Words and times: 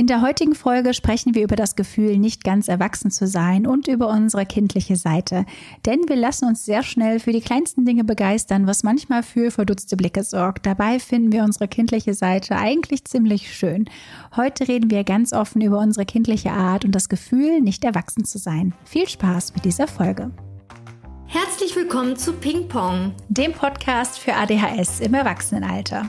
In 0.00 0.06
der 0.06 0.22
heutigen 0.22 0.54
Folge 0.54 0.94
sprechen 0.94 1.34
wir 1.34 1.42
über 1.42 1.56
das 1.56 1.76
Gefühl, 1.76 2.16
nicht 2.16 2.42
ganz 2.42 2.68
erwachsen 2.68 3.10
zu 3.10 3.26
sein 3.26 3.66
und 3.66 3.86
über 3.86 4.08
unsere 4.08 4.46
kindliche 4.46 4.96
Seite. 4.96 5.44
Denn 5.84 6.08
wir 6.08 6.16
lassen 6.16 6.46
uns 6.46 6.64
sehr 6.64 6.82
schnell 6.82 7.20
für 7.20 7.32
die 7.32 7.42
kleinsten 7.42 7.84
Dinge 7.84 8.02
begeistern, 8.02 8.66
was 8.66 8.82
manchmal 8.82 9.22
für 9.22 9.50
verdutzte 9.50 9.98
Blicke 9.98 10.24
sorgt. 10.24 10.64
Dabei 10.64 11.00
finden 11.00 11.32
wir 11.32 11.44
unsere 11.44 11.68
kindliche 11.68 12.14
Seite 12.14 12.56
eigentlich 12.56 13.04
ziemlich 13.04 13.54
schön. 13.54 13.90
Heute 14.34 14.68
reden 14.68 14.90
wir 14.90 15.04
ganz 15.04 15.34
offen 15.34 15.60
über 15.60 15.80
unsere 15.80 16.06
kindliche 16.06 16.52
Art 16.52 16.86
und 16.86 16.94
das 16.94 17.10
Gefühl, 17.10 17.60
nicht 17.60 17.84
erwachsen 17.84 18.24
zu 18.24 18.38
sein. 18.38 18.72
Viel 18.86 19.06
Spaß 19.06 19.54
mit 19.54 19.66
dieser 19.66 19.86
Folge. 19.86 20.30
Herzlich 21.26 21.76
willkommen 21.76 22.16
zu 22.16 22.32
Ping 22.32 22.68
Pong, 22.68 23.12
dem 23.28 23.52
Podcast 23.52 24.18
für 24.18 24.32
ADHS 24.32 25.00
im 25.00 25.12
Erwachsenenalter. 25.12 26.08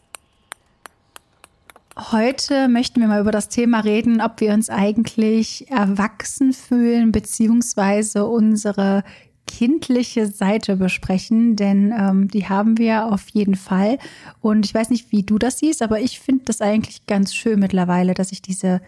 Heute 2.09 2.67
möchten 2.67 2.99
wir 2.99 3.07
mal 3.07 3.21
über 3.21 3.31
das 3.31 3.49
Thema 3.49 3.81
reden, 3.81 4.21
ob 4.21 4.39
wir 4.41 4.53
uns 4.53 4.69
eigentlich 4.69 5.69
erwachsen 5.69 6.51
fühlen, 6.51 7.11
beziehungsweise 7.11 8.25
unsere 8.25 9.03
kindliche 9.45 10.25
Seite 10.25 10.77
besprechen, 10.77 11.55
denn 11.55 11.93
ähm, 11.95 12.27
die 12.29 12.49
haben 12.49 12.77
wir 12.77 13.05
auf 13.07 13.29
jeden 13.29 13.55
Fall. 13.55 13.99
Und 14.39 14.65
ich 14.65 14.73
weiß 14.73 14.89
nicht, 14.89 15.11
wie 15.11 15.23
du 15.23 15.37
das 15.37 15.59
siehst, 15.59 15.83
aber 15.83 15.99
ich 15.99 16.19
finde 16.19 16.45
das 16.45 16.61
eigentlich 16.61 17.05
ganz 17.05 17.35
schön 17.35 17.59
mittlerweile, 17.59 18.13
dass 18.13 18.31
ich 18.31 18.41
diese 18.41 18.81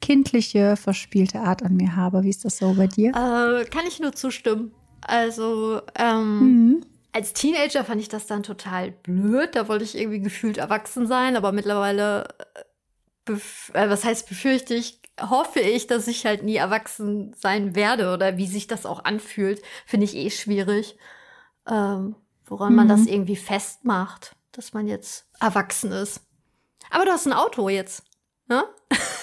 kindliche, 0.00 0.76
verspielte 0.76 1.40
Art 1.40 1.62
an 1.62 1.76
mir 1.76 1.94
habe. 1.94 2.24
Wie 2.24 2.30
ist 2.30 2.44
das 2.44 2.58
so 2.58 2.74
bei 2.74 2.88
dir? 2.88 3.10
Äh, 3.10 3.64
kann 3.66 3.86
ich 3.86 4.00
nur 4.00 4.12
zustimmen. 4.12 4.72
Also, 5.02 5.82
ähm, 5.98 6.38
mhm 6.40 6.82
als 7.16 7.32
Teenager 7.32 7.82
fand 7.82 7.98
ich 8.02 8.10
das 8.10 8.26
dann 8.26 8.42
total 8.42 8.90
blöd. 8.90 9.54
Da 9.54 9.68
wollte 9.68 9.84
ich 9.84 9.96
irgendwie 9.96 10.20
gefühlt 10.20 10.58
erwachsen 10.58 11.06
sein, 11.06 11.34
aber 11.34 11.50
mittlerweile, 11.50 12.28
äh, 13.26 13.32
äh, 13.32 13.88
was 13.88 14.04
heißt 14.04 14.28
befürchte 14.28 14.74
ich, 14.74 15.00
hoffe 15.18 15.60
ich, 15.60 15.86
dass 15.86 16.08
ich 16.08 16.26
halt 16.26 16.42
nie 16.42 16.56
erwachsen 16.56 17.32
sein 17.34 17.74
werde 17.74 18.12
oder 18.12 18.36
wie 18.36 18.46
sich 18.46 18.66
das 18.66 18.84
auch 18.84 19.06
anfühlt, 19.06 19.62
finde 19.86 20.04
ich 20.04 20.14
eh 20.14 20.28
schwierig. 20.28 20.98
Ähm, 21.66 22.16
woran 22.44 22.72
mhm. 22.72 22.76
man 22.76 22.88
das 22.88 23.06
irgendwie 23.06 23.36
festmacht, 23.36 24.36
dass 24.52 24.74
man 24.74 24.86
jetzt 24.86 25.26
erwachsen 25.40 25.92
ist. 25.92 26.20
Aber 26.90 27.06
du 27.06 27.12
hast 27.12 27.26
ein 27.26 27.32
Auto 27.32 27.70
jetzt, 27.70 28.02
ne? 28.46 28.62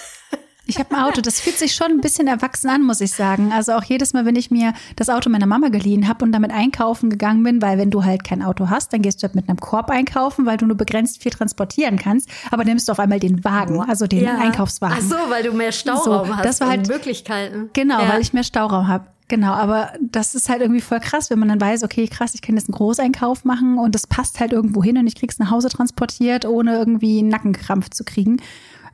Ich 0.66 0.78
habe 0.78 0.96
ein 0.96 1.02
Auto, 1.04 1.20
das 1.20 1.40
fühlt 1.40 1.58
sich 1.58 1.74
schon 1.74 1.88
ein 1.88 2.00
bisschen 2.00 2.26
erwachsen 2.26 2.70
an, 2.70 2.82
muss 2.82 3.02
ich 3.02 3.12
sagen. 3.12 3.52
Also 3.52 3.72
auch 3.72 3.84
jedes 3.84 4.14
Mal, 4.14 4.24
wenn 4.24 4.36
ich 4.36 4.50
mir 4.50 4.72
das 4.96 5.10
Auto 5.10 5.28
meiner 5.28 5.46
Mama 5.46 5.68
geliehen 5.68 6.08
habe 6.08 6.24
und 6.24 6.32
damit 6.32 6.52
einkaufen 6.52 7.10
gegangen 7.10 7.42
bin, 7.42 7.60
weil 7.60 7.76
wenn 7.76 7.90
du 7.90 8.04
halt 8.04 8.24
kein 8.24 8.42
Auto 8.42 8.70
hast, 8.70 8.92
dann 8.92 9.02
gehst 9.02 9.22
du 9.22 9.26
halt 9.26 9.34
mit 9.34 9.48
einem 9.48 9.58
Korb 9.58 9.90
einkaufen, 9.90 10.46
weil 10.46 10.56
du 10.56 10.66
nur 10.66 10.76
begrenzt 10.76 11.22
viel 11.22 11.32
transportieren 11.32 11.98
kannst. 11.98 12.30
Aber 12.50 12.64
nimmst 12.64 12.88
du 12.88 12.92
auf 12.92 12.98
einmal 12.98 13.20
den 13.20 13.44
Wagen, 13.44 13.80
also 13.82 14.06
den 14.06 14.24
ja. 14.24 14.38
Einkaufswagen. 14.38 14.96
Ach 14.98 15.02
so, 15.02 15.30
weil 15.30 15.42
du 15.42 15.52
mehr 15.52 15.72
Stauraum 15.72 16.28
so, 16.28 16.36
hast 16.36 16.44
das 16.44 16.60
war 16.60 16.68
halt, 16.68 16.88
Möglichkeiten. 16.88 17.68
Genau, 17.74 18.00
ja. 18.00 18.08
weil 18.08 18.22
ich 18.22 18.32
mehr 18.32 18.44
Stauraum 18.44 18.88
habe. 18.88 19.04
Genau, 19.28 19.52
aber 19.52 19.92
das 20.00 20.34
ist 20.34 20.48
halt 20.50 20.60
irgendwie 20.60 20.82
voll 20.82 21.00
krass, 21.00 21.30
wenn 21.30 21.38
man 21.38 21.48
dann 21.48 21.60
weiß, 21.60 21.82
okay, 21.82 22.06
krass, 22.08 22.34
ich 22.34 22.42
kann 22.42 22.56
jetzt 22.56 22.68
einen 22.68 22.76
Großeinkauf 22.76 23.44
machen 23.44 23.78
und 23.78 23.94
das 23.94 24.06
passt 24.06 24.38
halt 24.38 24.52
irgendwo 24.52 24.82
hin 24.82 24.98
und 24.98 25.06
ich 25.06 25.14
krieg's 25.14 25.38
nach 25.38 25.50
Hause 25.50 25.70
transportiert, 25.70 26.44
ohne 26.44 26.76
irgendwie 26.76 27.20
einen 27.20 27.28
Nackenkrampf 27.28 27.88
zu 27.90 28.04
kriegen. 28.04 28.36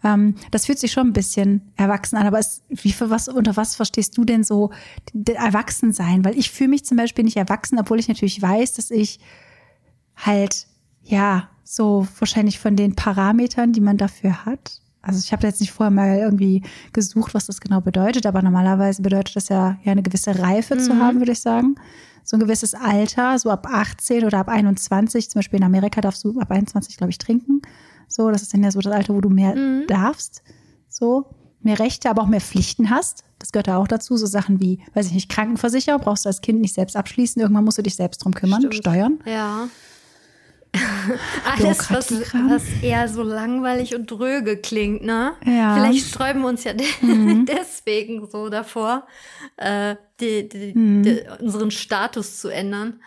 Ähm, 0.03 0.35
das 0.51 0.67
fühlt 0.67 0.79
sich 0.79 0.93
schon 0.93 1.09
ein 1.09 1.13
bisschen 1.13 1.73
erwachsen 1.77 2.17
an, 2.17 2.27
aber 2.27 2.39
es, 2.39 2.63
wie 2.69 2.93
für 2.93 3.11
was, 3.11 3.29
unter 3.29 3.57
was 3.57 3.77
verstehst 3.77 4.17
du 4.17 4.25
denn 4.25 4.45
so 4.45 4.71
erwachsen 5.27 5.93
sein? 5.93 6.25
Weil 6.25 6.39
ich 6.39 6.51
fühle 6.51 6.71
mich 6.71 6.85
zum 6.85 6.97
Beispiel 6.97 7.25
nicht 7.25 7.37
erwachsen, 7.37 7.79
obwohl 7.79 7.99
ich 7.99 8.09
natürlich 8.09 8.41
weiß, 8.41 8.75
dass 8.75 8.91
ich 8.91 9.21
halt, 10.17 10.67
ja, 11.03 11.49
so 11.65 12.07
wahrscheinlich 12.19 12.59
von 12.59 12.77
den 12.77 12.97
Parametern, 12.97 13.73
die 13.73 13.81
man 13.81 13.97
dafür 13.97 14.45
hat. 14.45 14.81
Also 15.03 15.21
ich 15.25 15.33
habe 15.33 15.47
jetzt 15.47 15.61
nicht 15.61 15.73
vorher 15.73 15.91
mal 15.91 16.19
irgendwie 16.19 16.63
gesucht, 16.93 17.33
was 17.33 17.47
das 17.47 17.61
genau 17.61 17.81
bedeutet, 17.81 18.27
aber 18.27 18.43
normalerweise 18.43 19.03
bedeutet 19.03 19.37
das 19.37 19.49
ja, 19.49 19.79
ja 19.83 19.93
eine 19.93 20.03
gewisse 20.03 20.39
Reife 20.39 20.75
mhm. 20.75 20.81
zu 20.81 20.97
haben, 20.99 21.19
würde 21.19 21.33
ich 21.33 21.41
sagen. 21.41 21.77
So 22.25 22.37
ein 22.37 22.41
gewisses 22.41 22.75
Alter, 22.75 23.39
so 23.39 23.51
ab 23.51 23.67
18 23.71 24.25
oder 24.25 24.39
ab 24.39 24.49
21, 24.49 25.31
zum 25.31 25.39
Beispiel 25.39 25.59
in 25.59 25.65
Amerika 25.65 26.01
darfst 26.01 26.25
du 26.25 26.39
ab 26.39 26.51
21, 26.51 26.97
glaube 26.97 27.11
ich, 27.11 27.19
trinken. 27.19 27.63
So, 28.11 28.31
das 28.31 28.43
ist 28.43 28.53
dann 28.53 28.63
ja 28.63 28.71
so 28.71 28.81
das 28.81 28.93
Alter, 28.93 29.15
wo 29.15 29.21
du 29.21 29.31
mehr 29.31 29.55
mhm. 29.55 29.87
darfst. 29.87 30.43
So, 30.89 31.27
mehr 31.63 31.79
Rechte, 31.79 32.11
aber 32.11 32.23
auch 32.23 32.27
mehr 32.27 32.41
Pflichten 32.41 32.91
hast. 32.91 33.25
Das 33.39 33.53
gehört 33.53 33.69
da 33.69 33.79
auch 33.79 33.89
dazu. 33.89 34.17
So 34.17 34.27
Sachen 34.27 34.61
wie, 34.61 34.81
weiß 34.95 35.07
ich 35.07 35.13
nicht, 35.13 35.31
Krankenversicherung 35.31 36.01
brauchst 36.01 36.25
du 36.25 36.29
als 36.29 36.41
Kind 36.41 36.61
nicht 36.61 36.75
selbst 36.75 36.97
abschließen. 36.97 37.41
Irgendwann 37.41 37.65
musst 37.65 37.79
du 37.79 37.83
dich 37.83 37.97
selbst 37.97 38.19
drum 38.19 38.35
kümmern, 38.35 38.61
Stimmt. 38.61 38.75
steuern. 38.75 39.21
Ja. 39.25 39.69
Alles, 41.45 41.91
was, 41.91 42.13
was 42.13 42.63
eher 42.83 43.09
so 43.09 43.23
langweilig 43.23 43.95
und 43.95 44.09
dröge 44.09 44.57
klingt, 44.57 45.03
ne? 45.03 45.33
Ja. 45.45 45.75
Vielleicht 45.75 46.09
sträuben 46.09 46.43
wir 46.43 46.49
uns 46.49 46.63
ja 46.65 46.75
de 46.75 46.87
mhm. 47.01 47.45
deswegen 47.49 48.29
so 48.31 48.49
davor, 48.49 49.07
äh, 49.57 49.97
die, 50.21 50.49
die, 50.49 50.73
mhm. 50.79 51.03
die, 51.03 51.23
unseren 51.41 51.71
Status 51.71 52.39
zu 52.39 52.49
ändern. 52.49 53.01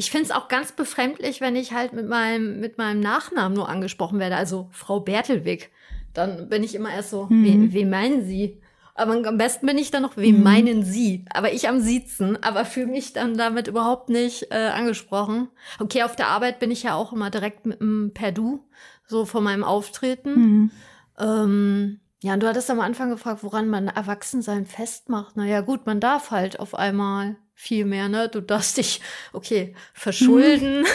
Ich 0.00 0.12
finde 0.12 0.26
es 0.26 0.30
auch 0.30 0.46
ganz 0.46 0.70
befremdlich, 0.70 1.40
wenn 1.40 1.56
ich 1.56 1.72
halt 1.72 1.92
mit 1.92 2.08
meinem, 2.08 2.60
mit 2.60 2.78
meinem 2.78 3.00
Nachnamen 3.00 3.56
nur 3.56 3.68
angesprochen 3.68 4.20
werde, 4.20 4.36
also 4.36 4.68
Frau 4.70 5.00
Bertelwig. 5.00 5.70
Dann 6.14 6.48
bin 6.48 6.62
ich 6.62 6.76
immer 6.76 6.94
erst 6.94 7.10
so, 7.10 7.26
mhm. 7.28 7.44
wen, 7.44 7.72
wen 7.72 7.90
meinen 7.90 8.24
Sie? 8.24 8.60
Aber 8.94 9.12
am 9.12 9.38
besten 9.38 9.66
bin 9.66 9.76
ich 9.76 9.90
dann 9.90 10.02
noch, 10.02 10.16
wen 10.16 10.38
mhm. 10.38 10.42
meinen 10.44 10.84
Sie? 10.84 11.24
Aber 11.30 11.52
ich 11.52 11.68
am 11.68 11.80
Siezen, 11.80 12.40
aber 12.42 12.64
fühle 12.64 12.86
mich 12.86 13.12
dann 13.12 13.36
damit 13.36 13.66
überhaupt 13.66 14.08
nicht 14.08 14.52
äh, 14.52 14.68
angesprochen. 14.68 15.48
Okay, 15.80 16.04
auf 16.04 16.14
der 16.14 16.28
Arbeit 16.28 16.60
bin 16.60 16.70
ich 16.70 16.84
ja 16.84 16.94
auch 16.94 17.12
immer 17.12 17.30
direkt 17.30 17.66
mit 17.66 17.80
dem 17.80 18.12
Perdu, 18.14 18.60
so 19.04 19.24
vor 19.24 19.40
meinem 19.40 19.64
Auftreten. 19.64 20.34
Mhm. 20.34 20.70
Ähm, 21.18 22.00
ja, 22.22 22.34
und 22.34 22.42
du 22.42 22.48
hattest 22.48 22.70
am 22.70 22.80
Anfang 22.80 23.10
gefragt, 23.10 23.42
woran 23.42 23.68
man 23.68 23.88
Erwachsensein 23.88 24.64
festmacht. 24.64 25.36
Naja, 25.36 25.60
gut, 25.60 25.86
man 25.86 25.98
darf 25.98 26.30
halt 26.30 26.60
auf 26.60 26.74
einmal 26.76 27.36
viel 27.60 27.84
mehr, 27.84 28.08
ne? 28.08 28.28
Du 28.28 28.40
darfst 28.40 28.76
dich, 28.76 29.00
okay, 29.32 29.74
verschulden. 29.92 30.86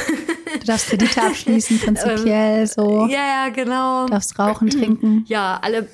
Du 0.59 0.67
darfst 0.67 0.87
Kredite 0.87 1.21
abschließen, 1.21 1.79
prinzipiell 1.79 2.59
ähm, 2.61 2.67
so. 2.67 3.07
Ja, 3.07 3.47
ja, 3.47 3.49
genau. 3.49 4.05
Du 4.05 4.11
darfst 4.11 4.37
rauchen, 4.39 4.69
trinken. 4.69 5.25
Ja, 5.27 5.59
alle, 5.61 5.89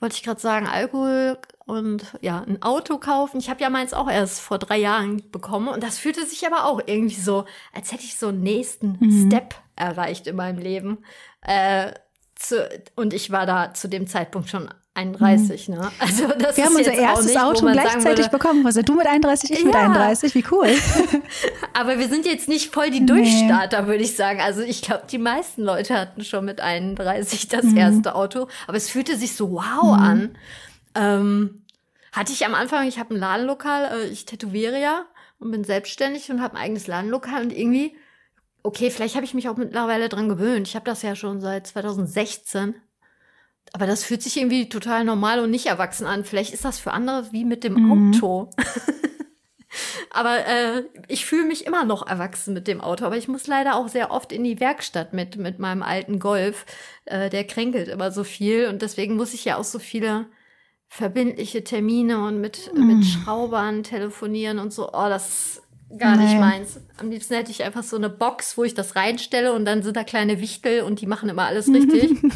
wollte 0.00 0.16
ich 0.16 0.22
gerade 0.24 0.40
sagen, 0.40 0.66
Alkohol 0.66 1.38
und 1.64 2.04
ja, 2.20 2.40
ein 2.40 2.60
Auto 2.60 2.98
kaufen. 2.98 3.38
Ich 3.38 3.48
habe 3.48 3.62
ja 3.62 3.70
meins 3.70 3.94
auch 3.94 4.10
erst 4.10 4.40
vor 4.40 4.58
drei 4.58 4.76
Jahren 4.76 5.22
bekommen 5.30 5.68
und 5.68 5.82
das 5.82 5.96
fühlte 5.96 6.26
sich 6.26 6.44
aber 6.46 6.66
auch 6.66 6.82
irgendwie 6.84 7.20
so, 7.20 7.46
als 7.72 7.92
hätte 7.92 8.02
ich 8.02 8.18
so 8.18 8.28
einen 8.28 8.42
nächsten 8.42 8.98
mhm. 9.00 9.26
Step 9.26 9.54
erreicht 9.76 10.26
in 10.26 10.36
meinem 10.36 10.58
Leben. 10.58 10.98
Äh, 11.40 11.92
zu, 12.34 12.68
und 12.96 13.14
ich 13.14 13.30
war 13.30 13.46
da 13.46 13.72
zu 13.72 13.88
dem 13.88 14.06
Zeitpunkt 14.06 14.50
schon 14.50 14.68
31, 14.98 15.68
ne? 15.68 15.90
Also 15.98 16.26
das 16.26 16.56
wir 16.56 16.64
ist 16.64 16.70
haben 16.70 16.76
unser 16.76 16.92
erstes 16.92 17.26
nicht, 17.26 17.40
Auto 17.40 17.66
gleichzeitig 17.66 18.26
würde, 18.26 18.30
bekommen. 18.30 18.66
Also 18.66 18.82
du 18.82 18.94
mit 18.94 19.06
31, 19.06 19.50
ich 19.50 19.60
ja. 19.60 19.64
mit 19.64 19.74
31, 19.76 20.34
wie 20.34 20.44
cool. 20.50 20.68
Aber 21.72 21.98
wir 21.98 22.08
sind 22.08 22.26
jetzt 22.26 22.48
nicht 22.48 22.72
voll 22.74 22.90
die 22.90 23.06
Durchstarter, 23.06 23.82
nee. 23.82 23.88
würde 23.88 24.02
ich 24.02 24.16
sagen. 24.16 24.40
Also 24.40 24.62
ich 24.62 24.82
glaube, 24.82 25.04
die 25.10 25.18
meisten 25.18 25.62
Leute 25.62 25.94
hatten 25.94 26.24
schon 26.24 26.44
mit 26.44 26.60
31 26.60 27.48
das 27.48 27.64
mhm. 27.64 27.76
erste 27.76 28.14
Auto. 28.14 28.48
Aber 28.66 28.76
es 28.76 28.90
fühlte 28.90 29.16
sich 29.16 29.34
so 29.34 29.52
wow 29.52 29.96
mhm. 29.96 30.02
an. 30.02 30.38
Ähm, 30.94 31.62
hatte 32.12 32.32
ich 32.32 32.44
am 32.44 32.54
Anfang, 32.54 32.88
ich 32.88 32.98
habe 32.98 33.14
ein 33.14 33.20
Ladenlokal, 33.20 33.90
äh, 33.92 34.06
ich 34.08 34.24
tätowiere 34.26 34.80
ja 34.80 35.04
und 35.38 35.50
bin 35.52 35.62
selbstständig 35.62 36.30
und 36.30 36.42
habe 36.42 36.56
ein 36.56 36.62
eigenes 36.62 36.88
Ladenlokal 36.88 37.42
und 37.42 37.56
irgendwie, 37.56 37.96
okay, 38.64 38.90
vielleicht 38.90 39.14
habe 39.14 39.24
ich 39.24 39.34
mich 39.34 39.48
auch 39.48 39.56
mittlerweile 39.56 40.08
dran 40.08 40.28
gewöhnt. 40.28 40.66
Ich 40.66 40.74
habe 40.74 40.86
das 40.86 41.02
ja 41.02 41.14
schon 41.14 41.40
seit 41.40 41.68
2016 41.68 42.74
aber 43.72 43.86
das 43.86 44.04
fühlt 44.04 44.22
sich 44.22 44.36
irgendwie 44.36 44.68
total 44.68 45.04
normal 45.04 45.40
und 45.40 45.50
nicht 45.50 45.66
erwachsen 45.66 46.06
an. 46.06 46.24
Vielleicht 46.24 46.54
ist 46.54 46.64
das 46.64 46.78
für 46.78 46.92
andere 46.92 47.28
wie 47.32 47.44
mit 47.44 47.64
dem 47.64 47.74
mhm. 47.74 48.12
Auto. 48.12 48.50
aber 50.10 50.46
äh, 50.46 50.84
ich 51.08 51.26
fühle 51.26 51.44
mich 51.44 51.66
immer 51.66 51.84
noch 51.84 52.06
erwachsen 52.06 52.54
mit 52.54 52.66
dem 52.66 52.80
Auto. 52.80 53.04
Aber 53.04 53.16
ich 53.16 53.28
muss 53.28 53.46
leider 53.46 53.76
auch 53.76 53.88
sehr 53.88 54.10
oft 54.10 54.32
in 54.32 54.44
die 54.44 54.60
Werkstatt 54.60 55.12
mit, 55.12 55.36
mit 55.36 55.58
meinem 55.58 55.82
alten 55.82 56.18
Golf. 56.18 56.64
Äh, 57.04 57.30
der 57.30 57.44
kränkelt 57.44 57.88
immer 57.88 58.10
so 58.10 58.24
viel. 58.24 58.68
Und 58.68 58.82
deswegen 58.82 59.16
muss 59.16 59.34
ich 59.34 59.44
ja 59.44 59.56
auch 59.56 59.64
so 59.64 59.78
viele 59.78 60.26
verbindliche 60.88 61.62
Termine 61.64 62.24
und 62.24 62.40
mit, 62.40 62.72
mhm. 62.74 62.86
mit 62.86 63.06
Schraubern 63.06 63.82
telefonieren 63.82 64.58
und 64.58 64.72
so. 64.72 64.88
Oh, 64.88 65.08
das 65.08 65.62
gar 65.96 66.16
Nein. 66.16 66.26
nicht 66.26 66.38
meins. 66.38 66.80
Am 66.98 67.10
liebsten 67.10 67.34
hätte 67.34 67.50
ich 67.50 67.62
einfach 67.62 67.82
so 67.82 67.96
eine 67.96 68.10
Box, 68.10 68.58
wo 68.58 68.64
ich 68.64 68.74
das 68.74 68.96
reinstelle 68.96 69.52
und 69.52 69.64
dann 69.64 69.82
sind 69.82 69.96
da 69.96 70.04
kleine 70.04 70.40
Wichtel 70.40 70.82
und 70.82 71.00
die 71.00 71.06
machen 71.06 71.28
immer 71.28 71.44
alles 71.44 71.68
richtig. 71.68 72.18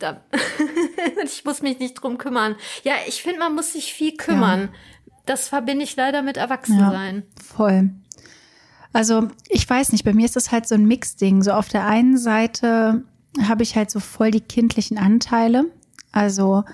ich 1.24 1.44
muss 1.44 1.62
mich 1.62 1.78
nicht 1.78 1.94
drum 1.94 2.16
kümmern. 2.18 2.56
Ja, 2.84 2.94
ich 3.06 3.22
finde, 3.22 3.40
man 3.40 3.54
muss 3.54 3.72
sich 3.72 3.92
viel 3.92 4.16
kümmern. 4.16 4.60
Ja. 4.60 4.68
Das 5.26 5.48
verbinde 5.48 5.84
ich 5.84 5.94
leider 5.96 6.22
mit 6.22 6.36
Erwachsensein. 6.36 7.16
Ja, 7.16 7.42
voll. 7.44 7.90
Also, 8.92 9.28
ich 9.48 9.68
weiß 9.68 9.92
nicht, 9.92 10.04
bei 10.04 10.12
mir 10.12 10.24
ist 10.24 10.36
das 10.36 10.50
halt 10.50 10.66
so 10.66 10.74
ein 10.74 10.86
Mixding. 10.86 11.42
So 11.42 11.52
auf 11.52 11.68
der 11.68 11.86
einen 11.86 12.16
Seite 12.16 13.04
habe 13.40 13.62
ich 13.62 13.76
halt 13.76 13.90
so 13.90 14.00
voll 14.00 14.30
die 14.30 14.40
kindlichen 14.40 14.98
Anteile. 14.98 15.66
Also, 16.10 16.64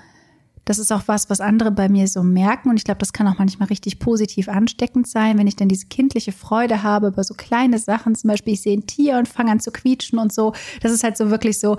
das 0.67 0.79
ist 0.79 0.91
auch 0.91 1.03
was, 1.05 1.29
was 1.29 1.39
andere 1.39 1.71
bei 1.71 1.87
mir 1.87 2.07
so 2.07 2.23
merken. 2.23 2.69
Und 2.69 2.75
ich 2.75 2.83
glaube, 2.83 2.99
das 2.99 3.13
kann 3.13 3.27
auch 3.27 3.37
manchmal 3.37 3.69
richtig 3.69 3.99
positiv 3.99 4.49
ansteckend 4.49 5.07
sein, 5.07 5.37
wenn 5.37 5.47
ich 5.47 5.55
dann 5.55 5.69
diese 5.69 5.87
kindliche 5.87 6.33
Freude 6.33 6.83
habe 6.83 7.07
über 7.07 7.23
so 7.23 7.33
kleine 7.33 7.79
Sachen. 7.79 8.15
Zum 8.15 8.27
Beispiel, 8.27 8.53
ich 8.53 8.61
sehe 8.61 8.77
ein 8.77 8.85
Tier 8.85 9.17
und 9.17 9.29
fange 9.29 9.51
an 9.51 9.61
zu 9.61 9.71
quietschen 9.71 10.19
und 10.19 10.33
so. 10.33 10.53
Das 10.81 10.91
ist 10.91 11.05
halt 11.05 11.15
so 11.15 11.29
wirklich 11.29 11.59
so, 11.59 11.77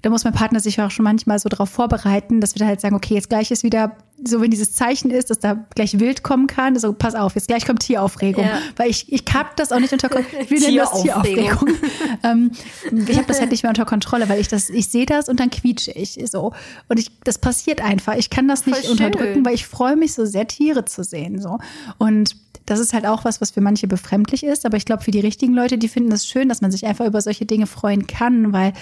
da 0.00 0.08
muss 0.08 0.24
mein 0.24 0.32
Partner 0.32 0.60
sich 0.60 0.80
auch 0.80 0.90
schon 0.90 1.04
manchmal 1.04 1.38
so 1.38 1.50
darauf 1.50 1.68
vorbereiten, 1.68 2.40
dass 2.40 2.54
wir 2.54 2.60
da 2.60 2.66
halt 2.66 2.80
sagen, 2.80 2.96
okay, 2.96 3.14
jetzt 3.14 3.28
gleich 3.28 3.50
ist 3.50 3.64
wieder 3.64 3.96
so, 4.24 4.40
wenn 4.40 4.50
dieses 4.50 4.72
Zeichen 4.72 5.10
ist, 5.10 5.30
dass 5.30 5.38
da 5.38 5.64
gleich 5.74 5.98
wild 5.98 6.22
kommen 6.22 6.46
kann, 6.46 6.78
so 6.78 6.92
pass 6.92 7.14
auf, 7.14 7.34
jetzt 7.34 7.48
gleich 7.48 7.66
kommt 7.66 7.80
Tieraufregung. 7.80 8.44
Ja. 8.44 8.60
Weil 8.76 8.90
ich, 8.90 9.12
ich 9.12 9.24
hab 9.32 9.56
das 9.56 9.72
auch 9.72 9.80
nicht 9.80 9.92
unter 9.92 10.08
Kontrolle. 10.08 10.44
Ich 10.44 10.50
will 10.50 10.60
Tieraufregung. 10.60 11.22
Das 11.22 11.32
Tieraufregung. 11.34 11.68
ähm, 12.22 12.50
ich 13.08 13.16
habe 13.16 13.26
das 13.26 13.40
halt 13.40 13.50
nicht 13.50 13.62
mehr 13.62 13.70
unter 13.70 13.84
Kontrolle, 13.84 14.28
weil 14.28 14.40
ich 14.40 14.48
das, 14.48 14.70
ich 14.70 14.88
sehe 14.88 15.06
das 15.06 15.28
und 15.28 15.40
dann 15.40 15.50
quietsche 15.50 15.92
ich 15.92 16.18
so. 16.30 16.52
Und 16.88 16.98
ich, 16.98 17.10
das 17.24 17.38
passiert 17.38 17.82
einfach. 17.82 18.16
Ich 18.16 18.30
kann 18.30 18.48
das 18.48 18.66
nicht 18.66 18.88
unterdrücken, 18.88 19.44
weil 19.44 19.54
ich 19.54 19.66
freue 19.66 19.96
mich 19.96 20.14
so 20.14 20.24
sehr, 20.24 20.46
Tiere 20.46 20.84
zu 20.84 21.04
sehen. 21.04 21.40
So. 21.40 21.58
Und 21.98 22.36
das 22.66 22.78
ist 22.78 22.92
halt 22.92 23.06
auch 23.06 23.24
was, 23.24 23.40
was 23.40 23.50
für 23.50 23.60
manche 23.60 23.88
befremdlich 23.88 24.44
ist. 24.44 24.66
Aber 24.66 24.76
ich 24.76 24.84
glaube, 24.84 25.02
für 25.02 25.10
die 25.10 25.20
richtigen 25.20 25.54
Leute, 25.54 25.78
die 25.78 25.88
finden 25.88 26.12
es 26.12 26.22
das 26.22 26.28
schön, 26.28 26.48
dass 26.48 26.60
man 26.60 26.70
sich 26.70 26.86
einfach 26.86 27.06
über 27.06 27.20
solche 27.20 27.46
Dinge 27.46 27.66
freuen 27.66 28.06
kann, 28.06 28.52
weil 28.52 28.72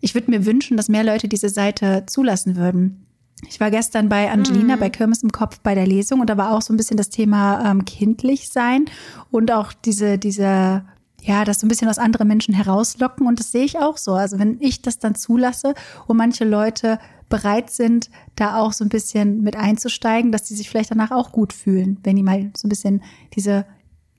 ich 0.00 0.14
würde 0.14 0.30
mir 0.30 0.46
wünschen, 0.46 0.76
dass 0.76 0.88
mehr 0.88 1.04
Leute 1.04 1.28
diese 1.28 1.48
Seite 1.48 2.04
zulassen 2.06 2.56
würden. 2.56 3.06
Ich 3.48 3.60
war 3.60 3.70
gestern 3.70 4.08
bei 4.08 4.30
Angelina 4.30 4.76
mhm. 4.76 4.80
bei 4.80 4.90
Kirmes 4.90 5.22
im 5.22 5.32
Kopf 5.32 5.60
bei 5.60 5.74
der 5.74 5.86
Lesung 5.86 6.20
und 6.20 6.28
da 6.28 6.36
war 6.36 6.52
auch 6.52 6.62
so 6.62 6.72
ein 6.72 6.76
bisschen 6.76 6.96
das 6.96 7.10
Thema 7.10 7.70
ähm, 7.70 7.84
kindlich 7.84 8.48
sein 8.48 8.86
und 9.30 9.50
auch 9.50 9.72
diese, 9.72 10.18
diese, 10.18 10.84
ja, 11.22 11.44
das 11.44 11.60
so 11.60 11.66
ein 11.66 11.68
bisschen 11.68 11.88
aus 11.88 11.98
anderen 11.98 12.28
Menschen 12.28 12.54
herauslocken 12.54 13.26
und 13.26 13.40
das 13.40 13.52
sehe 13.52 13.64
ich 13.64 13.78
auch 13.78 13.96
so. 13.96 14.14
Also 14.14 14.38
wenn 14.38 14.60
ich 14.60 14.82
das 14.82 14.98
dann 14.98 15.14
zulasse 15.14 15.74
und 16.06 16.16
manche 16.16 16.44
Leute 16.44 16.98
bereit 17.28 17.70
sind, 17.70 18.10
da 18.36 18.58
auch 18.58 18.72
so 18.72 18.84
ein 18.84 18.88
bisschen 18.88 19.42
mit 19.42 19.56
einzusteigen, 19.56 20.32
dass 20.32 20.44
die 20.44 20.54
sich 20.54 20.68
vielleicht 20.68 20.90
danach 20.90 21.10
auch 21.10 21.32
gut 21.32 21.52
fühlen, 21.52 21.98
wenn 22.02 22.16
die 22.16 22.22
mal 22.22 22.50
so 22.56 22.66
ein 22.66 22.70
bisschen 22.70 23.02
diese 23.34 23.64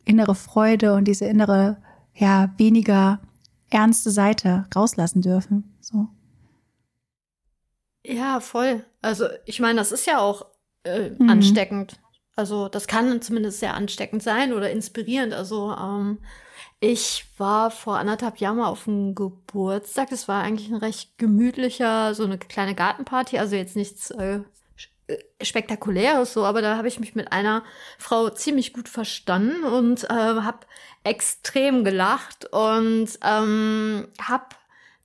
innere 0.05 0.33
Freude 0.33 0.95
und 0.95 1.07
diese 1.07 1.25
innere, 1.25 1.77
ja, 2.15 2.51
weniger 2.57 3.19
ernste 3.69 4.11
Seite 4.11 4.65
rauslassen 4.75 5.21
dürfen. 5.21 5.75
So. 5.79 6.07
Ja, 8.03 8.39
voll. 8.39 8.83
Also 9.01 9.27
ich 9.45 9.59
meine, 9.59 9.79
das 9.79 9.91
ist 9.91 10.07
ja 10.07 10.19
auch 10.19 10.45
äh, 10.83 11.09
mhm. 11.09 11.29
ansteckend. 11.29 11.99
Also 12.35 12.69
das 12.69 12.87
kann 12.87 13.21
zumindest 13.21 13.59
sehr 13.59 13.75
ansteckend 13.75 14.23
sein 14.23 14.53
oder 14.53 14.71
inspirierend. 14.71 15.33
Also 15.33 15.71
ähm, 15.71 16.19
ich 16.79 17.25
war 17.37 17.69
vor 17.69 17.97
anderthalb 17.99 18.37
Jahren 18.37 18.57
mal 18.57 18.69
auf 18.69 18.87
einem 18.87 19.13
Geburtstag. 19.13 20.09
Das 20.09 20.27
war 20.27 20.43
eigentlich 20.43 20.69
ein 20.69 20.77
recht 20.77 21.17
gemütlicher, 21.17 22.15
so 22.15 22.23
eine 22.23 22.37
kleine 22.37 22.73
Gartenparty. 22.73 23.37
Also 23.37 23.55
jetzt 23.55 23.75
nichts 23.75 24.09
äh, 24.11 24.39
äh 25.07 25.17
spektakuläres 25.43 26.33
so, 26.33 26.45
aber 26.45 26.61
da 26.63 26.77
habe 26.77 26.87
ich 26.87 26.99
mich 26.99 27.13
mit 27.13 27.31
einer 27.31 27.63
Frau 27.99 28.29
ziemlich 28.29 28.73
gut 28.73 28.89
verstanden 28.89 29.63
und 29.63 30.05
äh, 30.05 30.07
habe 30.13 30.65
extrem 31.03 31.83
gelacht 31.83 32.45
und 32.51 33.09
ähm, 33.23 34.07
habe 34.19 34.45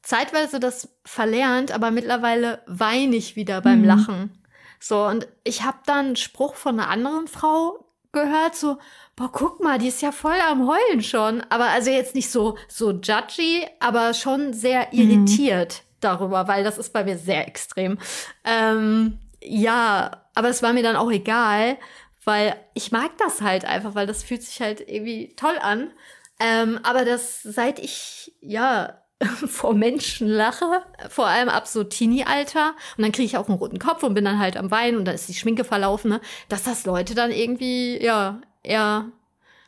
zeitweise 0.06 0.60
das 0.60 0.88
verlernt, 1.04 1.72
aber 1.72 1.90
mittlerweile 1.90 2.62
weine 2.66 3.16
ich 3.16 3.34
wieder 3.34 3.60
beim 3.60 3.80
mhm. 3.80 3.86
Lachen. 3.86 4.42
So, 4.78 5.04
und 5.04 5.26
ich 5.42 5.64
habe 5.64 5.78
dann 5.84 6.06
einen 6.06 6.16
Spruch 6.16 6.54
von 6.54 6.78
einer 6.78 6.88
anderen 6.88 7.26
Frau 7.26 7.84
gehört, 8.12 8.54
so, 8.54 8.78
boah, 9.16 9.32
guck 9.32 9.60
mal, 9.60 9.78
die 9.78 9.88
ist 9.88 10.02
ja 10.02 10.12
voll 10.12 10.36
am 10.48 10.68
Heulen 10.68 11.02
schon. 11.02 11.42
Aber 11.50 11.64
also 11.70 11.90
jetzt 11.90 12.14
nicht 12.14 12.30
so, 12.30 12.56
so 12.68 12.92
judgy, 12.92 13.66
aber 13.80 14.14
schon 14.14 14.52
sehr 14.52 14.86
mhm. 14.92 14.98
irritiert 15.00 15.82
mhm. 15.82 15.96
darüber, 16.00 16.46
weil 16.46 16.62
das 16.62 16.78
ist 16.78 16.92
bei 16.92 17.02
mir 17.02 17.18
sehr 17.18 17.48
extrem. 17.48 17.98
Ähm, 18.44 19.18
ja, 19.42 20.22
aber 20.36 20.48
es 20.50 20.62
war 20.62 20.72
mir 20.72 20.84
dann 20.84 20.94
auch 20.94 21.10
egal, 21.10 21.78
weil 22.24 22.54
ich 22.74 22.92
mag 22.92 23.10
das 23.18 23.40
halt 23.40 23.64
einfach, 23.64 23.96
weil 23.96 24.06
das 24.06 24.22
fühlt 24.22 24.44
sich 24.44 24.60
halt 24.60 24.88
irgendwie 24.88 25.34
toll 25.34 25.58
an. 25.60 25.90
Ähm, 26.38 26.78
aber 26.84 27.04
das, 27.04 27.42
seit 27.42 27.80
ich, 27.80 28.36
ja, 28.40 29.02
vor 29.46 29.74
Menschen 29.74 30.28
lache, 30.28 30.82
vor 31.08 31.26
allem 31.26 31.48
ab 31.48 31.66
so 31.66 31.84
Teenie-Alter. 31.84 32.74
Und 32.96 33.02
dann 33.02 33.12
kriege 33.12 33.26
ich 33.26 33.36
auch 33.36 33.48
einen 33.48 33.58
roten 33.58 33.78
Kopf 33.78 34.02
und 34.02 34.14
bin 34.14 34.24
dann 34.24 34.38
halt 34.38 34.56
am 34.56 34.70
Weinen 34.70 34.98
und 34.98 35.04
dann 35.06 35.14
ist 35.14 35.28
die 35.28 35.34
Schminke 35.34 35.64
verlaufen, 35.64 36.10
ne? 36.10 36.20
dass 36.48 36.64
das 36.64 36.84
Leute 36.84 37.14
dann 37.14 37.30
irgendwie, 37.30 38.02
ja, 38.02 38.40
eher 38.62 39.10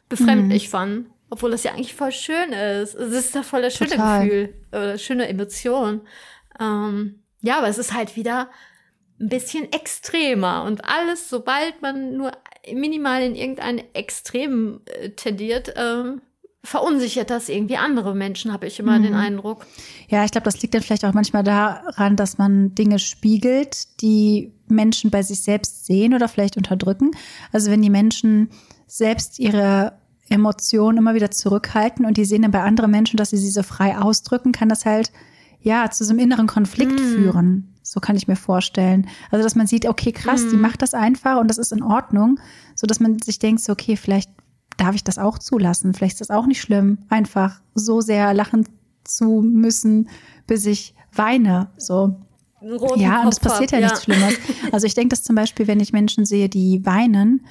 befremdlich 0.08 0.66
mhm. 0.66 0.70
fanden. 0.70 1.10
Obwohl 1.30 1.50
das 1.50 1.62
ja 1.62 1.72
eigentlich 1.72 1.94
voll 1.94 2.12
schön 2.12 2.52
ist. 2.52 2.94
Es 2.94 3.12
ist 3.12 3.34
ja 3.34 3.42
voll 3.42 3.62
das 3.62 3.74
schöne 3.74 3.90
Total. 3.90 4.24
Gefühl 4.24 4.54
oder 4.72 4.98
schöne 4.98 5.28
Emotion. 5.28 6.00
Ähm, 6.58 7.22
ja, 7.42 7.58
aber 7.58 7.68
es 7.68 7.78
ist 7.78 7.92
halt 7.92 8.16
wieder 8.16 8.50
ein 9.20 9.28
bisschen 9.28 9.70
extremer 9.72 10.64
und 10.64 10.84
alles, 10.84 11.28
sobald 11.28 11.82
man 11.82 12.16
nur 12.16 12.32
minimal 12.72 13.22
in 13.22 13.34
irgendein 13.34 13.82
Extrem 13.94 14.80
äh, 14.86 15.10
tendiert, 15.10 15.76
äh, 15.76 16.16
verunsichert 16.68 17.30
das 17.30 17.48
irgendwie 17.48 17.78
andere 17.78 18.14
Menschen, 18.14 18.52
habe 18.52 18.66
ich 18.66 18.78
immer 18.78 18.98
mhm. 18.98 19.02
den 19.04 19.14
Eindruck. 19.14 19.66
Ja, 20.08 20.24
ich 20.24 20.30
glaube, 20.30 20.44
das 20.44 20.60
liegt 20.60 20.74
dann 20.74 20.82
vielleicht 20.82 21.04
auch 21.04 21.14
manchmal 21.14 21.42
daran, 21.42 22.14
dass 22.14 22.36
man 22.36 22.74
Dinge 22.74 22.98
spiegelt, 22.98 24.00
die 24.02 24.52
Menschen 24.68 25.10
bei 25.10 25.22
sich 25.22 25.40
selbst 25.40 25.86
sehen 25.86 26.12
oder 26.12 26.28
vielleicht 26.28 26.58
unterdrücken. 26.58 27.12
Also 27.52 27.70
wenn 27.70 27.80
die 27.80 27.90
Menschen 27.90 28.50
selbst 28.86 29.38
ihre 29.38 29.94
Emotionen 30.28 30.98
immer 30.98 31.14
wieder 31.14 31.30
zurückhalten 31.30 32.04
und 32.04 32.18
die 32.18 32.26
sehen 32.26 32.42
dann 32.42 32.50
bei 32.50 32.62
anderen 32.62 32.90
Menschen, 32.90 33.16
dass 33.16 33.30
sie 33.30 33.38
sie 33.38 33.50
so 33.50 33.62
frei 33.62 33.96
ausdrücken, 33.96 34.52
kann 34.52 34.68
das 34.68 34.84
halt 34.84 35.10
ja 35.60 35.90
zu 35.90 36.04
so 36.04 36.10
einem 36.10 36.18
inneren 36.18 36.46
Konflikt 36.46 37.00
mhm. 37.00 37.14
führen. 37.14 37.74
So 37.82 38.00
kann 38.00 38.16
ich 38.16 38.28
mir 38.28 38.36
vorstellen. 38.36 39.08
Also, 39.30 39.42
dass 39.42 39.54
man 39.54 39.66
sieht, 39.66 39.86
okay, 39.86 40.12
krass, 40.12 40.42
mhm. 40.42 40.50
die 40.50 40.56
macht 40.56 40.82
das 40.82 40.92
einfach 40.92 41.40
und 41.40 41.48
das 41.48 41.56
ist 41.56 41.72
in 41.72 41.82
Ordnung, 41.82 42.38
so 42.74 42.86
dass 42.86 43.00
man 43.00 43.18
sich 43.20 43.38
denkt, 43.38 43.62
so, 43.62 43.72
okay, 43.72 43.96
vielleicht 43.96 44.30
darf 44.78 44.94
ich 44.94 45.04
das 45.04 45.18
auch 45.18 45.38
zulassen? 45.38 45.92
Vielleicht 45.92 46.14
ist 46.14 46.22
das 46.22 46.30
auch 46.30 46.46
nicht 46.46 46.60
schlimm, 46.60 46.98
einfach 47.08 47.60
so 47.74 48.00
sehr 48.00 48.32
lachen 48.32 48.66
zu 49.04 49.42
müssen, 49.42 50.08
bis 50.46 50.64
ich 50.64 50.94
weine. 51.12 51.68
So. 51.76 52.16
Ja, 52.96 53.22
und 53.22 53.28
es 53.28 53.40
passiert 53.40 53.72
ja, 53.72 53.78
ja 53.78 53.86
nichts 53.86 54.04
Schlimmes. 54.04 54.34
Also 54.72 54.86
ich 54.86 54.94
denke, 54.94 55.10
dass 55.10 55.22
zum 55.22 55.36
Beispiel, 55.36 55.66
wenn 55.66 55.80
ich 55.80 55.92
Menschen 55.92 56.24
sehe, 56.24 56.48
die 56.48 56.84
weinen 56.84 57.46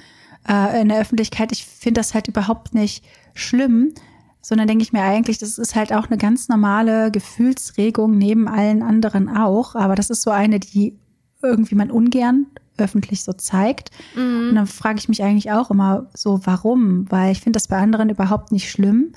äh, 0.48 0.80
in 0.80 0.88
der 0.88 1.00
Öffentlichkeit, 1.00 1.52
ich 1.52 1.64
finde 1.64 2.00
das 2.00 2.14
halt 2.14 2.28
überhaupt 2.28 2.74
nicht 2.74 3.04
schlimm, 3.34 3.92
sondern 4.40 4.68
denke 4.68 4.82
ich 4.82 4.92
mir 4.92 5.02
eigentlich, 5.02 5.38
das 5.38 5.58
ist 5.58 5.74
halt 5.74 5.92
auch 5.92 6.06
eine 6.06 6.18
ganz 6.18 6.48
normale 6.48 7.10
Gefühlsregung 7.10 8.16
neben 8.16 8.48
allen 8.48 8.82
anderen 8.82 9.28
auch. 9.28 9.74
Aber 9.74 9.94
das 9.94 10.10
ist 10.10 10.22
so 10.22 10.30
eine, 10.30 10.60
die 10.60 10.98
irgendwie 11.42 11.74
man 11.74 11.90
ungern 11.90 12.46
öffentlich 12.78 13.24
so 13.24 13.32
zeigt. 13.32 13.90
Mhm. 14.14 14.48
Und 14.50 14.54
dann 14.54 14.66
frage 14.66 14.98
ich 14.98 15.08
mich 15.08 15.22
eigentlich 15.22 15.50
auch 15.50 15.70
immer 15.70 16.08
so, 16.14 16.40
warum? 16.44 17.10
Weil 17.10 17.32
ich 17.32 17.40
finde 17.40 17.56
das 17.56 17.68
bei 17.68 17.78
anderen 17.78 18.10
überhaupt 18.10 18.52
nicht 18.52 18.70
schlimm. 18.70 19.12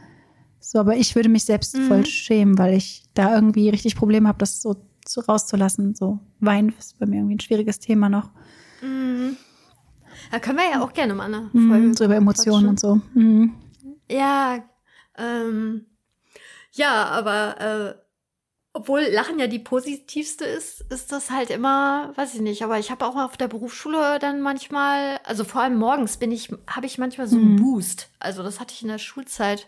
So, 0.59 0.79
aber 0.79 0.95
ich 0.95 1.15
würde 1.15 1.29
mich 1.29 1.45
selbst 1.45 1.75
mhm. 1.75 1.87
voll 1.87 2.05
schämen, 2.05 2.57
weil 2.57 2.75
ich 2.75 3.03
da 3.13 3.33
irgendwie 3.33 3.69
richtig 3.69 3.95
Probleme 3.95 4.27
habe, 4.27 4.37
das 4.37 4.61
so, 4.61 4.75
so 5.07 5.21
rauszulassen. 5.21 5.95
So 5.95 6.19
Wein 6.39 6.73
ist 6.77 6.99
bei 6.99 7.05
mir 7.05 7.17
irgendwie 7.17 7.35
ein 7.35 7.39
schwieriges 7.39 7.79
Thema 7.79 8.09
noch. 8.09 8.29
Mhm. 8.81 9.37
Da 10.31 10.39
können 10.39 10.59
wir 10.59 10.69
ja 10.71 10.83
auch 10.83 10.93
gerne 10.93 11.13
mal 11.13 11.25
eine 11.25 11.49
mhm, 11.51 11.69
Folge. 11.69 11.93
so 11.95 12.05
über 12.05 12.15
Emotionen 12.15 12.67
und 12.67 12.79
so. 12.79 13.01
Mhm. 13.13 13.53
Ja, 14.09 14.59
ähm, 15.17 15.85
ja, 16.73 17.05
aber 17.05 17.59
äh, 17.59 18.00
obwohl 18.73 19.01
Lachen 19.01 19.37
ja 19.37 19.47
die 19.47 19.59
positivste 19.59 20.45
ist, 20.45 20.81
ist 20.89 21.11
das 21.11 21.29
halt 21.29 21.49
immer, 21.49 22.13
weiß 22.15 22.35
ich 22.35 22.41
nicht, 22.41 22.63
aber 22.63 22.79
ich 22.79 22.89
habe 22.89 23.05
auch 23.05 23.17
auf 23.17 23.35
der 23.35 23.49
Berufsschule 23.49 24.17
dann 24.19 24.41
manchmal, 24.41 25.19
also 25.25 25.43
vor 25.43 25.61
allem 25.61 25.77
morgens 25.77 26.17
bin 26.17 26.31
ich, 26.31 26.49
habe 26.67 26.85
ich 26.85 26.97
manchmal 26.97 27.27
so 27.27 27.35
einen 27.35 27.53
mhm. 27.53 27.55
Boost. 27.57 28.09
Also 28.19 28.43
das 28.43 28.59
hatte 28.59 28.73
ich 28.73 28.81
in 28.81 28.87
der 28.87 28.97
Schulzeit 28.97 29.67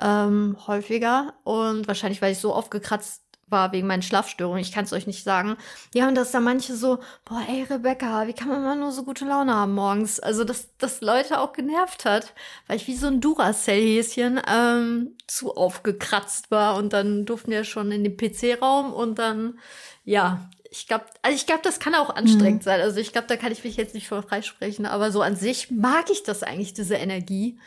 ähm, 0.00 0.56
häufiger 0.66 1.34
und 1.44 1.86
wahrscheinlich, 1.86 2.20
weil 2.22 2.32
ich 2.32 2.38
so 2.38 2.52
aufgekratzt 2.52 3.22
war 3.50 3.72
wegen 3.72 3.86
meinen 3.86 4.02
Schlafstörungen. 4.02 4.60
Ich 4.60 4.72
kann 4.72 4.84
es 4.84 4.92
euch 4.92 5.06
nicht 5.06 5.24
sagen. 5.24 5.56
Ja, 5.94 6.08
und 6.08 6.14
dass 6.14 6.30
da 6.30 6.40
manche 6.40 6.74
so, 6.74 6.98
boah, 7.24 7.42
ey, 7.48 7.64
Rebecca, 7.64 8.26
wie 8.26 8.32
kann 8.32 8.48
man 8.48 8.62
mal 8.62 8.76
nur 8.76 8.92
so 8.92 9.04
gute 9.04 9.24
Laune 9.24 9.54
haben 9.54 9.74
morgens? 9.74 10.20
Also, 10.20 10.44
dass 10.44 10.68
das 10.78 11.00
Leute 11.00 11.40
auch 11.40 11.52
genervt 11.52 12.04
hat, 12.04 12.32
weil 12.66 12.76
ich 12.76 12.86
wie 12.86 12.96
so 12.96 13.06
ein 13.06 13.20
Duracell-Häschen 13.20 14.40
ähm, 14.46 15.16
zu 15.26 15.56
aufgekratzt 15.56 16.50
war. 16.50 16.76
Und 16.76 16.92
dann 16.92 17.26
durften 17.26 17.50
wir 17.50 17.64
schon 17.64 17.92
in 17.92 18.04
den 18.04 18.16
PC-Raum 18.16 18.92
und 18.92 19.18
dann, 19.18 19.58
ja, 20.04 20.48
ich 20.70 20.86
glaube, 20.86 21.04
also 21.22 21.34
ich 21.34 21.46
glaube, 21.46 21.62
das 21.64 21.80
kann 21.80 21.94
auch 21.94 22.10
anstrengend 22.10 22.62
mhm. 22.62 22.64
sein. 22.64 22.80
Also 22.80 23.00
ich 23.00 23.12
glaube, 23.12 23.26
da 23.26 23.36
kann 23.36 23.52
ich 23.52 23.64
mich 23.64 23.76
jetzt 23.76 23.94
nicht 23.94 24.08
voll 24.08 24.22
freisprechen, 24.22 24.86
aber 24.86 25.10
so 25.10 25.20
an 25.20 25.36
sich 25.36 25.70
mag 25.70 26.10
ich 26.10 26.22
das 26.22 26.42
eigentlich, 26.42 26.74
diese 26.74 26.94
Energie. 26.94 27.58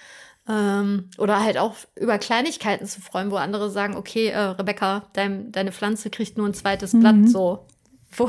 Ähm, 0.47 1.09
oder 1.17 1.41
halt 1.41 1.57
auch 1.57 1.75
über 1.95 2.17
Kleinigkeiten 2.17 2.85
zu 2.85 2.99
freuen, 2.99 3.31
wo 3.31 3.37
andere 3.37 3.69
sagen, 3.69 3.95
okay, 3.95 4.27
äh, 4.27 4.39
Rebecca, 4.39 5.07
dein, 5.13 5.51
deine 5.51 5.71
Pflanze 5.71 6.09
kriegt 6.09 6.37
nur 6.37 6.47
ein 6.47 6.53
zweites 6.53 6.93
mhm. 6.93 6.99
Blatt, 6.99 7.29
so. 7.29 7.67
Wo, 8.15 8.25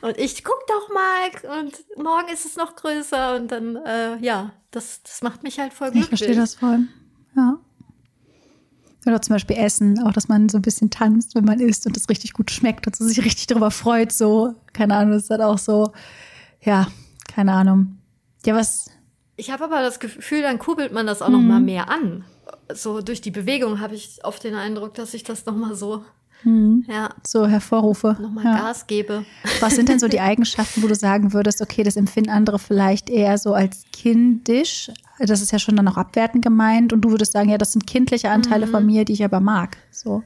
und 0.00 0.16
ich 0.16 0.42
guck 0.42 0.66
doch 0.66 0.88
mal 0.88 1.58
und 1.60 1.74
morgen 2.02 2.32
ist 2.32 2.46
es 2.46 2.56
noch 2.56 2.76
größer 2.76 3.36
und 3.36 3.52
dann, 3.52 3.76
äh, 3.76 4.16
ja, 4.24 4.52
das, 4.70 5.02
das 5.02 5.20
macht 5.20 5.42
mich 5.42 5.58
halt 5.58 5.74
voll 5.74 5.90
glücklich. 5.90 6.12
Ich 6.14 6.18
verstehe 6.20 6.34
das 6.34 6.54
voll. 6.54 6.78
Ja. 7.36 7.58
Oder 9.04 9.20
zum 9.20 9.34
Beispiel 9.34 9.56
Essen, 9.56 10.02
auch 10.02 10.12
dass 10.12 10.28
man 10.28 10.48
so 10.48 10.58
ein 10.58 10.62
bisschen 10.62 10.90
tanzt, 10.90 11.34
wenn 11.34 11.44
man 11.44 11.60
isst 11.60 11.86
und 11.86 11.96
es 11.96 12.08
richtig 12.08 12.32
gut 12.32 12.50
schmeckt 12.50 12.86
und 12.86 12.96
so 12.96 13.04
sich 13.04 13.22
richtig 13.22 13.46
darüber 13.46 13.70
freut, 13.70 14.12
so, 14.12 14.54
keine 14.72 14.96
Ahnung, 14.96 15.12
das 15.12 15.24
ist 15.24 15.30
halt 15.30 15.42
auch 15.42 15.58
so, 15.58 15.92
ja, 16.62 16.88
keine 17.28 17.52
Ahnung. 17.52 17.98
Ja, 18.44 18.54
was. 18.54 18.90
Ich 19.36 19.50
habe 19.50 19.64
aber 19.64 19.82
das 19.82 20.00
Gefühl, 20.00 20.42
dann 20.42 20.58
kurbelt 20.58 20.92
man 20.92 21.06
das 21.06 21.22
auch 21.22 21.28
mhm. 21.28 21.34
noch 21.34 21.42
mal 21.42 21.60
mehr 21.60 21.90
an. 21.90 22.24
So 22.72 23.00
durch 23.00 23.20
die 23.20 23.30
Bewegung 23.30 23.80
habe 23.80 23.94
ich 23.94 24.24
oft 24.24 24.42
den 24.44 24.54
Eindruck, 24.54 24.94
dass 24.94 25.14
ich 25.14 25.24
das 25.24 25.46
noch 25.46 25.56
mal 25.56 25.74
so 25.74 26.04
Mhm. 26.44 26.84
Ja. 26.88 27.10
So 27.26 27.46
Hervorrufe. 27.46 28.16
Nochmal 28.20 28.44
ja. 28.44 28.56
Gas 28.58 28.86
gebe. 28.86 29.24
Was 29.60 29.74
sind 29.74 29.88
denn 29.88 29.98
so 29.98 30.08
die 30.08 30.20
Eigenschaften, 30.20 30.82
wo 30.82 30.86
du 30.86 30.94
sagen 30.94 31.32
würdest, 31.32 31.60
okay, 31.60 31.82
das 31.82 31.96
empfinden 31.96 32.30
andere 32.30 32.58
vielleicht 32.58 33.10
eher 33.10 33.38
so 33.38 33.54
als 33.54 33.84
kindisch? 33.92 34.90
Das 35.18 35.40
ist 35.40 35.50
ja 35.50 35.58
schon 35.58 35.76
dann 35.76 35.88
auch 35.88 35.96
abwertend 35.96 36.44
gemeint. 36.44 36.92
Und 36.92 37.00
du 37.02 37.10
würdest 37.10 37.32
sagen, 37.32 37.48
ja, 37.48 37.58
das 37.58 37.72
sind 37.72 37.86
kindliche 37.86 38.30
Anteile 38.30 38.66
mhm. 38.66 38.70
von 38.70 38.86
mir, 38.86 39.04
die 39.04 39.14
ich 39.14 39.24
aber 39.24 39.40
mag. 39.40 39.78
So. 39.90 40.22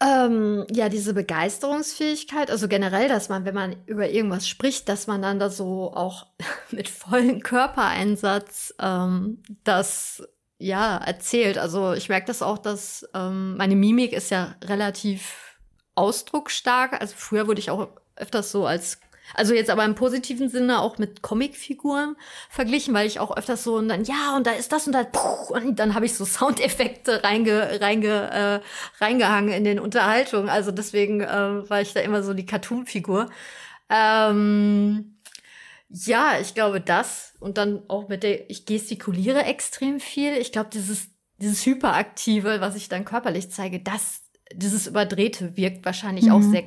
Ähm, 0.00 0.66
ja, 0.70 0.88
diese 0.88 1.14
Begeisterungsfähigkeit, 1.14 2.50
also 2.50 2.68
generell, 2.68 3.08
dass 3.08 3.28
man, 3.28 3.46
wenn 3.46 3.54
man 3.54 3.76
über 3.86 4.10
irgendwas 4.10 4.46
spricht, 4.46 4.88
dass 4.90 5.06
man 5.06 5.22
dann 5.22 5.38
da 5.38 5.48
so 5.48 5.92
auch 5.94 6.26
mit 6.70 6.88
vollem 6.88 7.40
Körpereinsatz 7.42 8.74
ähm, 8.78 9.42
das 9.64 10.22
ja, 10.58 10.96
erzählt. 10.98 11.58
Also 11.58 11.92
ich 11.92 12.08
merke 12.08 12.26
das 12.26 12.42
auch, 12.42 12.58
dass 12.58 13.08
ähm, 13.14 13.56
meine 13.56 13.76
Mimik 13.76 14.12
ist 14.12 14.30
ja 14.30 14.54
relativ 14.64 15.58
ausdrucksstark. 15.94 17.00
Also 17.00 17.14
früher 17.16 17.46
wurde 17.46 17.60
ich 17.60 17.70
auch 17.70 17.88
öfters 18.16 18.50
so 18.50 18.66
als 18.66 19.00
also 19.34 19.54
jetzt 19.54 19.70
aber 19.70 19.84
im 19.84 19.94
positiven 19.94 20.48
Sinne 20.48 20.80
auch 20.80 20.98
mit 20.98 21.22
Comicfiguren 21.22 22.16
verglichen, 22.48 22.94
weil 22.94 23.06
ich 23.06 23.20
auch 23.20 23.36
öfters 23.36 23.64
so 23.64 23.76
und 23.76 23.88
dann 23.88 24.04
ja 24.04 24.36
und 24.36 24.46
da 24.46 24.52
ist 24.52 24.72
das 24.72 24.86
und 24.86 24.92
da 24.92 25.04
puh, 25.04 25.54
und 25.54 25.78
dann 25.78 25.94
habe 25.94 26.06
ich 26.06 26.14
so 26.14 26.24
Soundeffekte 26.24 27.24
reinge, 27.24 27.80
reinge, 27.80 28.30
äh, 28.30 29.04
reingehangen 29.04 29.52
in 29.52 29.64
den 29.64 29.80
Unterhaltungen. 29.80 30.48
Also 30.48 30.70
deswegen 30.70 31.20
äh, 31.20 31.68
war 31.68 31.80
ich 31.80 31.92
da 31.92 32.00
immer 32.00 32.22
so 32.22 32.34
die 32.34 32.46
Cartoon-Figur. 32.46 33.28
Ähm, 33.88 35.16
ja, 35.88 36.38
ich 36.40 36.54
glaube 36.54 36.80
das. 36.80 37.34
Und 37.40 37.58
dann 37.58 37.82
auch 37.88 38.08
mit 38.08 38.22
der, 38.22 38.50
ich 38.50 38.66
gestikuliere 38.66 39.44
extrem 39.44 40.00
viel. 40.00 40.34
Ich 40.34 40.52
glaube, 40.52 40.70
dieses, 40.72 41.08
dieses 41.38 41.64
Hyperaktive, 41.64 42.60
was 42.60 42.76
ich 42.76 42.88
dann 42.88 43.04
körperlich 43.04 43.50
zeige, 43.50 43.80
das, 43.80 44.22
dieses 44.52 44.86
Überdrehte 44.86 45.56
wirkt 45.56 45.84
wahrscheinlich 45.84 46.26
mhm. 46.26 46.32
auch 46.32 46.42
sehr 46.42 46.64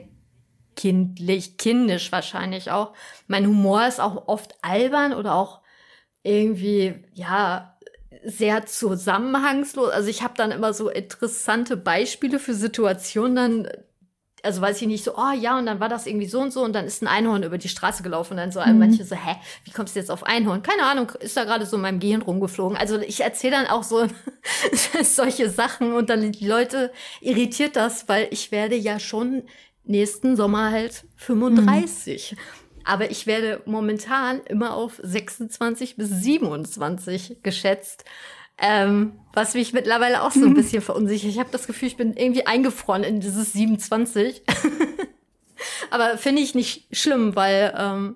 kindlich, 0.79 1.57
kindisch 1.57 2.09
wahrscheinlich 2.13 2.71
auch. 2.71 2.93
Mein 3.27 3.45
Humor 3.45 3.85
ist 3.85 3.99
auch 3.99 4.29
oft 4.29 4.55
albern 4.61 5.13
oder 5.13 5.35
auch 5.35 5.59
irgendwie, 6.23 7.03
ja, 7.13 7.77
sehr 8.23 8.65
zusammenhangslos. 8.65 9.91
Also 9.91 10.09
ich 10.09 10.23
habe 10.23 10.35
dann 10.37 10.51
immer 10.51 10.73
so 10.73 10.89
interessante 10.89 11.75
Beispiele 11.75 12.39
für 12.39 12.53
Situationen 12.53 13.35
dann 13.35 13.67
also 14.41 14.61
weiß 14.61 14.81
ich 14.81 14.87
nicht, 14.87 15.03
so, 15.03 15.17
oh 15.17 15.33
ja, 15.37 15.57
und 15.57 15.65
dann 15.65 15.81
war 15.81 15.89
das 15.89 16.07
irgendwie 16.07 16.27
so 16.27 16.39
und 16.39 16.51
so 16.51 16.63
und 16.63 16.73
dann 16.73 16.85
ist 16.85 17.01
ein 17.01 17.07
Einhorn 17.07 17.43
über 17.43 17.57
die 17.57 17.67
Straße 17.67 18.03
gelaufen 18.03 18.33
und 18.33 18.37
dann 18.37 18.53
so 18.53 18.61
mhm. 18.61 18.79
manche 18.79 19.03
so, 19.03 19.15
hä, 19.15 19.35
wie 19.65 19.71
kommst 19.71 19.95
du 19.95 19.99
jetzt 19.99 20.09
auf 20.09 20.23
Einhorn? 20.23 20.63
Keine 20.63 20.83
Ahnung, 20.83 21.11
ist 21.19 21.35
da 21.35 21.43
gerade 21.43 21.65
so 21.65 21.75
in 21.75 21.81
meinem 21.81 21.99
Gehirn 21.99 22.21
rumgeflogen. 22.21 22.77
Also 22.77 22.99
ich 22.99 23.21
erzähle 23.21 23.57
dann 23.57 23.67
auch 23.67 23.83
so 23.83 24.07
solche 25.03 25.49
Sachen 25.49 25.93
und 25.93 26.09
dann 26.09 26.31
die 26.31 26.47
Leute 26.47 26.91
irritiert 27.21 27.75
das, 27.75 28.07
weil 28.07 28.27
ich 28.31 28.51
werde 28.51 28.75
ja 28.75 28.99
schon 28.99 29.43
nächsten 29.89 30.35
Sommer 30.35 30.71
halt 30.71 31.05
35. 31.17 32.31
Mhm. 32.31 32.37
Aber 32.85 33.11
ich 33.11 33.27
werde 33.27 33.61
momentan 33.65 34.41
immer 34.45 34.73
auf 34.73 34.99
26 35.03 35.97
bis 35.97 36.09
27 36.09 37.43
geschätzt. 37.43 38.05
Ähm, 38.57 39.13
was 39.33 39.53
mich 39.53 39.73
mittlerweile 39.73 40.21
auch 40.23 40.31
so 40.31 40.45
ein 40.45 40.53
bisschen 40.55 40.81
verunsichert. 40.81 41.29
Ich 41.29 41.39
habe 41.39 41.49
das 41.51 41.67
Gefühl, 41.67 41.87
ich 41.87 41.97
bin 41.97 42.13
irgendwie 42.13 42.45
eingefroren 42.45 43.03
in 43.03 43.19
dieses 43.19 43.53
27. 43.53 44.43
Aber 45.91 46.17
finde 46.17 46.41
ich 46.41 46.55
nicht 46.55 46.87
schlimm, 46.95 47.35
weil 47.35 47.73
ähm, 47.77 48.15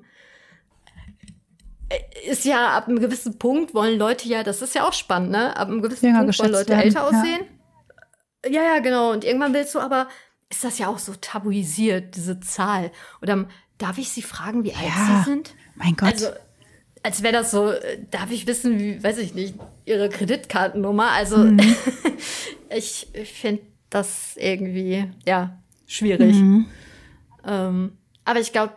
ist 2.26 2.46
ja 2.46 2.70
ab 2.70 2.88
einem 2.88 3.00
gewissen 3.00 3.38
Punkt 3.38 3.74
wollen 3.74 3.98
Leute 3.98 4.28
ja, 4.28 4.44
das 4.44 4.62
ist 4.62 4.76
ja 4.76 4.88
auch 4.88 4.94
spannend, 4.94 5.32
ne? 5.32 5.56
Ab 5.56 5.68
einem 5.68 5.82
gewissen 5.82 6.08
ja, 6.08 6.20
Punkt 6.20 6.40
wollen 6.40 6.52
Leute 6.52 6.70
werden. 6.70 6.82
älter 6.82 7.04
aussehen. 7.06 7.46
Ja. 8.46 8.52
ja, 8.52 8.64
ja, 8.64 8.80
genau. 8.80 9.12
Und 9.12 9.24
irgendwann 9.24 9.54
willst 9.54 9.76
du 9.76 9.80
aber, 9.80 10.08
ist 10.54 10.64
das 10.64 10.78
ja 10.78 10.88
auch 10.88 11.00
so 11.00 11.14
tabuisiert, 11.20 12.16
diese 12.16 12.40
Zahl. 12.40 12.92
Oder 13.22 13.48
darf 13.80 13.98
ich 13.98 14.10
Sie 14.10 14.22
fragen, 14.22 14.64
wie 14.64 14.70
ja, 14.70 14.78
alt 14.78 14.94
Sie 15.26 15.32
sind? 15.32 15.56
Mein 15.76 15.96
Gott. 15.96 16.14
Also, 16.14 16.28
als 17.02 17.24
wäre 17.24 17.34
das 17.34 17.52
so, 17.52 17.74
darf 18.12 18.32
ich 18.32 18.46
wissen, 18.46 18.80
wie, 18.80 19.04
weiß 19.04 19.18
ich 19.18 19.34
nicht, 19.34 19.56
ihre 19.86 20.10
Kreditkartennummer. 20.10 21.12
Also 21.12 21.38
mhm. 21.38 21.60
ich, 22.70 23.08
ich 23.14 23.34
finde 23.34 23.64
das 23.90 24.38
irgendwie, 24.38 25.12
ja, 25.26 25.62
schwierig. 25.88 26.36
Mhm. 26.36 26.68
Ähm, 27.46 27.98
aber 28.24 28.40
ich 28.40 28.52
glaube, 28.52 28.76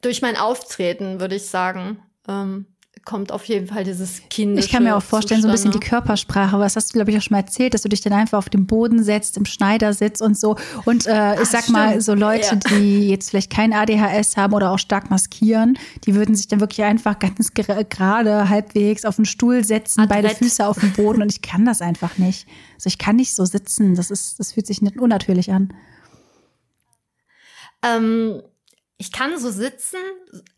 durch 0.00 0.22
mein 0.22 0.36
Auftreten 0.36 1.20
würde 1.20 1.36
ich 1.36 1.46
sagen, 1.46 2.02
ähm, 2.26 2.66
kommt 3.08 3.32
auf 3.32 3.46
jeden 3.46 3.66
Fall 3.66 3.84
dieses 3.84 4.20
Kindische. 4.28 4.66
Ich 4.66 4.70
kann 4.70 4.84
mir 4.84 4.94
auch 4.94 5.02
vorstellen, 5.02 5.40
Zustande. 5.40 5.56
so 5.56 5.68
ein 5.68 5.70
bisschen 5.70 5.80
die 5.80 5.88
Körpersprache. 5.88 6.58
Was 6.58 6.76
hast 6.76 6.90
du, 6.90 6.92
glaube 6.92 7.10
ich, 7.10 7.16
auch 7.16 7.22
schon 7.22 7.36
mal 7.36 7.40
erzählt, 7.40 7.72
dass 7.72 7.80
du 7.80 7.88
dich 7.88 8.02
dann 8.02 8.12
einfach 8.12 8.36
auf 8.36 8.50
dem 8.50 8.66
Boden 8.66 9.02
setzt, 9.02 9.38
im 9.38 9.46
Schneidersitz 9.46 10.20
und 10.20 10.38
so. 10.38 10.56
Und 10.84 11.06
äh, 11.06 11.34
ich 11.36 11.40
Ach, 11.40 11.46
sag 11.46 11.62
stimmt. 11.62 11.78
mal, 11.78 12.00
so 12.02 12.12
Leute, 12.12 12.60
ja. 12.62 12.78
die 12.78 13.08
jetzt 13.08 13.30
vielleicht 13.30 13.50
kein 13.50 13.72
ADHS 13.72 14.36
haben 14.36 14.52
oder 14.52 14.70
auch 14.72 14.78
stark 14.78 15.08
maskieren, 15.08 15.78
die 16.04 16.14
würden 16.14 16.34
sich 16.34 16.48
dann 16.48 16.60
wirklich 16.60 16.84
einfach 16.84 17.18
ganz 17.18 17.54
gerade 17.54 18.50
halbwegs 18.50 19.06
auf 19.06 19.16
den 19.16 19.24
Stuhl 19.24 19.64
setzen, 19.64 20.00
Adrett. 20.00 20.24
beide 20.24 20.34
Füße 20.34 20.66
auf 20.66 20.78
dem 20.78 20.92
Boden. 20.92 21.22
Und 21.22 21.32
ich 21.32 21.40
kann 21.40 21.64
das 21.64 21.80
einfach 21.80 22.18
nicht. 22.18 22.46
Also 22.74 22.88
ich 22.88 22.98
kann 22.98 23.16
nicht 23.16 23.34
so 23.34 23.46
sitzen. 23.46 23.94
Das 23.94 24.10
ist, 24.10 24.38
das 24.38 24.52
fühlt 24.52 24.66
sich 24.66 24.82
nicht 24.82 24.98
unnatürlich 24.98 25.50
an. 25.50 25.72
Ähm, 27.82 28.42
ich 29.00 29.12
kann 29.12 29.38
so 29.38 29.50
sitzen, 29.50 30.00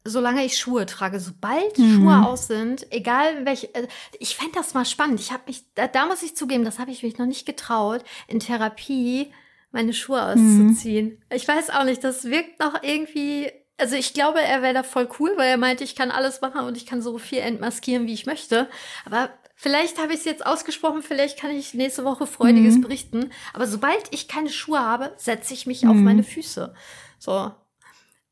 solange 0.02 0.44
ich 0.46 0.56
Schuhe 0.56 0.86
trage. 0.86 1.20
Sobald 1.20 1.78
mhm. 1.78 1.94
Schuhe 1.94 2.26
aus 2.26 2.46
sind, 2.46 2.90
egal 2.90 3.44
welche, 3.44 3.72
äh, 3.74 3.86
ich 4.18 4.34
fände 4.34 4.54
das 4.54 4.72
mal 4.72 4.86
spannend. 4.86 5.20
Ich 5.20 5.30
habe 5.30 5.42
mich, 5.46 5.62
da, 5.74 5.86
da, 5.86 6.06
muss 6.06 6.22
ich 6.22 6.34
zugeben, 6.34 6.64
das 6.64 6.78
habe 6.78 6.90
ich 6.90 7.02
mich 7.02 7.18
noch 7.18 7.26
nicht 7.26 7.44
getraut, 7.44 8.02
in 8.28 8.40
Therapie 8.40 9.30
meine 9.72 9.92
Schuhe 9.92 10.34
mhm. 10.34 10.70
auszuziehen. 10.70 11.06
Mhm. 11.06 11.36
Ich 11.36 11.46
weiß 11.46 11.68
auch 11.68 11.84
nicht, 11.84 12.02
das 12.02 12.24
wirkt 12.24 12.60
noch 12.60 12.82
irgendwie. 12.82 13.52
Also 13.76 13.96
ich 13.96 14.14
glaube, 14.14 14.40
er 14.40 14.62
wäre 14.62 14.74
da 14.74 14.82
voll 14.82 15.08
cool, 15.18 15.32
weil 15.36 15.48
er 15.48 15.56
meinte, 15.56 15.84
ich 15.84 15.94
kann 15.94 16.10
alles 16.10 16.40
machen 16.40 16.60
und 16.62 16.76
ich 16.76 16.86
kann 16.86 17.02
so 17.02 17.18
viel 17.18 17.38
entmaskieren, 17.38 18.06
wie 18.06 18.14
ich 18.14 18.26
möchte. 18.26 18.68
Aber 19.04 19.30
Vielleicht 19.62 20.00
habe 20.00 20.14
ich 20.14 20.20
es 20.20 20.24
jetzt 20.24 20.46
ausgesprochen, 20.46 21.02
vielleicht 21.02 21.38
kann 21.38 21.50
ich 21.50 21.74
nächste 21.74 22.02
Woche 22.02 22.26
Freudiges 22.26 22.76
mhm. 22.76 22.80
berichten. 22.80 23.30
Aber 23.52 23.66
sobald 23.66 24.04
ich 24.10 24.26
keine 24.26 24.48
Schuhe 24.48 24.80
habe, 24.80 25.12
setze 25.18 25.52
ich 25.52 25.66
mich 25.66 25.82
mhm. 25.82 25.90
auf 25.90 25.96
meine 25.96 26.22
Füße. 26.22 26.72
So, 27.18 27.52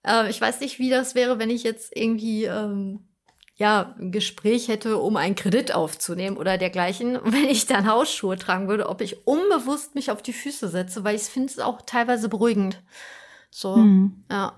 äh, 0.09 0.31
ich 0.31 0.41
weiß 0.41 0.61
nicht, 0.61 0.79
wie 0.79 0.91
das 0.91 1.15
wäre, 1.15 1.39
wenn 1.39 1.51
ich 1.51 1.63
jetzt 1.63 1.95
irgendwie 1.95 2.45
ähm, 2.45 3.01
ja, 3.59 3.95
ein 3.99 4.13
Gespräch 4.13 4.69
hätte, 4.69 4.99
um 4.99 5.17
einen 5.17 5.35
Kredit 5.35 5.75
aufzunehmen 5.75 6.37
oder 6.37 6.59
dergleichen, 6.59 7.19
wenn 7.25 7.49
ich 7.49 7.67
dann 7.67 7.91
Hausschuhe 7.91 8.37
tragen 8.37 8.69
würde, 8.69 8.89
ob 8.89 9.01
ich 9.01 9.27
unbewusst 9.27 9.95
mich 9.95 10.11
auf 10.11 10.23
die 10.23 10.33
Füße 10.33 10.69
setze, 10.69 11.05
weil 11.05 11.17
ich 11.17 11.23
finde 11.23 11.49
es 11.49 11.59
auch 11.59 11.83
teilweise 11.83 12.29
beruhigend. 12.29 12.81
So, 13.51 13.77
hm. 13.77 14.25
ja. 14.31 14.53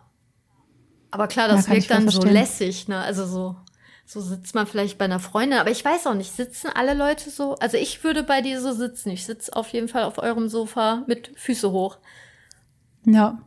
Aber 1.10 1.26
klar, 1.26 1.48
das 1.48 1.66
ja, 1.66 1.72
wirkt 1.72 1.90
dann 1.90 2.08
so 2.08 2.22
lässig, 2.22 2.86
ne? 2.86 2.98
Also 2.98 3.26
so, 3.26 3.56
so 4.06 4.20
sitzt 4.20 4.54
man 4.54 4.66
vielleicht 4.66 4.96
bei 4.96 5.06
einer 5.06 5.18
Freundin, 5.18 5.58
aber 5.58 5.70
ich 5.70 5.84
weiß 5.84 6.06
auch 6.06 6.14
nicht, 6.14 6.32
sitzen 6.32 6.68
alle 6.72 6.94
Leute 6.94 7.30
so? 7.30 7.56
Also 7.56 7.78
ich 7.78 8.04
würde 8.04 8.22
bei 8.22 8.42
dir 8.42 8.60
so 8.60 8.72
sitzen. 8.72 9.10
Ich 9.10 9.24
sitze 9.24 9.56
auf 9.56 9.68
jeden 9.70 9.88
Fall 9.88 10.04
auf 10.04 10.18
eurem 10.18 10.48
Sofa 10.48 11.04
mit 11.08 11.32
Füße 11.34 11.72
hoch. 11.72 11.98
Ja, 13.06 13.40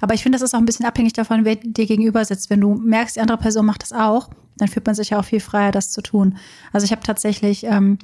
aber 0.00 0.14
ich 0.14 0.22
finde, 0.22 0.36
das 0.36 0.42
ist 0.42 0.54
auch 0.54 0.58
ein 0.58 0.64
bisschen 0.64 0.86
abhängig 0.86 1.12
davon, 1.12 1.44
wer 1.44 1.56
dir 1.56 1.86
gegenüber 1.86 2.24
sitzt. 2.24 2.50
Wenn 2.50 2.60
du 2.60 2.74
merkst, 2.74 3.16
die 3.16 3.20
andere 3.20 3.38
Person 3.38 3.66
macht 3.66 3.82
das 3.82 3.92
auch, 3.92 4.30
dann 4.56 4.68
fühlt 4.68 4.86
man 4.86 4.94
sich 4.94 5.10
ja 5.10 5.20
auch 5.20 5.24
viel 5.24 5.40
freier, 5.40 5.70
das 5.70 5.90
zu 5.90 6.02
tun. 6.02 6.36
Also 6.72 6.84
ich 6.84 6.92
habe 6.92 7.02
tatsächlich 7.02 7.64
ähm, 7.64 7.98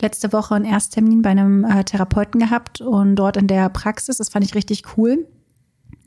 letzte 0.00 0.32
Woche 0.32 0.54
einen 0.54 0.64
Ersttermin 0.64 1.22
bei 1.22 1.30
einem 1.30 1.64
äh, 1.64 1.84
Therapeuten 1.84 2.40
gehabt 2.40 2.80
und 2.80 3.16
dort 3.16 3.36
in 3.36 3.46
der 3.46 3.68
Praxis, 3.68 4.18
das 4.18 4.28
fand 4.28 4.44
ich 4.44 4.54
richtig 4.54 4.82
cool 4.96 5.26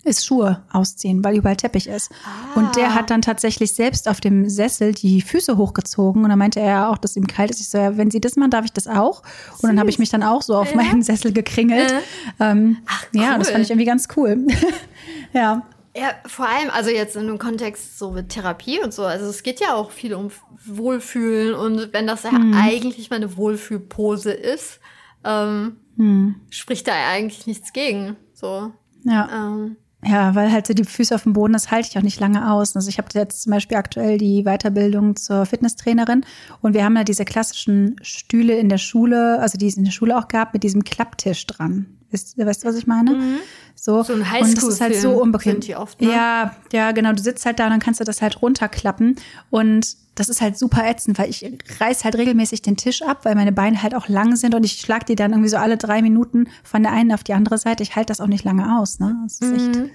ist 0.04 0.26
Schuhe 0.26 0.64
ausziehen, 0.72 1.24
weil 1.24 1.36
überall 1.36 1.58
Teppich 1.58 1.88
ist. 1.88 2.12
Ah. 2.24 2.60
Und 2.60 2.76
der 2.76 2.94
hat 2.94 3.10
dann 3.10 3.22
tatsächlich 3.22 3.74
selbst 3.74 4.08
auf 4.08 4.22
dem 4.22 4.50
Sessel 4.50 4.94
die 4.94 5.22
Füße 5.22 5.58
hochgezogen 5.58 6.24
und 6.24 6.30
dann 6.30 6.40
meinte 6.40 6.60
er 6.60 6.90
auch, 6.90 6.98
dass 6.98 7.16
ihm 7.16 7.28
kalt 7.28 7.52
ist. 7.52 7.60
Ich 7.60 7.70
so, 7.70 7.78
ja, 7.78 7.98
wenn 7.98 8.12
Sie 8.12 8.22
das 8.22 8.36
machen, 8.36 8.52
darf 8.52 8.66
ich 8.66 8.74
das 8.74 8.88
auch? 8.88 9.22
Und 9.62 9.70
dann 9.70 9.80
habe 9.80 9.90
ich 9.90 10.00
mich 10.00 10.10
dann 10.10 10.24
auch 10.24 10.42
so 10.42 10.56
auf 10.56 10.72
ja. 10.72 10.78
meinen 10.78 11.04
Sessel 11.04 11.34
gekringelt. 11.34 11.92
Ja. 12.40 12.52
Ähm, 12.52 12.78
Ach, 12.88 13.06
cool. 13.14 13.22
ja, 13.22 13.38
das 13.38 13.50
fand 13.50 13.64
ich 13.64 13.70
irgendwie 13.70 13.86
ganz 13.86 14.08
cool. 14.16 14.48
ja. 15.34 15.64
Ja, 15.96 16.12
vor 16.28 16.48
allem, 16.48 16.70
also 16.70 16.92
jetzt 16.92 17.16
in 17.16 17.24
einem 17.24 17.40
Kontext 17.40 17.98
so 17.98 18.12
mit 18.12 18.30
Therapie 18.30 18.80
und 18.80 18.94
so. 18.94 19.04
Also 19.04 19.26
es 19.26 19.42
geht 19.42 19.60
ja 19.60 19.74
auch 19.74 19.90
viel 19.90 20.14
um 20.14 20.30
Wohlfühlen 20.64 21.56
und 21.56 21.92
wenn 21.92 22.06
das 22.06 22.22
ja 22.22 22.32
hm. 22.32 22.54
eigentlich 22.54 23.10
meine 23.10 23.36
Wohlfühlpose 23.36 24.32
ist, 24.32 24.80
ähm, 25.24 25.78
hm. 25.96 26.36
spricht 26.52 26.88
da 26.88 26.94
eigentlich 26.94 27.48
nichts 27.48 27.74
gegen. 27.74 28.16
So. 28.34 28.72
Ja. 29.04 29.30
Ähm. 29.34 29.78
Ja, 30.04 30.36
weil 30.36 30.52
halt 30.52 30.68
so 30.68 30.74
die 30.74 30.84
Füße 30.84 31.14
auf 31.14 31.24
dem 31.24 31.34
Boden, 31.34 31.54
das 31.54 31.72
halte 31.72 31.90
ich 31.90 31.98
auch 31.98 32.04
nicht 32.04 32.20
lange 32.20 32.52
aus. 32.52 32.76
Also 32.76 32.88
ich 32.88 33.00
habe 33.00 33.08
jetzt 33.14 33.42
zum 33.42 33.52
Beispiel 33.52 33.78
aktuell 33.78 34.18
die 34.20 34.44
Weiterbildung 34.44 35.16
zur 35.16 35.46
Fitnesstrainerin 35.46 36.24
und 36.62 36.74
wir 36.76 36.84
haben 36.84 36.96
ja 36.96 37.04
diese 37.04 37.26
klassischen 37.26 37.96
Stühle 38.04 38.58
in 38.58 38.70
der 38.70 38.78
Schule, 38.78 39.40
also 39.40 39.58
die 39.58 39.68
es 39.68 39.76
in 39.76 39.86
der 39.86 39.92
Schule 39.92 40.18
auch 40.18 40.28
gab, 40.28 40.54
mit 40.54 40.64
diesem 40.64 40.84
Klapptisch 40.84 41.48
dran. 41.48 41.88
Weißt, 42.12 42.38
weißt 42.38 42.64
du, 42.64 42.68
was 42.68 42.76
ich 42.76 42.88
meine? 42.88 43.12
Mhm. 43.12 43.38
So, 43.76 44.02
so 44.04 44.14
ein 44.14 44.30
Highschool 44.30 44.50
und 44.50 44.58
das 44.58 44.64
ist 44.64 44.82
halt 44.82 44.96
so 44.96 45.12
unbequem. 45.22 45.60
Oft, 45.76 46.02
ne? 46.02 46.12
Ja, 46.12 46.56
ja, 46.72 46.92
genau. 46.92 47.14
Du 47.14 47.22
sitzt 47.22 47.46
halt 47.46 47.60
da 47.60 47.66
und 47.66 47.72
dann 47.72 47.80
kannst 47.80 48.00
du 48.00 48.04
das 48.04 48.22
halt 48.22 48.42
runterklappen. 48.42 49.18
Und 49.50 49.98
das 50.16 50.30
ist 50.30 50.42
halt 50.42 50.58
super 50.58 50.86
ätzend, 50.86 51.20
weil 51.20 51.30
ich 51.30 51.46
reiß 51.80 52.04
halt 52.04 52.16
regelmäßig 52.16 52.62
den 52.62 52.76
Tisch 52.76 53.02
ab, 53.02 53.20
weil 53.24 53.36
meine 53.36 53.52
Beine 53.52 53.82
halt 53.84 53.94
auch 53.94 54.08
lang 54.08 54.36
sind 54.36 54.56
und 54.56 54.64
ich 54.64 54.74
schlag 54.74 55.06
die 55.06 55.16
dann 55.16 55.32
irgendwie 55.32 55.50
so 55.50 55.58
alle 55.58 55.78
drei 55.78 56.02
Minuten 56.02 56.50
von 56.64 56.82
der 56.82 56.92
einen 56.92 57.12
auf 57.12 57.24
die 57.24 57.34
andere 57.34 57.58
Seite. 57.58 57.84
Ich 57.84 57.96
halte 57.96 58.08
das 58.08 58.20
auch 58.20 58.28
nicht 58.28 58.44
lange 58.44 58.80
aus. 58.80 59.00
Ne? 59.00 59.16
Das 59.24 59.40
ist 59.40 59.54
echt 59.54 59.76
mhm. 59.76 59.90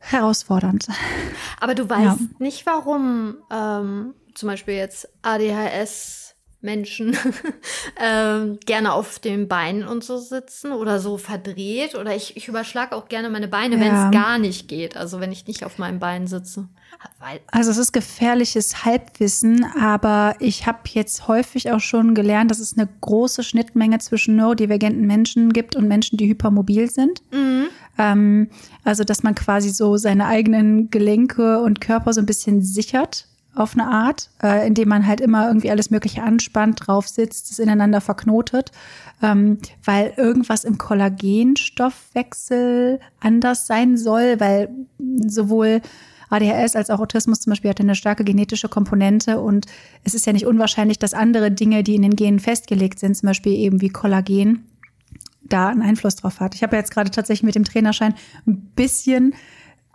herausfordernd. 0.00 0.88
Aber 1.60 1.74
du 1.74 1.88
weißt 1.88 2.02
ja. 2.02 2.18
nicht, 2.38 2.66
warum 2.66 3.36
ähm, 3.52 4.14
zum 4.34 4.48
Beispiel 4.48 4.74
jetzt 4.74 5.08
ADHS 5.22 6.31
Menschen 6.62 7.16
ähm, 8.00 8.58
gerne 8.64 8.92
auf 8.92 9.18
den 9.18 9.48
Beinen 9.48 9.86
und 9.86 10.04
so 10.04 10.16
sitzen 10.18 10.72
oder 10.72 11.00
so 11.00 11.18
verdreht. 11.18 11.94
Oder 11.94 12.14
ich, 12.14 12.36
ich 12.36 12.48
überschlage 12.48 12.94
auch 12.94 13.08
gerne 13.08 13.30
meine 13.30 13.48
Beine, 13.48 13.76
ja. 13.76 13.80
wenn 13.80 13.94
es 13.94 14.10
gar 14.12 14.38
nicht 14.38 14.68
geht. 14.68 14.96
Also 14.96 15.20
wenn 15.20 15.32
ich 15.32 15.46
nicht 15.46 15.64
auf 15.64 15.78
meinen 15.78 15.98
Beinen 15.98 16.26
sitze. 16.26 16.68
Also 17.50 17.70
es 17.70 17.78
ist 17.78 17.92
gefährliches 17.92 18.84
Halbwissen, 18.84 19.64
aber 19.64 20.36
ich 20.38 20.66
habe 20.66 20.80
jetzt 20.84 21.26
häufig 21.26 21.72
auch 21.72 21.80
schon 21.80 22.14
gelernt, 22.14 22.50
dass 22.50 22.60
es 22.60 22.78
eine 22.78 22.88
große 23.00 23.42
Schnittmenge 23.42 23.98
zwischen 23.98 24.36
neurodivergenten 24.36 25.06
Menschen 25.06 25.52
gibt 25.52 25.74
und 25.74 25.88
Menschen, 25.88 26.16
die 26.16 26.28
hypermobil 26.28 26.88
sind. 26.88 27.22
Mhm. 27.32 27.68
Ähm, 27.98 28.50
also 28.84 29.04
dass 29.04 29.22
man 29.22 29.34
quasi 29.34 29.70
so 29.70 29.96
seine 29.96 30.26
eigenen 30.26 30.90
Gelenke 30.90 31.60
und 31.60 31.80
Körper 31.80 32.12
so 32.12 32.20
ein 32.20 32.26
bisschen 32.26 32.62
sichert 32.62 33.26
auf 33.54 33.74
eine 33.74 33.86
Art, 33.86 34.30
äh, 34.42 34.66
indem 34.66 34.88
man 34.88 35.06
halt 35.06 35.20
immer 35.20 35.46
irgendwie 35.46 35.70
alles 35.70 35.90
Mögliche 35.90 36.22
anspannt, 36.22 36.86
drauf 36.86 37.06
sitzt, 37.06 37.50
es 37.50 37.58
ineinander 37.58 38.00
verknotet, 38.00 38.72
ähm, 39.22 39.58
weil 39.84 40.14
irgendwas 40.16 40.64
im 40.64 40.78
Kollagenstoffwechsel 40.78 42.98
anders 43.20 43.66
sein 43.66 43.98
soll, 43.98 44.40
weil 44.40 44.70
sowohl 45.26 45.82
ADHS 46.30 46.76
als 46.76 46.88
auch 46.88 47.00
Autismus 47.00 47.40
zum 47.40 47.50
Beispiel 47.50 47.68
hat 47.70 47.80
eine 47.80 47.94
starke 47.94 48.24
genetische 48.24 48.70
Komponente 48.70 49.38
und 49.38 49.66
es 50.02 50.14
ist 50.14 50.24
ja 50.24 50.32
nicht 50.32 50.46
unwahrscheinlich, 50.46 50.98
dass 50.98 51.12
andere 51.12 51.50
Dinge, 51.50 51.82
die 51.82 51.94
in 51.94 52.00
den 52.02 52.16
Genen 52.16 52.40
festgelegt 52.40 52.98
sind, 52.98 53.14
zum 53.16 53.26
Beispiel 53.26 53.52
eben 53.52 53.82
wie 53.82 53.90
Kollagen, 53.90 54.64
da 55.42 55.68
einen 55.68 55.82
Einfluss 55.82 56.16
drauf 56.16 56.40
hat. 56.40 56.54
Ich 56.54 56.62
habe 56.62 56.76
ja 56.76 56.80
jetzt 56.80 56.92
gerade 56.92 57.10
tatsächlich 57.10 57.42
mit 57.42 57.54
dem 57.54 57.64
Trainerschein 57.64 58.14
ein 58.46 58.56
bisschen 58.74 59.34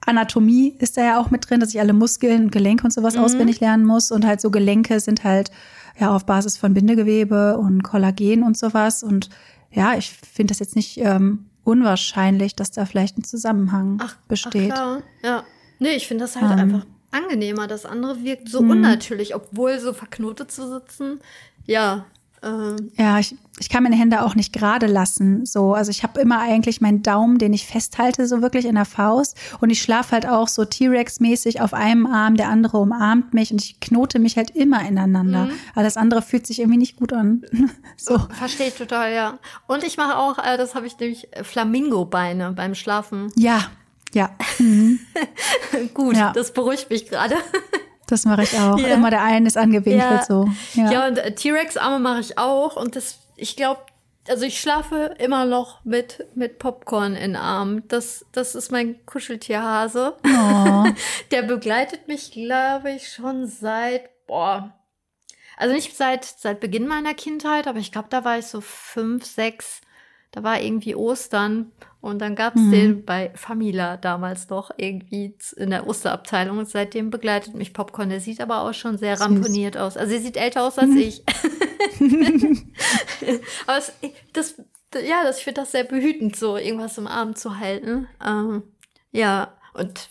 Anatomie 0.06 0.76
ist 0.80 0.98
da 0.98 1.04
ja 1.04 1.20
auch 1.20 1.32
mit 1.32 1.50
drin, 1.50 1.60
dass 1.60 1.70
ich 1.70 1.80
alle 1.80 1.94
Muskeln 1.94 2.46
und 2.46 2.52
Gelenke 2.52 2.84
und 2.86 2.92
sowas 2.92 3.16
mhm. 3.16 3.22
auswendig 3.22 3.60
lernen 3.60 3.86
muss. 3.86 4.12
Und 4.12 4.26
halt 4.26 4.42
so 4.42 4.52
Gelenke 4.52 5.00
sind 5.00 5.24
halt 5.24 5.52
ja 6.00 6.16
auf 6.16 6.26
Basis 6.26 6.58
von 6.58 6.74
Bindegewebe 6.74 7.58
und 7.58 7.84
Kollagen 7.84 8.44
und 8.44 8.58
sowas. 8.58 9.04
Und 9.04 9.30
ja, 9.72 9.96
ich 9.96 10.12
finde 10.12 10.52
das 10.52 10.60
jetzt 10.60 10.76
nicht 10.76 10.98
ähm, 11.00 11.46
unwahrscheinlich, 11.64 12.56
dass 12.56 12.72
da 12.72 12.86
vielleicht 12.86 13.18
ein 13.18 13.24
Zusammenhang 13.24 13.98
ach, 14.02 14.16
besteht. 14.28 14.72
Ach 14.72 14.76
klar. 14.76 15.02
Ja. 15.24 15.44
Nee, 15.80 15.96
ich 15.96 16.08
finde 16.08 16.24
das 16.24 16.36
halt 16.40 16.54
ähm. 16.54 16.60
einfach 16.60 16.86
angenehmer. 17.12 17.68
Das 17.68 17.86
andere 17.86 18.24
wirkt 18.24 18.50
so 18.50 18.62
mhm. 18.62 18.72
unnatürlich, 18.72 19.36
obwohl 19.36 19.80
so 19.80 19.94
verknotet 19.94 20.52
zu 20.52 20.68
sitzen. 20.68 21.20
Ja, 21.66 22.06
ähm. 22.44 22.92
Ja, 22.98 23.20
ich, 23.20 23.36
ich 23.60 23.70
kann 23.70 23.84
meine 23.84 23.96
Hände 23.96 24.24
auch 24.24 24.36
nicht 24.36 24.54
gerade 24.54 24.86
lassen. 24.86 25.46
So, 25.46 25.74
also 25.74 25.90
ich 25.90 26.04
habe 26.04 26.20
immer 26.22 26.40
eigentlich 26.40 26.82
meinen 26.82 27.02
Daumen, 27.02 27.38
den 27.38 27.54
ich 27.54 27.66
festhalte, 27.66 28.28
so 28.28 28.42
wirklich 28.42 28.66
in 28.66 28.76
der 28.76 28.86
Faust. 28.86 29.38
Und 29.60 29.70
ich 29.70 29.82
schlafe 29.82 30.12
halt 30.12 30.28
auch 30.28 30.48
so 30.48 30.66
T-Rex-mäßig 30.66 31.62
auf 31.62 31.74
einem 31.74 32.06
Arm, 32.06 32.36
der 32.36 32.50
andere 32.50 32.78
umarmt 32.78 33.34
mich 33.34 33.52
und 33.52 33.64
ich 33.64 33.80
knote 33.80 34.20
mich 34.20 34.38
halt 34.38 34.52
immer 34.52 34.88
ineinander. 34.88 35.46
Mhm. 35.46 35.52
Alles 35.76 35.98
andere 35.98 36.22
fühlt 36.22 36.46
sich 36.46 36.60
irgendwie 36.60 36.78
nicht 36.80 36.98
gut 36.98 37.14
an. 37.14 37.44
so. 37.98 38.20
Verstehe 38.38 38.68
ich 38.68 38.76
total, 38.76 39.14
ja. 39.14 39.40
Und 39.68 39.84
ich 39.84 39.98
mache 39.98 40.18
auch, 40.18 40.38
äh, 40.38 40.58
das 40.58 40.76
habe 40.76 40.86
ich 40.88 41.00
nämlich 41.00 41.34
äh, 41.34 41.44
Flamingo-Beine 41.44 42.54
beim 42.54 42.76
Schlafen. 42.76 43.32
Ja, 43.36 43.66
ja. 44.14 44.30
Mhm. 44.60 45.00
gut, 45.94 46.16
ja. 46.16 46.32
das 46.34 46.54
beruhigt 46.54 46.90
mich 46.90 47.08
gerade. 47.08 47.36
Das 48.08 48.26
mache 48.26 48.44
ich 48.44 48.58
auch. 48.58 48.78
Ja. 48.78 48.88
Immer 48.88 49.10
der 49.10 49.22
eine 49.22 49.48
ist 49.48 49.58
angewinkelt 49.58 50.02
ja. 50.02 50.26
so. 50.26 50.50
Ja, 50.74 50.92
ja 50.92 51.08
und 51.08 51.18
äh, 51.18 51.36
T-Rex-Arme 51.36 52.00
mache 52.00 52.22
ich 52.22 52.38
auch. 52.38 52.76
Und 52.76 52.96
das, 52.96 53.20
ich 53.36 53.56
glaube, 53.56 53.82
also 54.28 54.46
ich 54.46 54.60
schlafe 54.60 55.16
immer 55.20 55.46
noch 55.46 55.84
mit, 55.86 56.26
mit 56.36 56.60
Popcorn 56.60 57.16
in 57.16 57.36
Arm. 57.36 57.88
Das, 57.88 58.26
das 58.32 58.56
ist 58.56 58.72
mein 58.72 59.06
Kuscheltierhase. 59.06 60.16
Oh. 60.26 60.86
Der 61.32 61.44
begleitet 61.44 62.08
mich, 62.08 62.32
glaube 62.32 62.92
ich, 62.92 63.10
schon 63.12 63.46
seit, 63.48 64.10
boah, 64.26 64.74
also 65.58 65.74
nicht 65.74 65.98
seit, 65.98 66.24
seit 66.24 66.60
Beginn 66.60 66.88
meiner 66.88 67.16
Kindheit, 67.16 67.68
aber 67.68 67.80
ich 67.80 67.92
glaube, 67.92 68.10
da 68.10 68.24
war 68.24 68.38
ich 68.38 68.46
so 68.46 68.62
fünf, 68.62 69.26
sechs. 69.26 69.82
Da 70.38 70.44
war 70.44 70.62
irgendwie 70.62 70.94
Ostern 70.94 71.72
und 72.00 72.20
dann 72.20 72.36
gab's 72.36 72.62
mhm. 72.62 72.72
den 72.72 73.06
bei 73.06 73.32
Famila 73.34 73.98
damals 73.98 74.50
noch 74.50 74.70
irgendwie 74.78 75.34
in 75.56 75.72
der 75.72 75.88
Osterabteilung. 75.88 76.60
Und 76.60 76.70
seitdem 76.70 77.10
begleitet 77.10 77.56
mich 77.56 77.74
Popcorn. 77.74 78.10
Der 78.10 78.20
sieht 78.20 78.40
aber 78.40 78.62
auch 78.62 78.76
schon 78.76 79.00
sehr 79.00 79.18
Süß. 79.18 79.26
ramponiert 79.26 79.78
aus. 79.78 79.98
Also 79.98 80.14
er 80.14 80.20
sieht 80.20 80.38
älter 80.38 80.62
aus 80.62 80.78
als 80.78 80.92
mhm. 80.92 80.98
ich. 80.98 81.24
aber 83.66 83.80
es, 83.80 83.94
das, 84.32 84.62
ja, 84.94 85.24
das, 85.24 85.40
ich 85.40 85.44
finde 85.44 85.62
das 85.62 85.72
sehr 85.72 85.86
behütend, 85.86 86.36
so 86.36 86.56
irgendwas 86.56 87.00
im 87.00 87.08
Arm 87.08 87.36
zu 87.36 87.58
halten. 87.58 88.08
Ähm, 88.24 88.62
ja, 89.12 89.58
und 89.74 90.08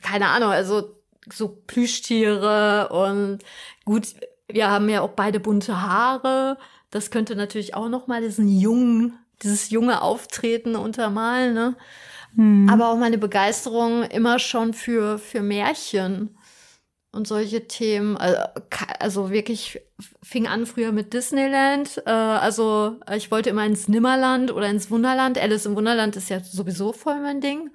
keine 0.00 0.28
Ahnung, 0.28 0.48
also 0.48 0.96
so 1.30 1.48
Plüschtiere 1.66 2.88
und 2.88 3.40
gut, 3.84 4.14
wir 4.48 4.70
haben 4.70 4.88
ja 4.88 5.02
auch 5.02 5.10
beide 5.10 5.38
bunte 5.38 5.82
Haare. 5.82 6.56
Das 6.92 7.10
könnte 7.10 7.34
natürlich 7.34 7.74
auch 7.74 7.88
noch 7.88 8.06
mal 8.06 8.22
diesen 8.22 8.46
jungen 8.48 9.18
dieses 9.42 9.70
junge 9.70 10.02
Auftreten 10.02 10.76
untermalen, 10.76 11.54
ne? 11.54 11.76
Hm. 12.36 12.68
Aber 12.70 12.88
auch 12.88 12.96
meine 12.96 13.18
Begeisterung 13.18 14.04
immer 14.04 14.38
schon 14.38 14.72
für, 14.72 15.18
für 15.18 15.42
Märchen 15.42 16.38
und 17.10 17.26
solche 17.26 17.66
Themen. 17.66 18.16
Also, 18.16 18.42
also 18.98 19.30
wirklich 19.30 19.80
fing 20.22 20.46
an 20.46 20.64
früher 20.64 20.92
mit 20.92 21.12
Disneyland. 21.12 22.02
Äh, 22.06 22.10
also 22.10 23.00
ich 23.14 23.30
wollte 23.30 23.50
immer 23.50 23.66
ins 23.66 23.88
Nimmerland 23.88 24.50
oder 24.50 24.68
ins 24.68 24.90
Wunderland. 24.90 25.38
Alice 25.38 25.66
im 25.66 25.76
Wunderland 25.76 26.16
ist 26.16 26.30
ja 26.30 26.40
sowieso 26.40 26.92
voll 26.92 27.20
mein 27.20 27.40
Ding. 27.40 27.70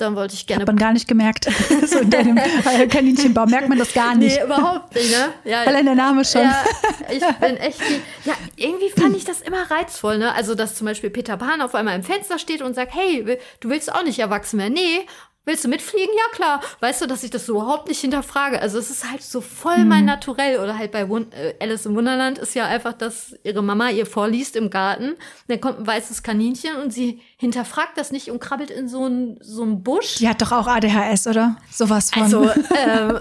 Dann 0.00 0.16
wollte 0.16 0.34
ich 0.34 0.46
gerne. 0.46 0.62
Hat 0.62 0.66
man 0.66 0.76
gar 0.76 0.92
nicht 0.92 1.06
gemerkt. 1.06 1.46
so 1.86 1.98
in 1.98 2.10
deinem 2.10 2.36
Kaninchenbaum 2.88 3.50
merkt 3.50 3.68
man 3.68 3.78
das 3.78 3.92
gar 3.92 4.14
nicht. 4.14 4.36
Nee, 4.36 4.44
überhaupt 4.44 4.94
nicht, 4.94 5.10
ne? 5.10 5.32
Ja, 5.44 5.62
Allein 5.62 5.84
der 5.84 5.94
Name 5.94 6.24
schon. 6.24 6.42
Ja, 6.42 6.64
ich 7.10 7.20
bin 7.20 7.56
echt. 7.56 7.80
Ja, 8.24 8.34
irgendwie 8.56 8.90
fand 8.90 9.16
ich 9.16 9.24
das 9.24 9.40
immer 9.40 9.70
reizvoll, 9.70 10.18
ne? 10.18 10.34
Also, 10.34 10.54
dass 10.54 10.74
zum 10.74 10.86
Beispiel 10.86 11.10
Peter 11.10 11.36
Pan 11.36 11.60
auf 11.60 11.74
einmal 11.74 11.96
im 11.96 12.02
Fenster 12.02 12.38
steht 12.38 12.62
und 12.62 12.74
sagt, 12.74 12.94
hey, 12.94 13.38
du 13.60 13.68
willst 13.68 13.92
auch 13.92 14.04
nicht 14.04 14.18
erwachsen 14.18 14.58
werden. 14.58 14.74
Nee, 14.74 15.06
Willst 15.50 15.64
du 15.64 15.68
mitfliegen? 15.68 16.14
Ja, 16.16 16.36
klar. 16.36 16.60
Weißt 16.78 17.02
du, 17.02 17.06
dass 17.06 17.24
ich 17.24 17.30
das 17.30 17.44
so 17.44 17.54
überhaupt 17.54 17.88
nicht 17.88 18.00
hinterfrage? 18.00 18.62
Also 18.62 18.78
es 18.78 18.88
ist 18.88 19.10
halt 19.10 19.20
so 19.20 19.40
voll 19.40 19.78
mhm. 19.78 19.88
mein 19.88 20.04
Naturell. 20.04 20.60
Oder 20.60 20.78
halt 20.78 20.92
bei 20.92 21.00
äh, 21.00 21.54
Alice 21.58 21.86
im 21.86 21.96
Wunderland 21.96 22.38
ist 22.38 22.54
ja 22.54 22.66
einfach, 22.66 22.92
dass 22.92 23.34
ihre 23.42 23.60
Mama 23.60 23.90
ihr 23.90 24.06
vorliest 24.06 24.54
im 24.54 24.70
Garten. 24.70 25.16
Dann 25.48 25.60
kommt 25.60 25.80
ein 25.80 25.86
weißes 25.88 26.22
Kaninchen 26.22 26.76
und 26.76 26.92
sie 26.92 27.20
hinterfragt 27.36 27.98
das 27.98 28.12
nicht 28.12 28.30
und 28.30 28.38
krabbelt 28.38 28.70
in 28.70 28.86
so 28.86 29.06
einen 29.06 29.38
so 29.40 29.64
einen 29.64 29.82
Busch. 29.82 30.18
Die 30.18 30.28
hat 30.28 30.40
doch 30.40 30.52
auch 30.52 30.68
ADHS, 30.68 31.26
oder? 31.26 31.56
Sowas 31.68 32.12
von. 32.12 32.22
Also, 32.22 32.44
ähm, 32.44 33.18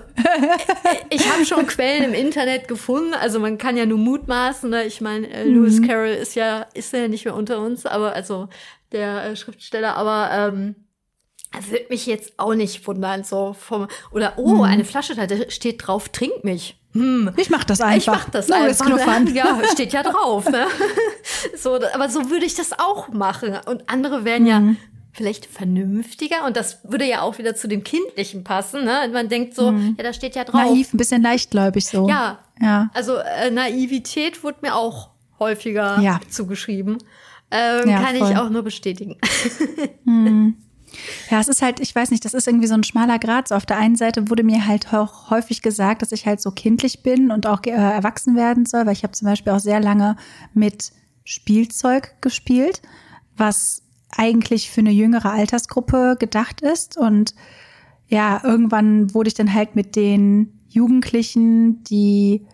ich 1.10 1.28
habe 1.34 1.44
schon 1.48 1.66
Quellen 1.66 2.04
im 2.04 2.14
Internet 2.14 2.68
gefunden. 2.68 3.16
Also 3.16 3.40
man 3.40 3.58
kann 3.58 3.76
ja 3.76 3.88
nur 3.88 3.98
mutmaßen. 3.98 4.70
Ne? 4.70 4.84
Ich 4.84 5.02
meine, 5.02 5.28
äh, 5.32 5.46
Lewis 5.46 5.80
mhm. 5.80 5.88
Carroll 5.88 6.10
ist 6.10 6.36
ja, 6.36 6.68
ist 6.76 6.94
ja 6.94 7.08
nicht 7.08 7.26
mehr 7.26 7.34
unter 7.34 7.60
uns, 7.60 7.88
aber 7.88 8.14
also 8.14 8.50
der 8.92 9.32
äh, 9.32 9.36
Schriftsteller, 9.36 9.96
aber 9.96 10.30
ähm, 10.32 10.76
würde 11.70 11.86
mich 11.90 12.06
jetzt 12.06 12.34
auch 12.38 12.54
nicht 12.54 12.86
wundern, 12.88 13.24
so 13.24 13.54
vom, 13.54 13.88
oder, 14.12 14.34
oh, 14.38 14.60
hm. 14.60 14.62
eine 14.62 14.86
Flasche, 14.86 15.16
da 15.16 15.28
steht 15.50 15.86
drauf, 15.86 16.10
trink 16.10 16.44
mich. 16.44 16.80
Hm. 16.94 17.32
Ich 17.38 17.50
mach 17.50 17.64
das 17.64 17.82
einfach. 17.82 17.98
Ich 17.98 18.08
mach 18.08 18.30
das 18.30 18.48
no, 18.48 18.56
einfach. 18.56 18.90
Ne? 18.90 19.32
Ja, 19.34 19.62
steht 19.72 19.94
ja 19.94 20.04
drauf. 20.04 20.50
Ne? 20.50 20.66
so, 21.58 21.76
aber 21.76 22.10
so 22.10 22.30
würde 22.30 22.46
ich 22.46 22.56
das 22.56 22.78
auch 22.78 23.10
machen. 23.10 23.56
Und 23.66 23.90
andere 23.90 24.26
wären 24.26 24.48
ja 24.48 24.58
hm. 24.58 24.78
vielleicht 25.12 25.46
vernünftiger. 25.46 26.46
Und 26.46 26.58
das 26.58 26.80
würde 26.84 27.06
ja 27.06 27.22
auch 27.22 27.38
wieder 27.38 27.56
zu 27.56 27.68
dem 27.68 27.84
Kindlichen 27.84 28.44
passen. 28.44 28.86
Ne? 28.86 29.10
Man 29.14 29.30
denkt 29.30 29.56
so, 29.56 29.70
hm. 29.70 29.96
ja, 29.98 30.04
da 30.04 30.14
steht 30.14 30.36
ja 30.36 30.44
drauf. 30.44 30.62
Naiv, 30.62 30.94
ein 30.94 30.98
bisschen 30.98 31.22
leichtgläubig 31.22 31.86
so. 31.86 32.10
Ja. 32.10 32.40
ja. 32.60 32.90
Also 32.94 33.18
äh, 33.18 33.52
Naivität 33.52 34.44
wurde 34.44 34.58
mir 34.62 34.76
auch 34.76 35.10
häufiger 35.40 36.00
ja. 36.02 36.20
zugeschrieben. 36.28 36.98
Ähm, 37.52 37.90
ja, 37.90 38.02
kann 38.02 38.16
voll. 38.16 38.32
ich 38.32 38.38
auch 38.38 38.50
nur 38.50 38.64
bestätigen. 38.64 39.18
hm. 40.06 40.56
Ja, 41.30 41.40
es 41.40 41.48
ist 41.48 41.62
halt, 41.62 41.80
ich 41.80 41.94
weiß 41.94 42.12
nicht, 42.12 42.26
das 42.26 42.34
ist 42.34 42.48
irgendwie 42.48 42.68
so 42.68 42.74
ein 42.74 42.84
schmaler 42.84 43.20
Grad. 43.20 43.48
So 43.48 43.56
auf 43.56 43.66
der 43.66 43.78
einen 43.78 43.96
Seite 43.96 44.30
wurde 44.30 44.44
mir 44.44 44.68
halt 44.68 44.94
auch 44.94 45.30
häufig 45.30 45.62
gesagt, 45.62 46.02
dass 46.02 46.12
ich 46.12 46.26
halt 46.26 46.42
so 46.42 46.52
kindlich 46.52 47.04
bin 47.04 47.32
und 47.32 47.48
auch 47.48 47.62
äh, 47.66 47.72
erwachsen 47.72 48.36
werden 48.36 48.66
soll, 48.66 48.86
weil 48.86 48.94
ich 48.94 49.04
habe 49.04 49.14
zum 49.14 49.28
Beispiel 49.28 49.54
auch 49.54 49.60
sehr 49.60 49.80
lange 49.80 50.16
mit 50.54 50.92
Spielzeug 51.24 52.16
gespielt, 52.22 52.82
was 53.38 53.84
eigentlich 54.16 54.72
für 54.72 54.82
eine 54.82 54.92
jüngere 54.92 55.32
Altersgruppe 55.32 56.18
gedacht 56.20 56.62
ist. 56.62 56.98
Und 56.98 57.36
ja, 58.08 58.42
irgendwann 58.44 59.14
wurde 59.14 59.28
ich 59.28 59.36
dann 59.36 59.54
halt 59.54 59.76
mit 59.76 59.96
den 59.96 60.60
Jugendlichen, 60.68 61.84
die 61.84 62.46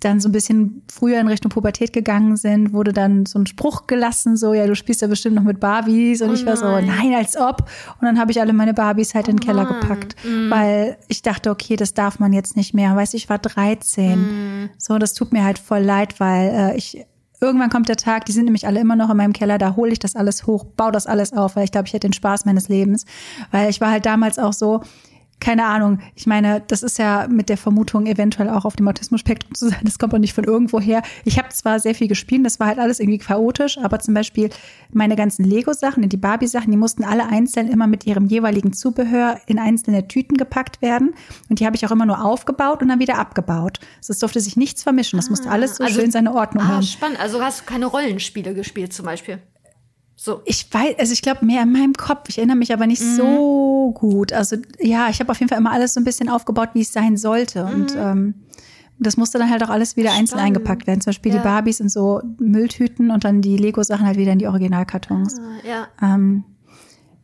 dann 0.00 0.20
so 0.20 0.28
ein 0.28 0.32
bisschen 0.32 0.82
früher 0.90 1.20
in 1.20 1.28
Richtung 1.28 1.50
Pubertät 1.50 1.92
gegangen 1.92 2.36
sind, 2.36 2.72
wurde 2.72 2.92
dann 2.92 3.26
so 3.26 3.38
ein 3.38 3.46
Spruch 3.46 3.86
gelassen, 3.86 4.36
so, 4.36 4.54
ja, 4.54 4.66
du 4.66 4.74
spielst 4.74 5.02
ja 5.02 5.08
bestimmt 5.08 5.36
noch 5.36 5.42
mit 5.42 5.60
Barbies. 5.60 6.22
Und 6.22 6.30
oh 6.30 6.32
ich 6.32 6.46
war 6.46 6.56
so, 6.56 6.66
nein, 6.80 7.14
als 7.14 7.36
ob. 7.36 7.62
Und 8.00 8.06
dann 8.06 8.18
habe 8.18 8.32
ich 8.32 8.40
alle 8.40 8.52
meine 8.52 8.74
Barbies 8.74 9.14
halt 9.14 9.28
oh 9.28 9.30
in 9.30 9.36
den 9.36 9.46
Keller 9.46 9.66
gepackt, 9.66 10.16
mm. 10.24 10.50
weil 10.50 10.96
ich 11.08 11.22
dachte, 11.22 11.50
okay, 11.50 11.76
das 11.76 11.94
darf 11.94 12.18
man 12.18 12.32
jetzt 12.32 12.56
nicht 12.56 12.74
mehr. 12.74 12.96
Weißt 12.96 13.12
du, 13.12 13.16
ich 13.16 13.28
war 13.28 13.38
13. 13.38 14.20
Mm. 14.20 14.70
So, 14.78 14.98
das 14.98 15.14
tut 15.14 15.32
mir 15.32 15.44
halt 15.44 15.58
voll 15.58 15.80
leid, 15.80 16.18
weil 16.18 16.48
äh, 16.48 16.76
ich 16.76 17.06
Irgendwann 17.42 17.70
kommt 17.70 17.88
der 17.88 17.96
Tag, 17.96 18.26
die 18.26 18.32
sind 18.32 18.44
nämlich 18.44 18.66
alle 18.66 18.80
immer 18.80 18.96
noch 18.96 19.08
in 19.08 19.16
meinem 19.16 19.32
Keller, 19.32 19.56
da 19.56 19.74
hole 19.74 19.92
ich 19.92 19.98
das 19.98 20.14
alles 20.14 20.46
hoch, 20.46 20.64
baue 20.64 20.92
das 20.92 21.06
alles 21.06 21.32
auf, 21.32 21.56
weil 21.56 21.64
ich 21.64 21.72
glaube, 21.72 21.86
ich 21.86 21.94
hätte 21.94 22.06
den 22.06 22.12
Spaß 22.12 22.44
meines 22.44 22.68
Lebens. 22.68 23.06
Weil 23.50 23.70
ich 23.70 23.80
war 23.80 23.90
halt 23.90 24.04
damals 24.04 24.38
auch 24.38 24.52
so, 24.52 24.82
keine 25.40 25.64
Ahnung. 25.64 25.98
Ich 26.14 26.26
meine, 26.26 26.62
das 26.66 26.82
ist 26.82 26.98
ja 26.98 27.26
mit 27.28 27.48
der 27.48 27.56
Vermutung, 27.56 28.06
eventuell 28.06 28.48
auch 28.50 28.64
auf 28.64 28.76
dem 28.76 28.86
Autismus-Spektrum 28.86 29.54
zu 29.54 29.68
sein. 29.70 29.80
Das 29.82 29.98
kommt 29.98 30.14
auch 30.14 30.18
nicht 30.18 30.34
von 30.34 30.44
irgendwo 30.44 30.80
her. 30.80 31.02
Ich 31.24 31.38
habe 31.38 31.48
zwar 31.48 31.80
sehr 31.80 31.94
viel 31.94 32.08
gespielt, 32.08 32.44
das 32.44 32.60
war 32.60 32.68
halt 32.68 32.78
alles 32.78 33.00
irgendwie 33.00 33.18
chaotisch, 33.18 33.78
aber 33.78 33.98
zum 33.98 34.14
Beispiel 34.14 34.50
meine 34.92 35.16
ganzen 35.16 35.44
Lego-Sachen, 35.44 36.08
die 36.08 36.16
Barbie-Sachen, 36.16 36.70
die 36.70 36.76
mussten 36.76 37.04
alle 37.04 37.26
einzeln 37.26 37.68
immer 37.68 37.86
mit 37.86 38.06
ihrem 38.06 38.26
jeweiligen 38.26 38.72
Zubehör 38.72 39.40
in 39.46 39.58
einzelne 39.58 40.06
Tüten 40.06 40.36
gepackt 40.36 40.82
werden. 40.82 41.14
Und 41.48 41.60
die 41.60 41.66
habe 41.66 41.76
ich 41.76 41.86
auch 41.86 41.90
immer 41.90 42.06
nur 42.06 42.22
aufgebaut 42.24 42.82
und 42.82 42.88
dann 42.88 43.00
wieder 43.00 43.18
abgebaut. 43.18 43.80
Also 43.98 44.12
es 44.12 44.18
durfte 44.18 44.40
sich 44.40 44.56
nichts 44.56 44.82
vermischen. 44.82 45.18
Das 45.18 45.30
musste 45.30 45.50
alles 45.50 45.76
so 45.76 45.84
also, 45.84 46.00
schön 46.00 46.10
seine 46.10 46.34
Ordnung 46.34 46.64
ah, 46.64 46.68
haben. 46.68 46.82
Spannend. 46.82 47.18
Also 47.20 47.42
hast 47.42 47.60
du 47.60 47.64
keine 47.64 47.86
Rollenspiele 47.86 48.54
gespielt 48.54 48.92
zum 48.92 49.06
Beispiel? 49.06 49.38
So. 50.16 50.42
Ich 50.44 50.66
weiß, 50.70 50.98
also 50.98 51.14
ich 51.14 51.22
glaube 51.22 51.46
mehr 51.46 51.62
in 51.62 51.72
meinem 51.72 51.94
Kopf. 51.94 52.28
Ich 52.28 52.36
erinnere 52.36 52.58
mich 52.58 52.74
aber 52.74 52.86
nicht 52.86 53.00
mhm. 53.00 53.16
so 53.16 53.79
gut. 53.92 54.32
Also 54.32 54.56
ja, 54.78 55.08
ich 55.08 55.20
habe 55.20 55.30
auf 55.30 55.38
jeden 55.38 55.48
Fall 55.48 55.58
immer 55.58 55.72
alles 55.72 55.94
so 55.94 56.00
ein 56.00 56.04
bisschen 56.04 56.28
aufgebaut, 56.28 56.70
wie 56.74 56.82
es 56.82 56.92
sein 56.92 57.16
sollte. 57.16 57.64
Mhm. 57.64 57.72
Und 57.72 57.94
ähm, 57.96 58.34
das 58.98 59.16
musste 59.16 59.38
dann 59.38 59.50
halt 59.50 59.62
auch 59.64 59.70
alles 59.70 59.96
wieder 59.96 60.10
Spannend. 60.10 60.32
einzeln 60.32 60.40
eingepackt 60.40 60.86
werden. 60.86 61.00
Zum 61.00 61.10
Beispiel 61.10 61.32
ja. 61.32 61.38
die 61.38 61.44
Barbies 61.44 61.80
in 61.80 61.88
so 61.88 62.20
Mülltüten 62.38 63.10
und 63.10 63.24
dann 63.24 63.40
die 63.40 63.56
Lego-Sachen 63.56 64.06
halt 64.06 64.18
wieder 64.18 64.32
in 64.32 64.38
die 64.38 64.46
Originalkartons. 64.46 65.38
Ah, 65.38 65.66
ja. 65.66 65.88
Ähm, 66.02 66.44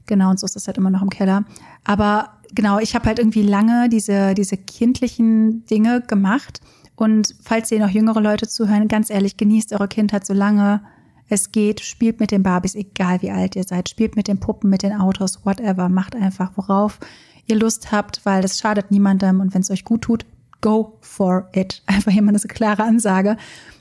genau, 0.07 0.31
und 0.31 0.41
so 0.41 0.47
ist 0.47 0.57
das 0.57 0.67
halt 0.67 0.79
immer 0.79 0.91
noch 0.91 1.03
im 1.03 1.11
Keller. 1.11 1.45
Aber 1.85 2.39
genau, 2.55 2.79
ich 2.79 2.95
habe 2.95 3.07
halt 3.07 3.19
irgendwie 3.19 3.43
lange 3.43 3.89
diese, 3.91 4.35
diese 4.35 4.57
kindlichen 4.57 5.67
Dinge 5.67 6.01
gemacht. 6.01 6.61
Und 6.97 7.35
falls 7.43 7.71
ihr 7.71 7.79
noch 7.79 7.91
jüngere 7.91 8.23
Leute 8.23 8.49
zuhören, 8.49 8.89
ganz 8.89 9.11
ehrlich, 9.11 9.37
genießt 9.37 9.75
eure 9.75 9.89
Kindheit 9.89 10.27
so 10.27 10.33
lange 10.33 10.81
es 11.29 11.53
geht, 11.53 11.81
spielt 11.81 12.21
mit 12.21 12.31
den 12.31 12.43
Barbies, 12.43 12.75
egal 12.75 13.23
wie 13.23 13.31
alt 13.31 13.57
ihr 13.57 13.65
seid, 13.65 13.89
spielt 13.89 14.17
mit 14.17 14.29
den 14.29 14.39
Puppen, 14.39 14.71
mit 14.71 14.83
den 14.83 14.93
Autos, 14.93 15.45
whatever, 15.45 15.89
macht 15.89 16.15
einfach, 16.15 16.53
worauf 16.57 16.99
ihr 17.47 17.57
Lust 17.57 17.93
habt, 17.93 18.25
weil 18.25 18.43
das 18.43 18.59
schadet 18.59 18.91
niemandem 18.91 19.41
und 19.41 19.55
wenn 19.55 19.63
es 19.63 19.71
euch 19.71 19.85
gut 19.85 20.03
tut, 20.03 20.27
go 20.61 20.99
for 21.01 21.49
it. 21.55 21.83
Einfach 21.87 22.15
immer 22.15 22.31
eine 22.31 22.39
klare 22.39 22.83
Ansage. 22.83 23.37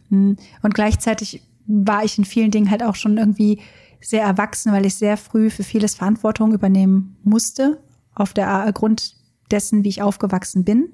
Hm. 0.10 0.38
Und 0.62 0.74
gleichzeitig 0.74 1.42
war 1.68 2.04
ich 2.04 2.18
in 2.18 2.26
vielen 2.26 2.52
Dingen 2.52 2.70
halt 2.70 2.84
auch 2.84 2.96
schon 2.96 3.18
irgendwie 3.18 3.60
sehr 4.02 4.24
erwachsen, 4.24 4.72
weil 4.72 4.86
ich 4.86 4.96
sehr 4.96 5.18
früh 5.18 5.50
für 5.50 5.64
vieles 5.64 5.96
Verantwortung 5.96 6.54
übernehmen 6.54 7.18
musste, 7.24 7.82
auf 8.14 8.34
der 8.34 8.72
Grund 8.74 9.16
dessen, 9.50 9.84
wie 9.84 9.90
ich 9.90 10.02
aufgewachsen 10.02 10.64
bin. 10.64 10.94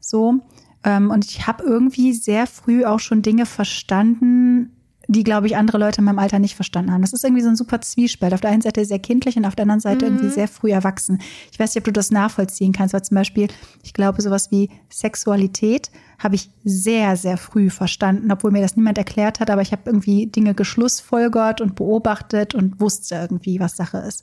So. 0.00 0.40
Ähm, 0.84 1.10
und 1.10 1.26
ich 1.26 1.46
habe 1.46 1.64
irgendwie 1.64 2.14
sehr 2.14 2.46
früh 2.46 2.84
auch 2.86 3.00
schon 3.00 3.20
Dinge 3.20 3.44
verstanden, 3.44 4.70
die, 5.10 5.24
glaube 5.24 5.48
ich, 5.48 5.56
andere 5.56 5.76
Leute 5.78 5.98
in 5.98 6.04
meinem 6.04 6.20
Alter 6.20 6.38
nicht 6.38 6.54
verstanden 6.54 6.92
haben. 6.92 7.00
Das 7.02 7.12
ist 7.12 7.24
irgendwie 7.24 7.42
so 7.42 7.48
ein 7.48 7.56
super 7.56 7.80
Zwiespalt. 7.80 8.32
Auf 8.32 8.40
der 8.40 8.50
einen 8.50 8.62
Seite 8.62 8.84
sehr 8.84 9.00
kindlich 9.00 9.36
und 9.36 9.44
auf 9.44 9.56
der 9.56 9.64
anderen 9.64 9.80
Seite 9.80 10.04
mhm. 10.06 10.12
irgendwie 10.12 10.32
sehr 10.32 10.46
früh 10.46 10.70
erwachsen. 10.70 11.20
Ich 11.50 11.58
weiß 11.58 11.74
nicht, 11.74 11.80
ob 11.80 11.84
du 11.84 11.92
das 11.92 12.12
nachvollziehen 12.12 12.72
kannst, 12.72 12.94
weil 12.94 13.02
zum 13.02 13.16
Beispiel, 13.16 13.48
ich 13.82 13.92
glaube, 13.92 14.22
sowas 14.22 14.52
wie 14.52 14.70
Sexualität 14.88 15.90
habe 16.20 16.36
ich 16.36 16.50
sehr, 16.62 17.16
sehr 17.16 17.38
früh 17.38 17.70
verstanden, 17.70 18.30
obwohl 18.30 18.52
mir 18.52 18.62
das 18.62 18.76
niemand 18.76 18.98
erklärt 18.98 19.40
hat, 19.40 19.50
aber 19.50 19.62
ich 19.62 19.72
habe 19.72 19.82
irgendwie 19.86 20.26
Dinge 20.26 20.54
geschlussfolgert 20.54 21.60
und 21.60 21.74
beobachtet 21.74 22.54
und 22.54 22.78
wusste 22.78 23.16
irgendwie, 23.16 23.58
was 23.58 23.76
Sache 23.76 23.98
ist. 23.98 24.22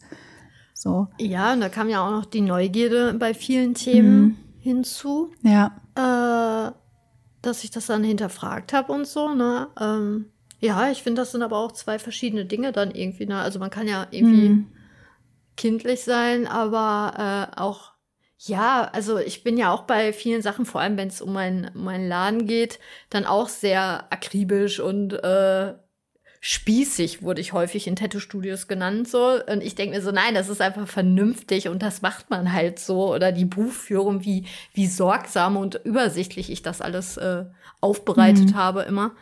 So. 0.74 1.10
Ja, 1.20 1.52
und 1.52 1.60
da 1.60 1.68
kam 1.68 1.90
ja 1.90 2.06
auch 2.06 2.12
noch 2.12 2.26
die 2.26 2.42
Neugierde 2.42 3.14
bei 3.14 3.34
vielen 3.34 3.74
Themen 3.74 4.22
mhm. 4.22 4.38
hinzu. 4.60 5.32
Ja. 5.42 5.76
Äh, 5.96 6.72
dass 7.42 7.66
ich 7.66 7.72
das 7.72 7.88
dann 7.88 8.06
hinterfragt 8.06 8.72
habe 8.72 8.94
und 8.94 9.06
so, 9.06 9.34
ne? 9.34 9.68
Ähm, 9.80 10.28
ja, 10.60 10.90
ich 10.90 11.04
finde, 11.04 11.22
das 11.22 11.32
sind 11.32 11.44
aber 11.44 11.58
auch 11.58 11.72
zwei 11.72 12.00
verschiedene 12.00 12.46
Dinge 12.46 12.72
dann 12.72 12.92
irgendwie. 12.92 13.26
Ne? 13.26 13.38
Also 13.38 13.60
man 13.60 13.70
kann 13.70 13.88
ja 13.88 14.08
irgendwie 14.12 14.50
mhm. 14.50 14.68
kindlich 15.56 16.04
sein, 16.04 16.48
aber 16.48 17.52
äh, 17.54 17.60
auch, 17.60 17.94
ja, 18.40 18.90
also 18.92 19.18
ich 19.18 19.44
bin 19.44 19.58
ja 19.58 19.72
auch 19.72 19.84
bei 19.84 20.14
vielen 20.14 20.42
Sachen, 20.42 20.66
vor 20.66 20.82
allem 20.82 20.98
wenn 20.98 21.10
es 21.10 21.22
um 21.22 21.34
meinen 21.34 21.72
mein 21.74 22.08
Laden 22.08 22.48
geht, 22.48 22.80
dann 23.10 23.26
auch 23.26 23.50
sehr 23.50 24.12
akribisch 24.12 24.80
und 24.80 25.14
äh, 25.14 25.74
spießig 26.40 27.24
wurde 27.24 27.42
ich 27.42 27.54
häufig 27.54 27.88
in 27.88 27.96
Tattoo-Studios 27.96 28.68
genannt 28.68 29.08
so 29.08 29.40
und 29.52 29.64
ich 29.64 29.74
denke 29.74 29.96
mir 29.96 30.04
so 30.04 30.12
nein 30.12 30.36
das 30.36 30.50
ist 30.50 30.62
einfach 30.62 30.88
vernünftig 30.88 31.68
und 31.68 31.82
das 31.82 32.04
macht 32.04 32.30
man 32.30 32.54
halt 32.54 32.78
so 32.78 33.12
oder 33.12 33.32
die 33.32 33.46
Buchführung 33.46 34.24
wie 34.24 34.46
wie 34.74 34.86
sorgsam 34.86 35.58
und 35.58 35.82
übersichtlich 35.84 36.52
ich 36.52 36.62
das 36.62 36.80
alles 36.80 37.18
äh, 37.18 37.46
aufbereitet 37.82 38.52
mhm. 38.52 38.56
habe 38.56 38.84
immer 38.84 39.14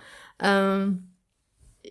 ähm, 0.41 1.14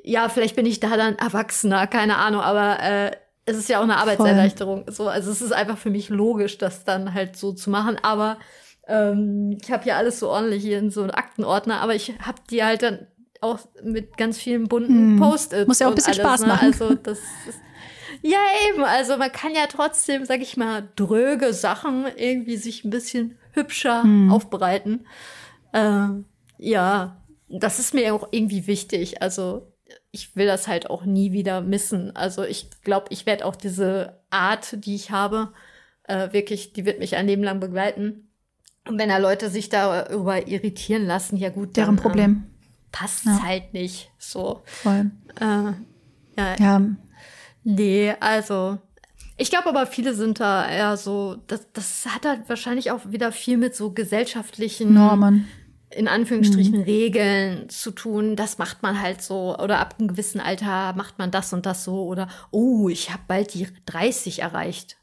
ja, 0.03 0.29
vielleicht 0.29 0.57
bin 0.57 0.67
ich 0.67 0.81
da 0.81 0.97
dann 0.97 1.17
erwachsener, 1.17 1.87
keine 1.87 2.17
Ahnung, 2.17 2.41
aber 2.41 2.81
äh, 2.83 3.11
es 3.47 3.57
ist 3.57 3.69
ja 3.69 3.79
auch 3.79 3.85
eine 3.85 3.99
Arbeitserleichterung. 3.99 4.87
So, 4.89 5.09
also 5.09 5.31
es 5.31 5.43
ist 5.43 5.53
einfach 5.53 5.79
für 5.79 5.91
mich 5.91 6.09
logisch, 6.09 6.59
das 6.59 6.85
dann 6.85 7.15
halt 7.15 7.37
so 7.37 7.53
zu 7.53 7.71
machen. 7.71 7.99
Aber 8.03 8.39
ähm, 8.87 9.59
ich 9.63 9.71
habe 9.71 9.87
ja 9.87 9.97
alles 9.97 10.19
so 10.19 10.31
ordentlich 10.31 10.63
hier 10.63 10.79
in 10.79 10.91
so 10.91 11.03
einem 11.03 11.11
Aktenordner, 11.11 11.81
aber 11.81 11.95
ich 11.95 12.15
habe 12.21 12.41
die 12.51 12.65
halt 12.65 12.83
dann 12.83 13.07
auch 13.41 13.59
mit 13.83 14.17
ganz 14.17 14.39
vielen 14.39 14.69
bunten 14.69 15.13
hm. 15.13 15.21
Post-its. 15.21 15.67
Muss 15.67 15.79
ja 15.79 15.89
auch 15.89 15.93
ein 15.93 15.97
bisschen 15.97 16.15
alles, 16.15 16.25
Spaß 16.25 16.41
ne? 16.43 16.47
machen. 16.47 16.67
Also 16.67 16.95
das 16.95 17.19
ist, 17.19 17.59
ja, 18.23 18.39
eben. 18.69 18.83
Also 18.85 19.19
man 19.19 19.31
kann 19.31 19.55
ja 19.55 19.67
trotzdem, 19.69 20.25
sag 20.25 20.41
ich 20.41 20.57
mal, 20.57 20.89
dröge 20.97 21.53
Sachen 21.53 22.07
irgendwie 22.17 22.57
sich 22.57 22.85
ein 22.85 22.91
bisschen 22.91 23.37
hübscher 23.53 24.03
hm. 24.03 24.33
aufbereiten. 24.33 25.07
Äh, 25.73 26.07
ja, 26.57 27.23
das 27.51 27.79
ist 27.79 27.93
mir 27.93 28.15
auch 28.15 28.29
irgendwie 28.31 28.67
wichtig. 28.67 29.21
Also 29.21 29.74
ich 30.15 30.37
will 30.37 30.47
das 30.47 30.69
halt 30.69 30.89
auch 30.89 31.05
nie 31.05 31.33
wieder 31.33 31.61
missen. 31.61 32.15
Also 32.15 32.45
ich 32.45 32.69
glaube, 32.85 33.07
ich 33.11 33.27
werde 33.27 33.45
auch 33.45 33.57
diese 33.57 34.21
Art, 34.31 34.85
die 34.85 34.95
ich 34.95 35.11
habe, 35.11 35.53
äh, 36.05 36.33
wirklich, 36.33 36.73
die 36.73 36.87
wird 36.87 37.01
mich 37.01 37.17
ein 37.17 37.27
Leben 37.27 37.43
lang 37.43 37.59
begleiten. 37.59 38.29
Und 38.87 38.99
wenn 38.99 39.09
da 39.09 39.19
Leute 39.19 39.51
sich 39.51 39.71
darüber 39.71 40.47
irritieren 40.47 41.05
lassen, 41.05 41.37
ja 41.37 41.49
gut, 41.49 41.77
deren 41.77 41.97
Problem 41.97 42.31
ähm, 42.31 42.45
passt 42.93 43.27
ja. 43.27 43.43
halt 43.43 43.75
nicht. 43.75 44.11
So. 44.19 44.63
Voll. 44.67 45.11
Äh, 45.41 45.73
ja. 46.39 46.57
ja. 46.59 46.83
Nee, 47.65 48.15
also 48.21 48.79
ich 49.37 49.51
glaube 49.51 49.71
aber, 49.71 49.87
viele 49.87 50.15
sind 50.15 50.39
da 50.39 50.69
eher 50.69 50.97
so, 50.97 51.39
das, 51.49 51.67
das 51.73 52.07
hat 52.07 52.25
halt 52.25 52.49
wahrscheinlich 52.49 52.93
auch 52.93 53.01
wieder 53.11 53.33
viel 53.33 53.57
mit 53.57 53.75
so 53.75 53.91
gesellschaftlichen 53.91 54.95
Normen 54.95 55.49
in 55.95 56.09
Anführungsstrichen 56.09 56.79
mhm. 56.79 56.85
Regeln 56.85 57.69
zu 57.69 57.91
tun. 57.91 58.37
Das 58.37 58.59
macht 58.59 58.83
man 58.83 59.01
halt 59.01 59.23
so. 59.23 59.57
Oder 59.59 59.79
ab 59.79 59.97
einem 59.99 60.09
gewissen 60.09 60.41
Alter 60.41 60.93
macht 60.95 61.19
man 61.19 61.31
das 61.31 61.53
und 61.53 61.67
das 61.67 61.85
so. 61.85 62.05
Oder, 62.05 62.29
oh, 62.51 62.89
ich 62.89 63.11
habe 63.11 63.23
bald 63.27 63.55
die 63.55 63.69
30 63.87 64.43
erreicht. 64.43 64.97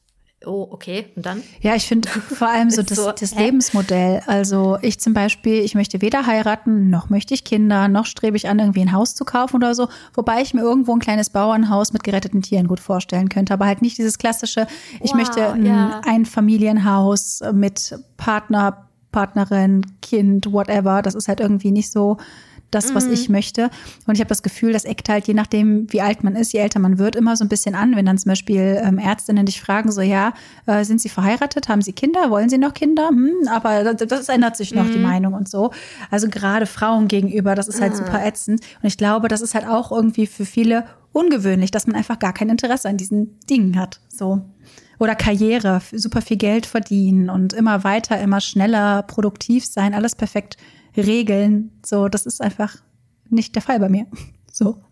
Oh, 0.43 0.67
okay. 0.71 1.05
Und 1.15 1.25
dann? 1.25 1.43
Ja, 1.61 1.75
ich 1.75 1.85
finde 1.85 2.09
vor 2.09 2.47
allem 2.47 2.71
so 2.71 2.81
das, 2.81 2.97
so, 2.97 3.11
das 3.11 3.35
Lebensmodell. 3.35 4.23
Also 4.25 4.79
ich 4.81 4.99
zum 4.99 5.13
Beispiel, 5.13 5.59
ich 5.59 5.75
möchte 5.75 6.01
weder 6.01 6.25
heiraten, 6.25 6.89
noch 6.89 7.09
möchte 7.09 7.35
ich 7.35 7.43
Kinder, 7.43 7.87
noch 7.87 8.07
strebe 8.07 8.37
ich 8.37 8.49
an, 8.49 8.57
irgendwie 8.57 8.81
ein 8.81 8.91
Haus 8.91 9.13
zu 9.13 9.23
kaufen 9.23 9.57
oder 9.57 9.75
so. 9.75 9.87
Wobei 10.15 10.41
ich 10.41 10.55
mir 10.55 10.61
irgendwo 10.61 10.93
ein 10.93 10.99
kleines 10.99 11.29
Bauernhaus 11.29 11.93
mit 11.93 12.03
geretteten 12.03 12.41
Tieren 12.41 12.67
gut 12.67 12.79
vorstellen 12.79 13.29
könnte. 13.29 13.53
Aber 13.53 13.67
halt 13.67 13.83
nicht 13.83 13.99
dieses 13.99 14.17
klassische, 14.17 14.65
ich 14.99 15.11
wow, 15.11 15.17
möchte 15.17 15.47
ein 15.47 15.65
ja. 15.65 16.01
Einfamilienhaus 16.05 17.41
mit 17.53 17.95
Partner, 18.17 18.87
Partnerin, 19.11 19.85
Kind, 20.01 20.51
whatever. 20.51 21.01
Das 21.01 21.15
ist 21.15 21.27
halt 21.27 21.39
irgendwie 21.39 21.71
nicht 21.71 21.91
so 21.91 22.17
das, 22.71 22.95
was 22.95 23.05
mhm. 23.05 23.13
ich 23.13 23.29
möchte. 23.29 23.69
Und 24.07 24.15
ich 24.15 24.21
habe 24.21 24.29
das 24.29 24.43
Gefühl, 24.43 24.73
das 24.73 24.85
eckt 24.85 25.09
halt, 25.09 25.27
je 25.27 25.33
nachdem, 25.33 25.91
wie 25.91 26.01
alt 26.01 26.23
man 26.23 26.35
ist, 26.35 26.53
je 26.53 26.59
älter 26.59 26.79
man 26.79 26.97
wird, 26.97 27.15
immer 27.15 27.35
so 27.35 27.43
ein 27.43 27.49
bisschen 27.49 27.75
an. 27.75 27.95
Wenn 27.95 28.05
dann 28.05 28.17
zum 28.17 28.29
Beispiel 28.29 28.81
ähm, 28.81 28.97
Ärztinnen 28.97 29.45
dich 29.45 29.61
fragen, 29.61 29.91
so 29.91 30.01
ja, 30.01 30.33
äh, 30.65 30.83
sind 30.83 31.01
sie 31.01 31.09
verheiratet, 31.09 31.67
haben 31.67 31.81
sie 31.81 31.93
Kinder, 31.93 32.31
wollen 32.31 32.49
sie 32.49 32.57
noch 32.57 32.73
Kinder? 32.73 33.09
Hm, 33.09 33.47
aber 33.49 33.93
das, 33.93 34.07
das, 34.07 34.29
ändert 34.29 34.55
sich 34.55 34.73
noch, 34.73 34.85
mhm. 34.85 34.93
die 34.93 34.99
Meinung 34.99 35.33
und 35.33 35.49
so. 35.49 35.71
Also 36.09 36.29
gerade 36.29 36.65
Frauen 36.65 37.07
gegenüber, 37.07 37.55
das 37.55 37.67
ist 37.67 37.81
halt 37.81 37.93
mhm. 37.93 37.97
super 37.97 38.25
ätzend. 38.25 38.61
Und 38.81 38.87
ich 38.87 38.97
glaube, 38.97 39.27
das 39.27 39.41
ist 39.41 39.53
halt 39.53 39.67
auch 39.67 39.91
irgendwie 39.91 40.25
für 40.25 40.45
viele 40.45 40.85
ungewöhnlich, 41.11 41.71
dass 41.71 41.87
man 41.87 41.97
einfach 41.97 42.19
gar 42.19 42.33
kein 42.33 42.49
Interesse 42.49 42.87
an 42.87 42.97
diesen 42.97 43.37
Dingen 43.49 43.77
hat. 43.77 43.99
So. 44.07 44.41
Oder 45.01 45.15
Karriere, 45.15 45.81
super 45.91 46.21
viel 46.21 46.37
Geld 46.37 46.67
verdienen 46.67 47.31
und 47.31 47.53
immer 47.53 47.83
weiter, 47.83 48.21
immer 48.21 48.39
schneller, 48.39 49.01
produktiv 49.01 49.65
sein, 49.65 49.95
alles 49.95 50.13
perfekt 50.13 50.57
regeln. 50.95 51.71
So, 51.83 52.07
das 52.07 52.27
ist 52.27 52.39
einfach 52.39 52.75
nicht 53.27 53.55
der 53.55 53.63
Fall 53.63 53.79
bei 53.79 53.89
mir. 53.89 54.05
So. 54.53 54.83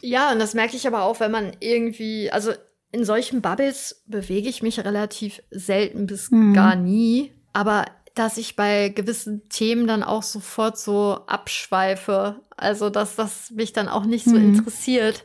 Ja, 0.00 0.32
und 0.32 0.40
das 0.40 0.54
merke 0.54 0.74
ich 0.74 0.88
aber 0.88 1.04
auch, 1.04 1.20
wenn 1.20 1.30
man 1.30 1.52
irgendwie, 1.60 2.32
also 2.32 2.50
in 2.90 3.04
solchen 3.04 3.40
Bubbles 3.40 4.02
bewege 4.08 4.48
ich 4.48 4.60
mich 4.60 4.80
relativ 4.80 5.40
selten 5.52 6.08
bis 6.08 6.32
mhm. 6.32 6.52
gar 6.52 6.74
nie. 6.74 7.30
Aber 7.52 7.84
dass 8.14 8.38
ich 8.38 8.56
bei 8.56 8.88
gewissen 8.88 9.48
Themen 9.50 9.86
dann 9.86 10.02
auch 10.02 10.24
sofort 10.24 10.78
so 10.78 11.20
abschweife. 11.28 12.40
Also, 12.56 12.90
dass 12.90 13.14
das 13.14 13.52
mich 13.52 13.72
dann 13.72 13.86
auch 13.86 14.04
nicht 14.04 14.24
so 14.24 14.34
mhm. 14.34 14.56
interessiert. 14.56 15.22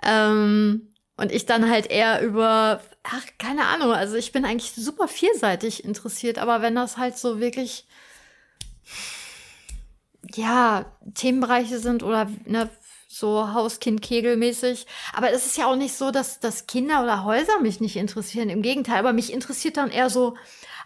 Ähm, 0.00 0.92
und 1.16 1.32
ich 1.32 1.44
dann 1.44 1.68
halt 1.68 1.90
eher 1.90 2.22
über, 2.22 2.80
ach, 3.02 3.26
keine 3.38 3.66
Ahnung, 3.66 3.92
also 3.92 4.16
ich 4.16 4.32
bin 4.32 4.44
eigentlich 4.44 4.72
super 4.72 5.08
vielseitig 5.08 5.84
interessiert, 5.84 6.38
aber 6.38 6.62
wenn 6.62 6.74
das 6.74 6.96
halt 6.96 7.18
so 7.18 7.40
wirklich, 7.40 7.86
ja, 10.34 10.86
Themenbereiche 11.14 11.78
sind 11.78 12.02
oder 12.02 12.30
ne, 12.44 12.70
so 13.08 13.52
Hauskind-Kegel-mäßig. 13.52 14.86
Aber 15.12 15.30
es 15.30 15.44
ist 15.44 15.58
ja 15.58 15.66
auch 15.66 15.76
nicht 15.76 15.94
so, 15.94 16.10
dass, 16.10 16.40
dass 16.40 16.66
Kinder 16.66 17.02
oder 17.02 17.24
Häuser 17.24 17.60
mich 17.60 17.80
nicht 17.80 17.96
interessieren. 17.96 18.48
Im 18.48 18.62
Gegenteil, 18.62 18.98
aber 18.98 19.12
mich 19.12 19.32
interessiert 19.32 19.76
dann 19.76 19.90
eher 19.90 20.08
so, 20.08 20.36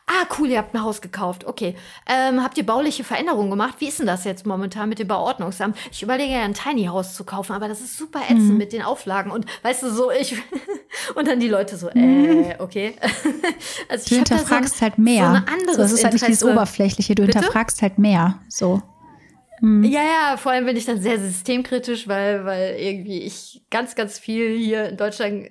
Ah, 0.08 0.24
cool, 0.38 0.48
ihr 0.48 0.58
habt 0.58 0.72
ein 0.72 0.82
Haus 0.82 1.00
gekauft. 1.00 1.44
Okay. 1.46 1.74
Ähm, 2.08 2.40
habt 2.40 2.56
ihr 2.56 2.64
bauliche 2.64 3.02
Veränderungen 3.02 3.50
gemacht? 3.50 3.74
Wie 3.80 3.88
ist 3.88 3.98
denn 3.98 4.06
das 4.06 4.22
jetzt 4.22 4.46
momentan 4.46 4.88
mit 4.88 5.00
dem 5.00 5.08
Bauordnungsamt? 5.08 5.76
Ich 5.90 6.00
überlege 6.00 6.32
ja, 6.32 6.42
ein 6.42 6.54
Tiny 6.54 6.84
House 6.84 7.14
zu 7.14 7.24
kaufen, 7.24 7.52
aber 7.52 7.66
das 7.66 7.80
ist 7.80 7.98
super 7.98 8.20
ätzend 8.20 8.52
mhm. 8.52 8.56
mit 8.56 8.72
den 8.72 8.82
Auflagen. 8.82 9.32
Und 9.32 9.46
weißt 9.62 9.82
du, 9.82 9.90
so 9.90 10.12
ich. 10.12 10.36
und 11.16 11.26
dann 11.26 11.40
die 11.40 11.48
Leute 11.48 11.76
so, 11.76 11.88
äh, 11.88 12.54
okay. 12.60 12.94
also, 13.88 14.08
du 14.08 14.14
hinterfragst 14.14 14.76
so, 14.76 14.80
halt 14.82 14.98
mehr. 14.98 15.24
So 15.24 15.34
eine 15.34 15.48
andere 15.48 15.74
so, 15.74 15.82
das 15.82 15.92
ist 15.92 16.04
halt 16.04 16.12
nicht 16.12 16.28
dieses 16.28 16.44
Oberflächliche, 16.44 17.16
du 17.16 17.26
Bitte? 17.26 17.40
hinterfragst 17.40 17.82
halt 17.82 17.98
mehr. 17.98 18.38
So. 18.48 18.82
Mhm. 19.60 19.82
Ja, 19.84 20.02
ja, 20.02 20.36
vor 20.36 20.52
allem 20.52 20.66
bin 20.66 20.76
ich 20.76 20.84
dann 20.84 21.00
sehr 21.00 21.18
systemkritisch, 21.18 22.06
weil, 22.06 22.44
weil 22.44 22.76
irgendwie 22.78 23.22
ich 23.22 23.64
ganz, 23.70 23.96
ganz 23.96 24.20
viel 24.20 24.56
hier 24.56 24.90
in 24.90 24.96
Deutschland 24.96 25.48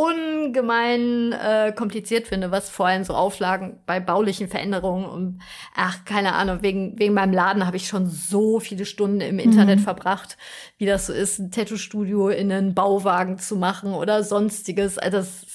ungemein 0.00 1.32
äh, 1.32 1.72
kompliziert 1.76 2.26
finde, 2.26 2.50
was 2.50 2.70
vor 2.70 2.86
allem 2.86 3.04
so 3.04 3.14
Auflagen 3.14 3.80
bei 3.86 4.00
baulichen 4.00 4.48
Veränderungen 4.48 5.04
und 5.04 5.40
ach, 5.74 6.04
keine 6.04 6.34
Ahnung, 6.34 6.62
wegen, 6.62 6.98
wegen 6.98 7.12
meinem 7.14 7.32
Laden 7.32 7.66
habe 7.66 7.76
ich 7.76 7.86
schon 7.86 8.08
so 8.08 8.60
viele 8.60 8.86
Stunden 8.86 9.20
im 9.20 9.38
Internet 9.38 9.80
mhm. 9.80 9.84
verbracht, 9.84 10.38
wie 10.78 10.86
das 10.86 11.06
so 11.06 11.12
ist, 11.12 11.38
ein 11.38 11.50
Tattoo-Studio 11.50 12.28
in 12.28 12.50
einen 12.50 12.74
Bauwagen 12.74 13.38
zu 13.38 13.56
machen 13.56 13.92
oder 13.92 14.24
sonstiges. 14.24 14.96
Also 14.96 15.18
das, 15.18 15.46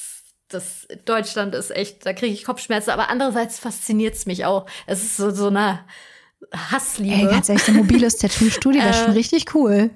das 0.50 0.88
Deutschland 1.06 1.56
ist 1.56 1.76
echt, 1.76 2.06
da 2.06 2.14
kriege 2.14 2.34
ich 2.34 2.44
Kopfschmerzen, 2.44 2.92
aber 2.92 3.10
andererseits 3.10 3.58
fasziniert 3.60 4.14
es 4.14 4.26
mich 4.26 4.46
auch. 4.46 4.68
Es 4.86 5.04
ist 5.04 5.18
so, 5.18 5.32
so 5.32 5.48
eine 5.48 5.80
Hassliebe. 6.54 7.16
Ey, 7.16 7.26
ganz 7.26 7.50
ehrlich, 7.50 7.64
so 7.64 7.72
ein 7.72 7.78
mobiles 7.78 8.18
Tattoo-Studio 8.20 8.82
wäre 8.82 8.94
schon 8.94 9.14
äh, 9.14 9.18
richtig 9.18 9.56
cool. 9.56 9.90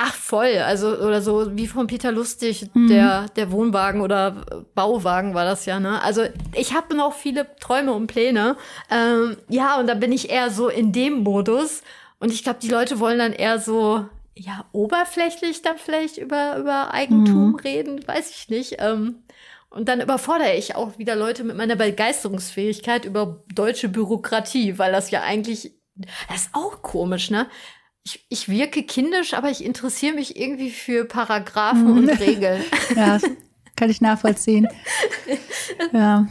Ach, 0.00 0.14
voll. 0.14 0.58
Also, 0.58 0.96
oder 0.96 1.20
so 1.20 1.56
wie 1.56 1.66
von 1.66 1.88
Peter 1.88 2.12
Lustig, 2.12 2.70
mhm. 2.72 2.86
der, 2.86 3.26
der 3.30 3.50
Wohnwagen 3.50 4.00
oder 4.00 4.46
Bauwagen 4.76 5.34
war 5.34 5.44
das 5.44 5.66
ja, 5.66 5.80
ne? 5.80 6.00
Also, 6.02 6.22
ich 6.54 6.72
habe 6.72 6.94
noch 6.94 7.14
viele 7.14 7.48
Träume 7.58 7.92
und 7.92 8.06
Pläne. 8.06 8.56
Ähm, 8.92 9.36
ja, 9.48 9.76
und 9.80 9.88
da 9.88 9.94
bin 9.94 10.12
ich 10.12 10.30
eher 10.30 10.50
so 10.50 10.68
in 10.68 10.92
dem 10.92 11.24
Modus. 11.24 11.82
Und 12.20 12.32
ich 12.32 12.44
glaube, 12.44 12.60
die 12.62 12.68
Leute 12.68 13.00
wollen 13.00 13.18
dann 13.18 13.32
eher 13.32 13.58
so, 13.58 14.06
ja, 14.36 14.66
oberflächlich 14.70 15.62
dann 15.62 15.78
vielleicht 15.78 16.16
über, 16.16 16.58
über 16.58 16.94
Eigentum 16.94 17.48
mhm. 17.48 17.54
reden, 17.56 18.06
weiß 18.06 18.30
ich 18.30 18.48
nicht. 18.50 18.76
Ähm, 18.78 19.24
und 19.68 19.88
dann 19.88 20.00
überfordere 20.00 20.54
ich 20.54 20.76
auch 20.76 20.96
wieder 20.98 21.16
Leute 21.16 21.42
mit 21.42 21.56
meiner 21.56 21.74
Begeisterungsfähigkeit 21.74 23.04
über 23.04 23.42
deutsche 23.52 23.88
Bürokratie, 23.88 24.78
weil 24.78 24.92
das 24.92 25.10
ja 25.10 25.22
eigentlich, 25.22 25.72
das 26.28 26.42
ist 26.42 26.50
auch 26.52 26.82
komisch, 26.82 27.32
ne? 27.32 27.48
Ich, 28.08 28.24
ich 28.28 28.48
wirke 28.48 28.82
kindisch, 28.82 29.34
aber 29.34 29.50
ich 29.50 29.64
interessiere 29.64 30.14
mich 30.14 30.36
irgendwie 30.36 30.70
für 30.70 31.04
Paragraphen 31.04 31.90
und 31.90 32.08
Regeln. 32.08 32.62
ja, 32.96 33.18
kann 33.76 33.90
ich 33.90 34.00
nachvollziehen. 34.00 34.68
ja. 35.92 36.26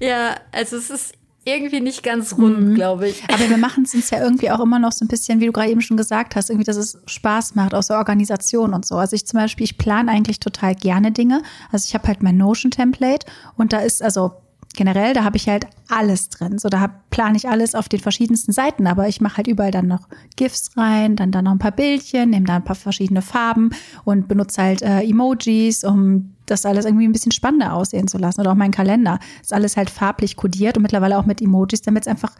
Ja, 0.00 0.36
also 0.52 0.76
es 0.76 0.90
ist 0.90 1.14
irgendwie 1.44 1.80
nicht 1.80 2.02
ganz 2.02 2.36
rund, 2.38 2.60
mhm. 2.60 2.74
glaube 2.74 3.08
ich. 3.08 3.22
Aber 3.24 3.48
wir 3.48 3.56
machen 3.56 3.84
es 3.84 3.94
uns 3.94 4.10
ja 4.10 4.22
irgendwie 4.22 4.50
auch 4.50 4.60
immer 4.60 4.78
noch 4.78 4.92
so 4.92 5.04
ein 5.04 5.08
bisschen, 5.08 5.40
wie 5.40 5.46
du 5.46 5.52
gerade 5.52 5.70
eben 5.70 5.80
schon 5.80 5.96
gesagt 5.96 6.36
hast, 6.36 6.50
irgendwie, 6.50 6.64
dass 6.64 6.76
es 6.76 6.98
Spaß 7.06 7.54
macht, 7.54 7.74
aus 7.74 7.88
der 7.88 7.98
Organisation 7.98 8.74
und 8.74 8.86
so. 8.86 8.96
Also 8.96 9.14
ich 9.14 9.26
zum 9.26 9.38
Beispiel, 9.38 9.64
ich 9.64 9.78
plane 9.78 10.10
eigentlich 10.10 10.40
total 10.40 10.74
gerne 10.74 11.12
Dinge. 11.12 11.42
Also 11.70 11.86
ich 11.86 11.94
habe 11.94 12.06
halt 12.08 12.22
mein 12.22 12.36
Notion-Template 12.36 13.26
und 13.56 13.72
da 13.72 13.78
ist, 13.78 14.02
also 14.02 14.32
generell, 14.76 15.14
da 15.14 15.24
habe 15.24 15.36
ich 15.36 15.48
halt 15.48 15.66
alles 15.88 16.28
drin. 16.28 16.58
So, 16.58 16.68
da 16.68 16.88
plane 17.10 17.36
ich 17.36 17.48
alles 17.48 17.74
auf 17.74 17.88
den 17.88 18.00
verschiedensten 18.00 18.52
Seiten, 18.52 18.86
aber 18.86 19.08
ich 19.08 19.20
mache 19.20 19.38
halt 19.38 19.46
überall 19.46 19.70
dann 19.70 19.86
noch 19.86 20.08
GIFs 20.36 20.76
rein, 20.76 21.16
dann 21.16 21.32
da 21.32 21.42
noch 21.42 21.52
ein 21.52 21.58
paar 21.58 21.72
Bildchen, 21.72 22.30
nehme 22.30 22.46
da 22.46 22.56
ein 22.56 22.64
paar 22.64 22.76
verschiedene 22.76 23.22
Farben 23.22 23.70
und 24.04 24.28
benutze 24.28 24.62
halt 24.62 24.82
äh, 24.82 25.00
Emojis, 25.00 25.84
um 25.84 26.34
das 26.46 26.64
alles 26.64 26.84
irgendwie 26.84 27.08
ein 27.08 27.12
bisschen 27.12 27.32
spannender 27.32 27.74
aussehen 27.74 28.06
zu 28.08 28.18
lassen. 28.18 28.40
Oder 28.40 28.52
auch 28.52 28.56
mein 28.56 28.70
Kalender. 28.70 29.18
Ist 29.42 29.52
alles 29.52 29.76
halt 29.76 29.90
farblich 29.90 30.36
kodiert 30.36 30.76
und 30.76 30.82
mittlerweile 30.82 31.18
auch 31.18 31.26
mit 31.26 31.42
Emojis, 31.42 31.82
damit 31.82 32.04
es 32.04 32.08
einfach 32.08 32.32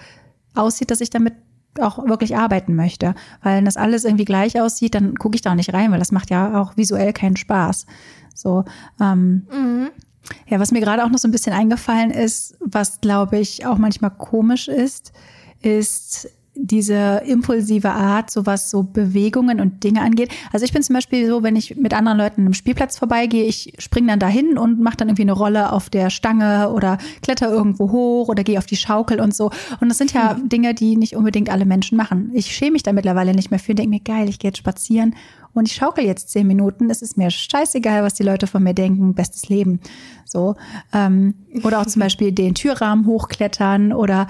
aussieht, 0.54 0.90
dass 0.90 1.00
ich 1.00 1.10
damit 1.10 1.34
auch 1.80 2.06
wirklich 2.08 2.36
arbeiten 2.36 2.74
möchte. 2.74 3.14
Weil 3.42 3.58
wenn 3.58 3.64
das 3.64 3.76
alles 3.76 4.04
irgendwie 4.04 4.24
gleich 4.24 4.60
aussieht, 4.60 4.94
dann 4.94 5.14
gucke 5.16 5.34
ich 5.34 5.42
da 5.42 5.50
auch 5.50 5.56
nicht 5.56 5.74
rein, 5.74 5.90
weil 5.92 5.98
das 5.98 6.12
macht 6.12 6.30
ja 6.30 6.60
auch 6.60 6.76
visuell 6.76 7.12
keinen 7.12 7.36
Spaß. 7.36 7.86
So, 8.34 8.64
ähm, 9.00 9.46
mhm. 9.50 9.88
Ja, 10.48 10.60
was 10.60 10.72
mir 10.72 10.80
gerade 10.80 11.04
auch 11.04 11.10
noch 11.10 11.18
so 11.18 11.28
ein 11.28 11.32
bisschen 11.32 11.52
eingefallen 11.52 12.10
ist, 12.10 12.56
was 12.60 13.00
glaube 13.00 13.38
ich 13.38 13.66
auch 13.66 13.78
manchmal 13.78 14.10
komisch 14.10 14.68
ist, 14.68 15.12
ist 15.62 16.28
diese 16.56 17.22
impulsive 17.26 17.90
Art, 17.90 18.30
so 18.30 18.46
was 18.46 18.70
so 18.70 18.82
Bewegungen 18.82 19.60
und 19.60 19.84
Dinge 19.84 20.00
angeht. 20.00 20.30
Also 20.52 20.64
ich 20.64 20.72
bin 20.72 20.82
zum 20.82 20.94
Beispiel 20.94 21.26
so, 21.26 21.42
wenn 21.42 21.54
ich 21.54 21.76
mit 21.76 21.92
anderen 21.92 22.18
Leuten 22.18 22.46
im 22.46 22.54
Spielplatz 22.54 22.98
vorbeigehe, 22.98 23.44
ich 23.44 23.74
springe 23.78 24.08
dann 24.08 24.18
dahin 24.18 24.56
und 24.56 24.80
mache 24.80 24.96
dann 24.96 25.08
irgendwie 25.08 25.22
eine 25.22 25.32
Rolle 25.32 25.72
auf 25.72 25.90
der 25.90 26.10
Stange 26.10 26.70
oder 26.70 26.98
kletter 27.22 27.50
irgendwo 27.50 27.92
hoch 27.92 28.28
oder 28.28 28.42
gehe 28.42 28.58
auf 28.58 28.66
die 28.66 28.76
Schaukel 28.76 29.20
und 29.20 29.34
so. 29.34 29.50
Und 29.80 29.88
das 29.88 29.98
sind 29.98 30.12
ja 30.12 30.34
mhm. 30.34 30.48
Dinge, 30.48 30.74
die 30.74 30.96
nicht 30.96 31.14
unbedingt 31.14 31.50
alle 31.50 31.66
Menschen 31.66 31.96
machen. 31.96 32.30
Ich 32.32 32.54
schäme 32.54 32.72
mich 32.72 32.82
da 32.82 32.92
mittlerweile 32.92 33.34
nicht 33.34 33.50
mehr 33.50 33.60
für 33.60 33.72
und 33.72 33.78
denke 33.78 33.90
mir, 33.90 34.00
geil, 34.00 34.28
ich 34.28 34.38
gehe 34.38 34.48
jetzt 34.48 34.58
spazieren 34.58 35.14
und 35.56 35.68
ich 35.68 35.74
schaukel 35.74 36.04
jetzt 36.04 36.30
zehn 36.30 36.46
Minuten. 36.46 36.90
Es 36.90 37.02
ist 37.02 37.16
mir 37.16 37.30
scheißegal, 37.30 38.02
was 38.02 38.14
die 38.14 38.22
Leute 38.22 38.46
von 38.46 38.62
mir 38.62 38.74
denken. 38.74 39.14
Bestes 39.14 39.48
Leben. 39.48 39.80
So. 40.24 40.56
Ähm, 40.92 41.34
oder 41.62 41.80
auch 41.80 41.86
zum 41.86 42.00
Beispiel 42.00 42.32
den 42.32 42.54
Türrahmen 42.54 43.06
hochklettern 43.06 43.92
oder 43.92 44.26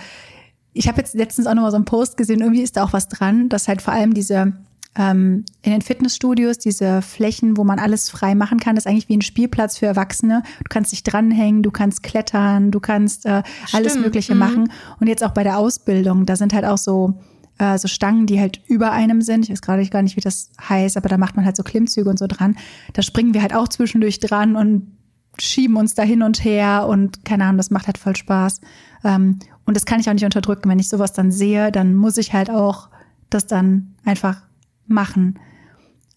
ich 0.73 0.89
habe 0.89 0.99
jetzt 0.99 1.15
letztens 1.15 1.47
auch 1.47 1.55
noch 1.55 1.63
mal 1.63 1.71
so 1.71 1.77
einen 1.77 1.87
Post 1.87 2.19
gesehen, 2.19 2.41
irgendwie 2.41 2.63
ist 2.63 2.77
da 2.77 2.85
auch 2.85 2.93
was 2.93 3.09
dran, 3.09 3.49
dass 3.49 3.67
halt 3.67 3.81
vor 3.81 3.95
allem 3.95 4.13
diese 4.13 4.53
ähm, 4.99 5.45
in 5.63 5.73
den 5.73 5.83
Fitnessstudios 5.83 6.59
diese 6.59 7.03
Flächen, 7.03 7.57
wo 7.57 7.65
man 7.65 7.79
alles 7.79 8.11
frei 8.11 8.35
machen 8.35 8.59
kann, 8.59 8.77
ist 8.77 8.87
eigentlich 8.87 9.09
wie 9.09 9.17
ein 9.17 9.23
Spielplatz 9.23 9.79
für 9.79 9.87
Erwachsene. 9.87 10.43
Du 10.59 10.69
kannst 10.69 10.93
dich 10.93 11.03
dranhängen, 11.03 11.63
du 11.63 11.71
kannst 11.71 12.03
klettern, 12.03 12.71
du 12.71 12.81
kannst 12.81 13.27
äh, 13.27 13.43
alles 13.73 13.99
Mögliche 13.99 14.35
mhm. 14.35 14.41
machen. 14.41 14.73
Und 15.01 15.07
jetzt 15.07 15.25
auch 15.25 15.33
bei 15.33 15.43
der 15.43 15.59
Ausbildung, 15.59 16.27
da 16.27 16.37
sind 16.37 16.53
halt 16.53 16.65
auch 16.65 16.79
so 16.79 17.15
äh, 17.59 17.79
so 17.79 17.89
Stangen, 17.89 18.27
die 18.27 18.41
halt 18.41 18.61
über 18.67 18.93
einem 18.93 19.23
sind. 19.23 19.45
Ich 19.45 19.51
weiß 19.51 19.63
gerade 19.63 19.87
gar 19.89 20.03
nicht, 20.03 20.17
wie 20.17 20.21
das 20.21 20.51
heißt, 20.69 20.97
aber 20.97 21.09
da 21.09 21.19
macht 21.19 21.37
man 21.37 21.45
halt 21.45 21.57
so 21.57 21.63
Klimmzüge 21.63 22.09
und 22.09 22.19
so 22.19 22.27
dran. 22.27 22.57
Da 22.93 23.03
springen 23.03 23.35
wir 23.35 23.43
halt 23.43 23.55
auch 23.55 23.69
zwischendurch 23.69 24.21
dran 24.21 24.57
und 24.57 24.93
schieben 25.39 25.77
uns 25.77 25.95
da 25.95 26.03
hin 26.03 26.23
und 26.23 26.45
her 26.45 26.87
und 26.89 27.25
keine 27.25 27.45
Ahnung, 27.45 27.59
das 27.59 27.71
macht 27.71 27.87
halt 27.87 27.99
voll 27.99 28.17
Spaß. 28.17 28.61
Ähm, 29.05 29.39
und 29.65 29.77
das 29.77 29.85
kann 29.85 30.01
ich 30.01 30.09
auch 30.09 30.15
nicht 30.15 30.25
unterdrücken. 30.25 30.69
Wenn 30.69 30.79
ich 30.79 30.89
sowas 30.89 31.13
dann 31.13 31.33
sehe, 31.33 31.73
dann 31.73 31.95
muss 31.95 32.17
ich 32.17 32.33
halt 32.33 32.51
auch 32.51 32.89
das 33.31 33.47
dann 33.47 33.95
einfach 34.05 34.43
machen. 34.87 35.39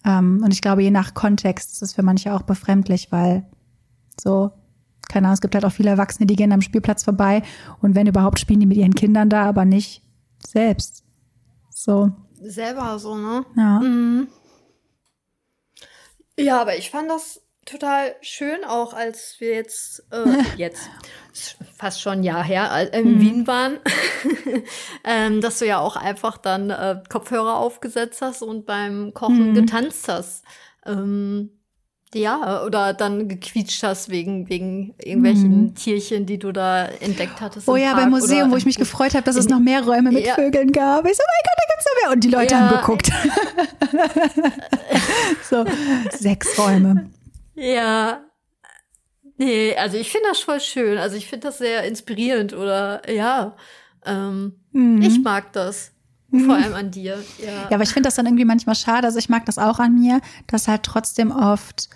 Ähm, 0.04 0.40
und 0.44 0.52
ich 0.52 0.62
glaube, 0.62 0.82
je 0.82 0.90
nach 0.90 1.14
Kontext 1.14 1.72
ist 1.72 1.82
es 1.82 1.92
für 1.94 2.02
manche 2.02 2.32
auch 2.32 2.42
befremdlich, 2.42 3.12
weil 3.12 3.44
so, 4.18 4.52
keine 5.08 5.26
Ahnung, 5.26 5.34
es 5.34 5.40
gibt 5.40 5.54
halt 5.54 5.64
auch 5.64 5.72
viele 5.72 5.90
Erwachsene, 5.90 6.26
die 6.26 6.36
gehen 6.36 6.52
am 6.52 6.62
Spielplatz 6.62 7.04
vorbei 7.04 7.42
und 7.80 7.94
wenn 7.94 8.06
überhaupt 8.06 8.38
spielen 8.38 8.60
die 8.60 8.66
mit 8.66 8.78
ihren 8.78 8.94
Kindern 8.94 9.28
da, 9.28 9.44
aber 9.44 9.64
nicht 9.64 10.02
selbst. 10.46 11.04
So. 11.82 12.10
Selber 12.42 12.98
so, 12.98 13.14
ne? 13.16 13.46
Ja. 13.56 13.80
Mhm. 13.80 14.28
Ja, 16.38 16.60
aber 16.60 16.76
ich 16.76 16.90
fand 16.90 17.10
das 17.10 17.40
total 17.64 18.14
schön, 18.20 18.64
auch 18.66 18.92
als 18.92 19.36
wir 19.38 19.54
jetzt, 19.54 20.04
äh, 20.12 20.42
jetzt, 20.58 20.90
fast 21.76 22.02
schon 22.02 22.18
ein 22.18 22.22
Jahr 22.22 22.44
her, 22.44 22.92
in 22.92 23.14
mhm. 23.14 23.20
Wien 23.20 23.46
waren, 23.46 23.78
ähm, 25.04 25.40
dass 25.40 25.58
du 25.60 25.66
ja 25.66 25.78
auch 25.78 25.96
einfach 25.96 26.36
dann 26.36 26.68
äh, 26.68 27.02
Kopfhörer 27.08 27.56
aufgesetzt 27.56 28.20
hast 28.20 28.42
und 28.42 28.66
beim 28.66 29.14
Kochen 29.14 29.50
mhm. 29.50 29.54
getanzt 29.54 30.06
hast. 30.08 30.44
Ähm, 30.84 31.59
Ja, 32.12 32.64
oder 32.64 32.92
dann 32.92 33.28
gequietscht 33.28 33.84
hast 33.84 34.08
wegen, 34.08 34.48
wegen 34.48 34.94
irgendwelchen 34.98 35.60
mhm. 35.60 35.74
Tierchen, 35.76 36.26
die 36.26 36.38
du 36.38 36.50
da 36.50 36.86
entdeckt 36.86 37.40
hattest. 37.40 37.68
Oh 37.68 37.76
ja, 37.76 37.94
beim 37.94 38.10
Museum, 38.10 38.50
wo 38.50 38.56
ich 38.56 38.66
mich 38.66 38.78
gefreut 38.78 39.14
habe, 39.14 39.22
dass 39.22 39.36
es 39.36 39.48
noch 39.48 39.60
mehr 39.60 39.84
Räume 39.84 40.10
mit 40.10 40.26
ja. 40.26 40.34
Vögeln 40.34 40.72
gab. 40.72 41.06
Ich 41.06 41.16
so, 41.16 41.22
mein 41.22 41.42
Gott, 41.44 41.56
da 41.56 41.64
gibt's 41.68 41.86
noch 41.86 42.02
mehr. 42.02 42.12
Und 42.12 42.24
die 42.24 42.28
Leute 42.28 42.54
ja. 42.54 42.60
haben 42.60 42.76
geguckt. 42.78 43.12
so, 45.50 45.64
sechs 46.18 46.58
Räume. 46.58 47.10
Ja. 47.54 48.24
Nee, 49.36 49.76
also 49.76 49.96
ich 49.96 50.10
finde 50.10 50.30
das 50.30 50.40
voll 50.40 50.60
schön. 50.60 50.98
Also 50.98 51.16
ich 51.16 51.28
finde 51.28 51.46
das 51.46 51.58
sehr 51.58 51.84
inspirierend 51.84 52.54
oder 52.54 53.08
ja. 53.08 53.54
Ähm, 54.04 54.54
mhm. 54.72 55.00
Ich 55.00 55.22
mag 55.22 55.52
das. 55.52 55.92
Vor 56.30 56.40
mhm. 56.40 56.50
allem 56.50 56.74
an 56.74 56.90
dir. 56.90 57.22
Ja, 57.38 57.46
ja 57.46 57.70
aber 57.70 57.82
ich 57.82 57.90
finde 57.90 58.08
das 58.08 58.16
dann 58.16 58.26
irgendwie 58.26 58.44
manchmal 58.44 58.74
schade. 58.74 59.06
Also 59.06 59.18
ich 59.18 59.28
mag 59.28 59.46
das 59.46 59.58
auch 59.58 59.78
an 59.78 59.94
mir, 59.94 60.20
dass 60.48 60.66
halt 60.66 60.82
trotzdem 60.82 61.30
oft 61.30 61.88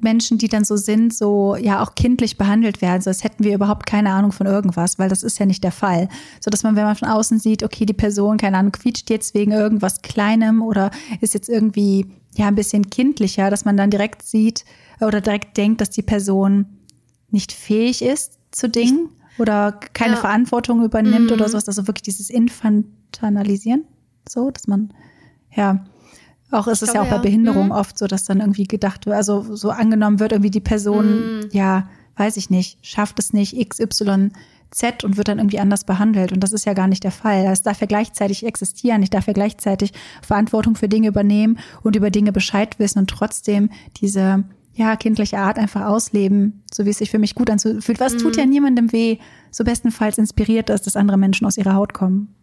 Menschen, 0.00 0.38
die 0.38 0.48
dann 0.48 0.64
so 0.64 0.76
sind, 0.76 1.14
so 1.14 1.56
ja 1.56 1.82
auch 1.82 1.94
kindlich 1.94 2.36
behandelt 2.36 2.82
werden, 2.82 3.00
so 3.00 3.10
als 3.10 3.24
hätten 3.24 3.44
wir 3.44 3.54
überhaupt 3.54 3.86
keine 3.86 4.10
Ahnung 4.10 4.32
von 4.32 4.46
irgendwas, 4.46 4.98
weil 4.98 5.08
das 5.08 5.22
ist 5.22 5.38
ja 5.38 5.46
nicht 5.46 5.64
der 5.64 5.72
Fall. 5.72 6.08
So 6.40 6.50
dass 6.50 6.62
man, 6.62 6.76
wenn 6.76 6.84
man 6.84 6.96
von 6.96 7.08
außen 7.08 7.38
sieht, 7.38 7.62
okay, 7.62 7.86
die 7.86 7.92
Person, 7.92 8.36
keine 8.36 8.58
Ahnung, 8.58 8.72
quietscht 8.72 9.08
jetzt 9.10 9.34
wegen 9.34 9.52
irgendwas 9.52 10.02
Kleinem 10.02 10.62
oder 10.62 10.90
ist 11.20 11.34
jetzt 11.34 11.48
irgendwie 11.48 12.06
ja 12.34 12.48
ein 12.48 12.54
bisschen 12.54 12.90
kindlicher, 12.90 13.50
dass 13.50 13.64
man 13.64 13.76
dann 13.76 13.90
direkt 13.90 14.22
sieht 14.22 14.64
oder 15.00 15.20
direkt 15.20 15.56
denkt, 15.56 15.80
dass 15.80 15.90
die 15.90 16.02
Person 16.02 16.66
nicht 17.30 17.52
fähig 17.52 18.02
ist 18.02 18.38
zu 18.50 18.68
Dingen 18.68 19.08
oder 19.38 19.72
keine 19.94 20.14
ja. 20.14 20.20
Verantwortung 20.20 20.84
übernimmt 20.84 21.28
mhm. 21.28 21.32
oder 21.32 21.48
sowas. 21.48 21.66
Also 21.66 21.86
wirklich 21.86 22.02
dieses 22.02 22.30
Infantilisieren, 22.30 23.84
so, 24.28 24.50
dass 24.50 24.66
man, 24.66 24.92
ja, 25.54 25.84
auch 26.52 26.68
ist 26.68 26.82
es 26.82 26.92
ja 26.92 27.02
auch 27.02 27.10
bei 27.10 27.18
Behinderung 27.18 27.66
mhm. 27.66 27.72
oft 27.72 27.98
so, 27.98 28.06
dass 28.06 28.24
dann 28.24 28.40
irgendwie 28.40 28.64
gedacht 28.64 29.06
wird, 29.06 29.16
also 29.16 29.54
so 29.54 29.70
angenommen 29.70 30.20
wird, 30.20 30.32
irgendwie 30.32 30.50
die 30.50 30.60
Person, 30.60 31.38
mhm. 31.38 31.48
ja, 31.52 31.88
weiß 32.16 32.36
ich 32.36 32.50
nicht, 32.50 32.78
schafft 32.86 33.18
es 33.18 33.32
nicht, 33.32 33.56
XY 33.68 34.30
Z 34.70 35.04
und 35.04 35.16
wird 35.16 35.28
dann 35.28 35.38
irgendwie 35.38 35.58
anders 35.58 35.84
behandelt. 35.84 36.32
Und 36.32 36.40
das 36.40 36.52
ist 36.52 36.64
ja 36.64 36.72
gar 36.72 36.88
nicht 36.88 37.04
der 37.04 37.10
Fall. 37.10 37.44
Es 37.46 37.62
darf 37.62 37.80
ja 37.80 37.86
gleichzeitig 37.86 38.44
existieren. 38.44 39.02
Ich 39.02 39.10
darf 39.10 39.26
ja 39.26 39.32
gleichzeitig 39.32 39.92
Verantwortung 40.22 40.76
für 40.76 40.88
Dinge 40.88 41.08
übernehmen 41.08 41.58
und 41.82 41.94
über 41.94 42.10
Dinge 42.10 42.32
Bescheid 42.32 42.78
wissen 42.78 42.98
und 43.00 43.10
trotzdem 43.10 43.70
diese 43.98 44.44
ja, 44.74 44.96
kindliche 44.96 45.38
Art 45.38 45.58
einfach 45.58 45.84
ausleben, 45.84 46.62
so 46.72 46.86
wie 46.86 46.90
es 46.90 46.98
sich 46.98 47.10
für 47.10 47.18
mich 47.18 47.34
gut 47.34 47.50
anfühlt. 47.50 48.00
Was 48.00 48.14
mhm. 48.14 48.18
tut 48.18 48.36
ja 48.36 48.46
niemandem 48.46 48.92
weh, 48.92 49.18
so 49.50 49.64
bestenfalls 49.64 50.16
inspiriert 50.16 50.70
ist, 50.70 50.86
dass 50.86 50.96
andere 50.96 51.18
Menschen 51.18 51.46
aus 51.46 51.58
ihrer 51.58 51.74
Haut 51.74 51.92
kommen. 51.92 52.34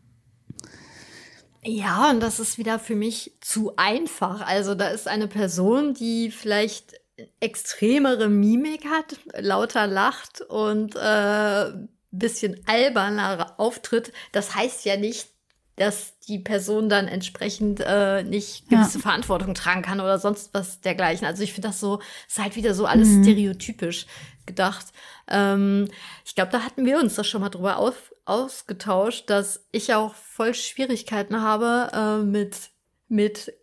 Ja, 1.64 2.10
und 2.10 2.22
das 2.22 2.40
ist 2.40 2.58
wieder 2.58 2.80
für 2.80 2.96
mich 2.96 3.34
zu 3.42 3.74
einfach. 3.76 4.42
Also 4.46 4.76
da 4.76 4.88
ist 4.90 5.08
eine 5.08 5.28
Person, 5.28 5.94
die 5.94 6.32
vielleicht 6.32 7.00
extremere 7.40 8.30
Mimik 8.30 8.86
hat, 8.86 9.18
lauter 9.38 9.88
lacht 9.88 10.42
und 10.42 10.96
äh, 10.96 11.72
bisschen 12.12 12.62
alberner 12.66 13.56
auftritt. 13.58 14.14
Das 14.32 14.56
heißt 14.56 14.86
ja 14.86 14.96
nicht, 14.96 15.28
dass 15.76 16.20
die 16.28 16.40
Person 16.40 16.90
dann 16.90 17.08
entsprechend 17.08 17.82
äh, 17.86 18.24
nicht 18.24 18.70
gewisse 18.70 18.98
ja. 18.98 19.02
Verantwortung 19.02 19.54
tragen 19.54 19.82
kann 19.82 20.02
oder 20.02 20.20
sonst 20.20 20.54
was 20.54 20.82
dergleichen. 20.82 21.26
Also 21.26 21.42
ich 21.44 21.54
finde 21.54 21.70
das 21.70 21.80
so, 21.80 22.00
ist 22.28 22.40
halt 22.40 22.56
wieder 22.56 22.74
so 22.74 22.86
alles 22.86 23.08
mhm. 23.08 23.24
stereotypisch 23.24 24.06
gedacht. 24.46 24.88
Ähm, 25.28 25.88
ich 26.26 26.36
glaube, 26.36 26.52
da 26.52 26.64
hatten 26.64 26.86
wir 26.86 27.00
uns 27.00 27.16
das 27.16 27.28
schon 27.28 27.42
mal 27.42 27.50
drüber 27.50 27.78
auf, 27.78 28.14
ausgetauscht, 28.30 29.30
dass 29.30 29.66
ich 29.72 29.94
auch 29.94 30.14
voll 30.14 30.54
Schwierigkeiten 30.54 31.42
habe, 31.42 31.90
äh, 31.94 32.24
mit, 32.24 32.70
mit 33.08 33.54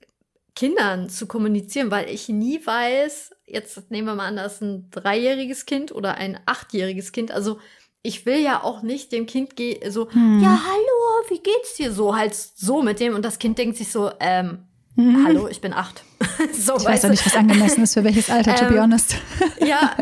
Kindern 0.55 1.09
zu 1.09 1.27
kommunizieren, 1.27 1.91
weil 1.91 2.11
ich 2.11 2.29
nie 2.29 2.65
weiß, 2.65 3.31
jetzt 3.47 3.91
nehmen 3.91 4.09
wir 4.09 4.15
mal 4.15 4.27
an, 4.27 4.37
das 4.37 4.55
ist 4.55 4.63
ein 4.63 4.91
dreijähriges 4.91 5.67
Kind 5.67 5.93
oder 5.93 6.15
ein 6.17 6.41
achtjähriges 6.47 7.13
Kind, 7.13 7.31
also 7.31 7.59
ich 8.03 8.25
will 8.25 8.39
ja 8.39 8.63
auch 8.63 8.83
nicht 8.83 9.13
dem 9.13 9.27
Kind 9.27 9.55
so, 9.89 10.11
hm. 10.11 10.41
ja, 10.41 10.61
hallo, 10.65 11.29
wie 11.29 11.41
geht's 11.41 11.75
dir 11.75 11.93
so? 11.93 12.17
Halt 12.17 12.35
so 12.35 12.83
mit 12.83 13.01
dem 13.01 13.15
und 13.15 13.25
das 13.25 13.39
Kind 13.39 13.59
denkt 13.59 13.77
sich 13.77 13.91
so, 13.91 14.13
ähm, 14.21 14.67
mhm. 14.95 15.27
hallo, 15.27 15.49
ich 15.49 15.61
bin 15.61 15.73
acht. 15.73 16.05
so, 16.53 16.77
ich 16.77 16.85
weiß 16.85 17.03
doch 17.03 17.09
nicht, 17.11 17.27
was 17.27 17.35
angemessen 17.35 17.83
ist 17.83 17.95
für 17.95 18.05
welches 18.05 18.31
Alter, 18.31 18.55
to 18.55 18.67
be 18.67 18.75
ähm, 18.75 18.83
honest. 18.83 19.17
ja, 19.61 19.97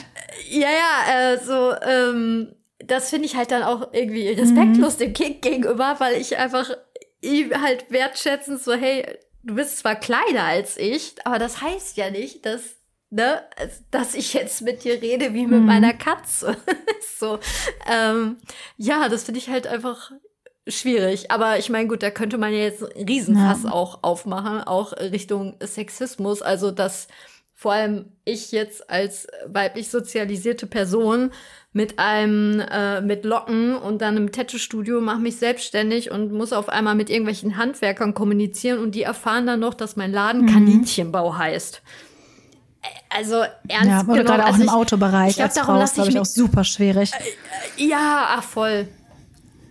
ja, 0.50 0.68
ja, 0.70 1.32
äh, 1.32 1.44
so, 1.44 1.74
ähm, 1.82 2.54
das 2.90 3.10
finde 3.10 3.26
ich 3.26 3.36
halt 3.36 3.50
dann 3.50 3.62
auch 3.62 3.92
irgendwie 3.92 4.28
respektlos 4.28 4.94
mhm. 4.94 4.98
dem 4.98 5.12
Kind 5.12 5.42
gegenüber, 5.42 5.96
weil 5.98 6.20
ich 6.20 6.36
einfach 6.36 6.70
ihm 7.20 7.60
halt 7.60 7.90
wertschätzend 7.90 8.62
so, 8.62 8.72
hey, 8.72 9.06
du 9.42 9.54
bist 9.54 9.78
zwar 9.78 9.96
kleiner 9.96 10.44
als 10.44 10.76
ich, 10.76 11.14
aber 11.24 11.38
das 11.38 11.60
heißt 11.60 11.96
ja 11.96 12.10
nicht, 12.10 12.46
dass 12.46 12.80
ne, 13.10 13.42
dass 13.90 14.14
ich 14.14 14.34
jetzt 14.34 14.62
mit 14.62 14.84
dir 14.84 15.00
rede 15.02 15.34
wie 15.34 15.46
mit 15.46 15.60
mhm. 15.60 15.66
meiner 15.66 15.92
Katze. 15.92 16.56
so, 17.18 17.38
ähm, 17.90 18.38
ja, 18.76 19.08
das 19.08 19.24
finde 19.24 19.38
ich 19.38 19.48
halt 19.48 19.66
einfach 19.66 20.12
schwierig. 20.66 21.30
Aber 21.30 21.58
ich 21.58 21.68
meine, 21.68 21.88
gut, 21.88 22.02
da 22.02 22.10
könnte 22.10 22.38
man 22.38 22.52
ja 22.52 22.60
jetzt 22.60 22.82
einen 22.82 23.06
Riesenfass 23.06 23.64
ja. 23.64 23.72
auch 23.72 24.02
aufmachen, 24.02 24.62
auch 24.62 24.92
Richtung 24.92 25.56
Sexismus. 25.60 26.42
Also, 26.42 26.70
dass 26.70 27.08
vor 27.54 27.72
allem 27.72 28.12
ich 28.24 28.52
jetzt 28.52 28.88
als 28.88 29.26
weiblich 29.46 29.90
sozialisierte 29.90 30.66
Person 30.66 31.32
mit 31.72 31.98
einem 31.98 32.60
äh, 32.60 33.00
mit 33.00 33.24
Locken 33.24 33.76
und 33.76 34.02
dann 34.02 34.16
im 34.16 34.32
Tattoo-Studio 34.32 35.00
mache 35.00 35.20
mich 35.20 35.36
selbstständig 35.36 36.10
und 36.10 36.32
muss 36.32 36.52
auf 36.52 36.68
einmal 36.68 36.96
mit 36.96 37.10
irgendwelchen 37.10 37.56
Handwerkern 37.56 38.12
kommunizieren 38.12 38.80
und 38.80 38.94
die 38.94 39.02
erfahren 39.02 39.46
dann 39.46 39.60
noch, 39.60 39.74
dass 39.74 39.94
mein 39.96 40.12
Laden 40.12 40.42
mhm. 40.42 40.46
Kaninchenbau 40.46 41.38
heißt 41.38 41.82
also 43.10 43.42
ernst 43.68 43.88
ja, 43.88 44.04
oder 44.06 44.24
gerade 44.24 44.44
auch 44.44 44.48
also 44.48 44.62
im 44.62 44.68
Autobereich 44.68 45.30
ich 45.30 45.36
glaub, 45.36 45.48
als 45.48 45.58
Frau 45.58 45.82
ist, 45.82 45.94
glaube 45.94 46.10
ich, 46.10 46.18
auch 46.18 46.24
super 46.24 46.64
schwierig. 46.64 47.12
Äh, 47.12 47.88
ja, 47.88 48.28
ach 48.36 48.42
voll. 48.42 48.88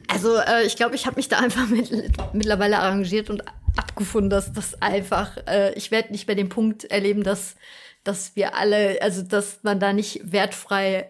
Also 0.08 0.36
äh, 0.38 0.66
ich 0.66 0.76
glaube, 0.76 0.96
ich 0.96 1.06
habe 1.06 1.16
mich 1.16 1.30
da 1.30 1.40
einfach 1.40 1.68
mit, 1.68 1.92
mittlerweile 2.34 2.80
arrangiert 2.80 3.30
und 3.30 3.44
abgefunden, 3.78 4.30
dass 4.30 4.52
das 4.54 4.82
einfach, 4.82 5.38
äh, 5.48 5.74
ich 5.74 5.92
werde 5.92 6.12
nicht 6.12 6.28
bei 6.28 6.36
dem 6.36 6.50
Punkt 6.50 6.86
erleben, 6.86 7.24
dass, 7.24 7.56
dass 8.04 8.36
wir 8.36 8.56
alle, 8.56 9.00
also 9.02 9.22
dass 9.22 9.60
man 9.64 9.80
da 9.80 9.94
nicht 9.94 10.32
wertfrei 10.32 11.10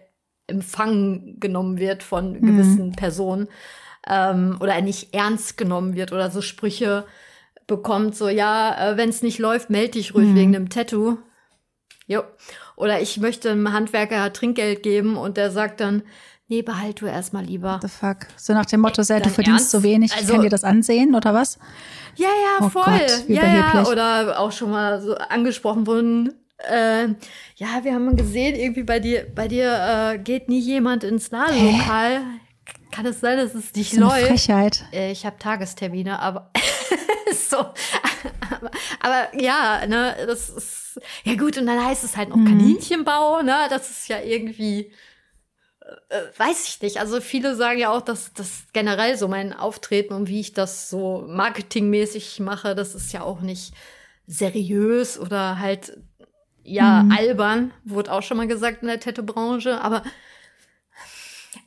empfangen 0.50 1.40
genommen 1.40 1.78
wird 1.78 2.02
von 2.02 2.32
mhm. 2.32 2.46
gewissen 2.46 2.92
Personen 2.92 3.48
ähm, 4.06 4.58
oder 4.60 4.80
nicht 4.80 5.14
ernst 5.14 5.56
genommen 5.56 5.94
wird 5.94 6.12
oder 6.12 6.30
so 6.30 6.42
Sprüche 6.42 7.04
bekommt, 7.66 8.16
so 8.16 8.28
ja, 8.28 8.92
äh, 8.92 8.96
wenn 8.96 9.08
es 9.08 9.22
nicht 9.22 9.38
läuft, 9.38 9.70
melde 9.70 9.92
dich 9.92 10.14
ruhig 10.14 10.28
mhm. 10.28 10.34
wegen 10.34 10.56
einem 10.56 10.68
Tattoo. 10.68 11.18
Jo. 12.06 12.22
Oder 12.76 13.00
ich 13.00 13.18
möchte 13.18 13.50
einem 13.50 13.72
Handwerker 13.72 14.32
Trinkgeld 14.32 14.82
geben 14.82 15.16
und 15.16 15.36
der 15.36 15.50
sagt 15.50 15.80
dann, 15.80 16.02
nee, 16.48 16.62
behalt 16.62 17.00
du 17.00 17.06
erstmal 17.06 17.44
lieber. 17.44 17.74
What 17.74 17.82
the 17.82 17.88
fuck? 17.88 18.16
So 18.36 18.52
nach 18.52 18.66
dem 18.66 18.80
Motto, 18.80 19.02
sei, 19.02 19.20
du 19.20 19.30
verdienst 19.30 19.60
ernst? 19.60 19.70
so 19.70 19.82
wenig, 19.82 20.12
also, 20.12 20.24
ich 20.24 20.30
kann 20.32 20.42
dir 20.42 20.50
das 20.50 20.64
ansehen 20.64 21.14
oder 21.14 21.32
was? 21.32 21.58
Ja, 22.16 22.26
ja, 22.28 22.66
oh 22.66 22.68
voll. 22.68 22.84
Gott, 22.84 23.28
ja, 23.28 23.46
ja, 23.46 23.86
oder 23.86 24.40
auch 24.40 24.50
schon 24.50 24.72
mal 24.72 25.00
so 25.00 25.14
angesprochen 25.14 25.86
wurden, 25.86 26.34
äh, 26.68 27.08
ja, 27.56 27.84
wir 27.84 27.94
haben 27.94 28.16
gesehen, 28.16 28.54
irgendwie 28.54 28.82
bei 28.82 29.00
dir, 29.00 29.26
bei 29.34 29.48
dir 29.48 30.14
äh, 30.14 30.18
geht 30.18 30.48
nie 30.48 30.60
jemand 30.60 31.04
ins 31.04 31.30
Ladenlokal. 31.30 32.22
Kann 32.90 33.06
es 33.06 33.20
sein, 33.20 33.38
dass 33.38 33.54
es 33.54 33.74
nicht 33.74 33.92
so 33.92 34.00
läuft? 34.00 34.26
Frechheit. 34.26 34.84
Äh, 34.92 35.12
ich 35.12 35.24
habe 35.24 35.38
Tagestermine, 35.38 36.18
aber 36.18 36.50
so. 37.48 37.58
aber, 37.58 38.70
aber, 39.00 39.40
ja, 39.40 39.86
ne, 39.86 40.16
das 40.26 40.50
ist 40.50 41.00
ja 41.24 41.34
gut. 41.34 41.56
Und 41.56 41.66
dann 41.66 41.84
heißt 41.84 42.04
es 42.04 42.16
halt 42.16 42.30
noch 42.30 42.36
mhm. 42.36 42.46
Kaninchenbau, 42.46 43.42
ne? 43.42 43.66
Das 43.70 43.90
ist 43.90 44.08
ja 44.08 44.20
irgendwie, 44.20 44.92
äh, 45.80 46.16
äh, 46.16 46.22
weiß 46.36 46.68
ich 46.68 46.82
nicht. 46.82 46.98
Also 46.98 47.20
viele 47.20 47.54
sagen 47.54 47.78
ja 47.78 47.90
auch, 47.90 48.02
dass 48.02 48.32
das 48.32 48.64
generell 48.72 49.16
so 49.16 49.28
mein 49.28 49.52
Auftreten 49.52 50.14
und 50.14 50.28
wie 50.28 50.40
ich 50.40 50.52
das 50.52 50.90
so 50.90 51.24
marketingmäßig 51.28 52.40
mache, 52.40 52.74
das 52.74 52.94
ist 52.94 53.12
ja 53.12 53.22
auch 53.22 53.40
nicht 53.40 53.72
seriös 54.26 55.18
oder 55.18 55.58
halt 55.58 55.96
ja 56.70 57.02
mhm. 57.02 57.12
albern, 57.12 57.72
wurde 57.84 58.12
auch 58.12 58.22
schon 58.22 58.36
mal 58.36 58.46
gesagt 58.46 58.82
in 58.82 58.88
der 58.88 59.00
Tattoo-Branche. 59.00 59.80
Aber 59.80 60.02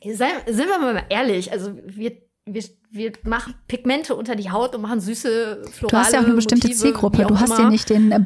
sei, 0.04 0.28
sind 0.46 0.68
wir 0.68 0.78
mal 0.78 1.04
ehrlich, 1.08 1.52
also 1.52 1.76
wir 1.84 2.24
wir, 2.46 2.62
wir 2.90 3.12
machen 3.24 3.54
Pigmente 3.68 4.14
unter 4.14 4.36
die 4.36 4.50
Haut 4.50 4.74
und 4.74 4.82
machen 4.82 5.00
süße 5.00 5.62
florale 5.72 5.90
Du 5.90 5.96
hast 5.96 6.12
ja 6.12 6.20
auch 6.20 6.24
eine 6.24 6.34
bestimmte 6.34 6.68
Motive, 6.68 6.82
Zielgruppe. 6.82 7.24
Du 7.24 7.38
hast 7.38 7.50
immer. 7.50 7.60
ja 7.60 7.70
nicht 7.70 7.88
den 7.88 8.12
äh, 8.12 8.20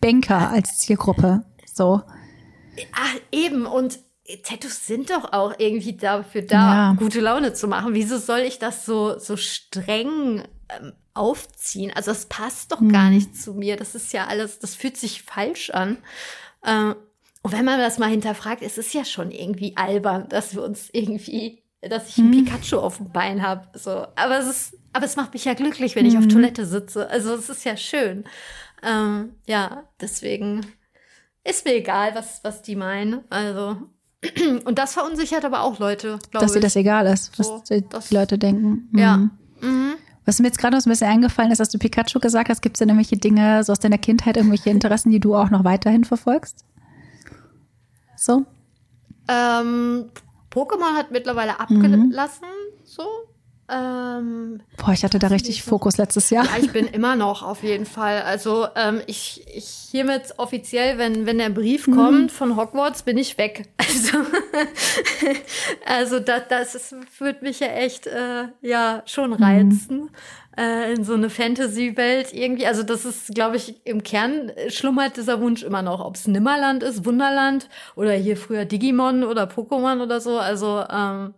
Banker 0.00 0.50
als 0.50 0.78
Zielgruppe. 0.78 1.44
So. 1.72 2.02
Ach, 2.92 3.14
eben. 3.30 3.66
Und 3.66 3.98
Tattoos 4.42 4.86
sind 4.86 5.10
doch 5.10 5.32
auch 5.32 5.54
irgendwie 5.58 5.96
dafür 5.96 6.42
da, 6.42 6.56
ja. 6.56 6.92
gute 6.94 7.20
Laune 7.20 7.54
zu 7.54 7.66
machen. 7.66 7.94
Wieso 7.94 8.18
soll 8.18 8.40
ich 8.40 8.58
das 8.58 8.84
so, 8.84 9.18
so 9.18 9.36
streng 9.36 10.42
ähm, 10.68 10.92
aufziehen? 11.14 11.92
Also 11.94 12.10
das 12.10 12.26
passt 12.26 12.72
doch 12.72 12.80
hm. 12.80 12.92
gar 12.92 13.10
nicht 13.10 13.36
zu 13.36 13.54
mir. 13.54 13.76
Das 13.76 13.94
ist 13.94 14.12
ja 14.12 14.26
alles, 14.26 14.58
das 14.58 14.74
fühlt 14.74 14.96
sich 14.96 15.22
falsch 15.22 15.70
an. 15.70 15.98
Ähm, 16.64 16.96
und 17.42 17.52
wenn 17.52 17.64
man 17.64 17.80
das 17.80 17.98
mal 17.98 18.10
hinterfragt, 18.10 18.62
ist 18.62 18.78
es 18.78 18.92
ja 18.92 19.04
schon 19.04 19.30
irgendwie 19.30 19.76
albern, 19.76 20.28
dass 20.28 20.54
wir 20.54 20.62
uns 20.62 20.88
irgendwie 20.92 21.62
dass 21.88 22.08
ich 22.08 22.18
ein 22.18 22.32
hm. 22.32 22.44
Pikachu 22.44 22.76
auf 22.76 22.98
dem 22.98 23.10
Bein 23.10 23.42
habe. 23.42 23.66
So. 23.76 24.06
Aber 24.14 24.38
es 24.38 24.46
ist, 24.46 24.78
aber 24.92 25.04
es 25.04 25.16
macht 25.16 25.32
mich 25.32 25.44
ja 25.44 25.54
glücklich, 25.54 25.96
wenn 25.96 26.06
ich 26.06 26.16
auf 26.16 26.22
hm. 26.24 26.30
Toilette 26.30 26.64
sitze. 26.64 27.10
Also 27.10 27.34
es 27.34 27.48
ist 27.48 27.64
ja 27.64 27.76
schön. 27.76 28.24
Ähm, 28.82 29.34
ja, 29.46 29.84
deswegen, 30.00 30.64
ist 31.44 31.64
mir 31.64 31.74
egal, 31.74 32.14
was, 32.14 32.40
was 32.44 32.62
die 32.62 32.76
meinen. 32.76 33.24
Also. 33.30 33.76
Und 34.64 34.78
das 34.78 34.94
verunsichert 34.94 35.44
aber 35.44 35.62
auch 35.62 35.80
Leute, 35.80 36.18
glaube 36.30 36.30
ich. 36.34 36.40
Dass 36.40 36.52
dir 36.52 36.60
das 36.60 36.76
egal 36.76 37.06
ist, 37.06 37.36
was 37.38 37.48
so, 37.48 37.62
die 37.68 37.84
das, 37.88 38.12
Leute 38.12 38.38
denken. 38.38 38.88
Mhm. 38.92 38.98
Ja. 38.98 39.16
Mhm. 39.60 39.94
Was 40.24 40.38
mir 40.38 40.46
jetzt 40.46 40.58
gerade 40.58 40.76
noch 40.76 40.86
ein 40.86 40.90
bisschen 40.90 41.08
eingefallen 41.08 41.50
ist, 41.50 41.58
dass 41.58 41.68
du 41.68 41.78
Pikachu 41.78 42.20
gesagt 42.20 42.48
hast, 42.48 42.62
gibt 42.62 42.76
es 42.76 42.78
denn 42.78 42.88
irgendwelche 42.88 43.16
Dinge 43.16 43.64
so 43.64 43.72
aus 43.72 43.80
deiner 43.80 43.98
Kindheit, 43.98 44.36
irgendwelche 44.36 44.70
Interessen, 44.70 45.10
die 45.10 45.20
du 45.20 45.34
auch 45.34 45.50
noch 45.50 45.64
weiterhin 45.64 46.04
verfolgst? 46.04 46.64
So? 48.16 48.44
Ähm, 49.28 50.10
Pokémon 50.50 50.96
hat 50.96 51.10
mittlerweile 51.10 51.58
abgelassen, 51.58 52.46
mhm. 52.46 52.84
so. 52.84 53.02
Ähm, 53.70 54.60
Boah, 54.76 54.92
ich 54.92 55.04
hatte 55.04 55.18
da 55.18 55.28
richtig 55.28 55.62
Fokus 55.62 55.96
letztes 55.96 56.30
Jahr. 56.30 56.44
Ja, 56.44 56.50
ich 56.60 56.72
bin 56.72 56.86
immer 56.86 57.16
noch 57.16 57.42
auf 57.42 57.62
jeden 57.62 57.86
Fall. 57.86 58.22
Also 58.22 58.66
ähm, 58.74 59.00
ich, 59.06 59.46
ich 59.54 59.88
hiermit 59.90 60.34
offiziell, 60.36 60.98
wenn, 60.98 61.26
wenn 61.26 61.38
der 61.38 61.50
Brief 61.50 61.86
mhm. 61.86 61.96
kommt 61.96 62.32
von 62.32 62.56
Hogwarts, 62.56 63.02
bin 63.02 63.18
ich 63.18 63.38
weg. 63.38 63.68
Also, 63.92 64.18
also 65.86 66.20
das, 66.20 66.42
das 66.48 66.74
ist, 66.74 66.94
würde 67.20 67.44
mich 67.44 67.60
ja 67.60 67.68
echt 67.68 68.06
äh, 68.06 68.48
ja 68.62 69.02
schon 69.06 69.30
mhm. 69.30 69.36
reizen. 69.36 69.96
Mhm. 70.00 70.10
Äh, 70.56 70.92
in 70.92 71.04
so 71.04 71.14
eine 71.14 71.30
Fantasy-Welt 71.30 72.34
irgendwie. 72.34 72.66
Also 72.66 72.82
das 72.82 73.04
ist, 73.04 73.34
glaube 73.34 73.56
ich, 73.56 73.86
im 73.86 74.02
Kern 74.02 74.50
schlummert 74.68 75.16
dieser 75.16 75.40
Wunsch 75.40 75.62
immer 75.62 75.82
noch, 75.82 76.04
ob 76.04 76.16
es 76.16 76.26
Nimmerland 76.26 76.82
ist, 76.82 77.06
Wunderland 77.06 77.68
oder 77.94 78.12
hier 78.12 78.36
früher 78.36 78.64
Digimon 78.66 79.24
oder 79.24 79.44
Pokémon 79.44 80.02
oder 80.02 80.20
so. 80.20 80.38
Also 80.38 80.84
ähm, 80.90 81.34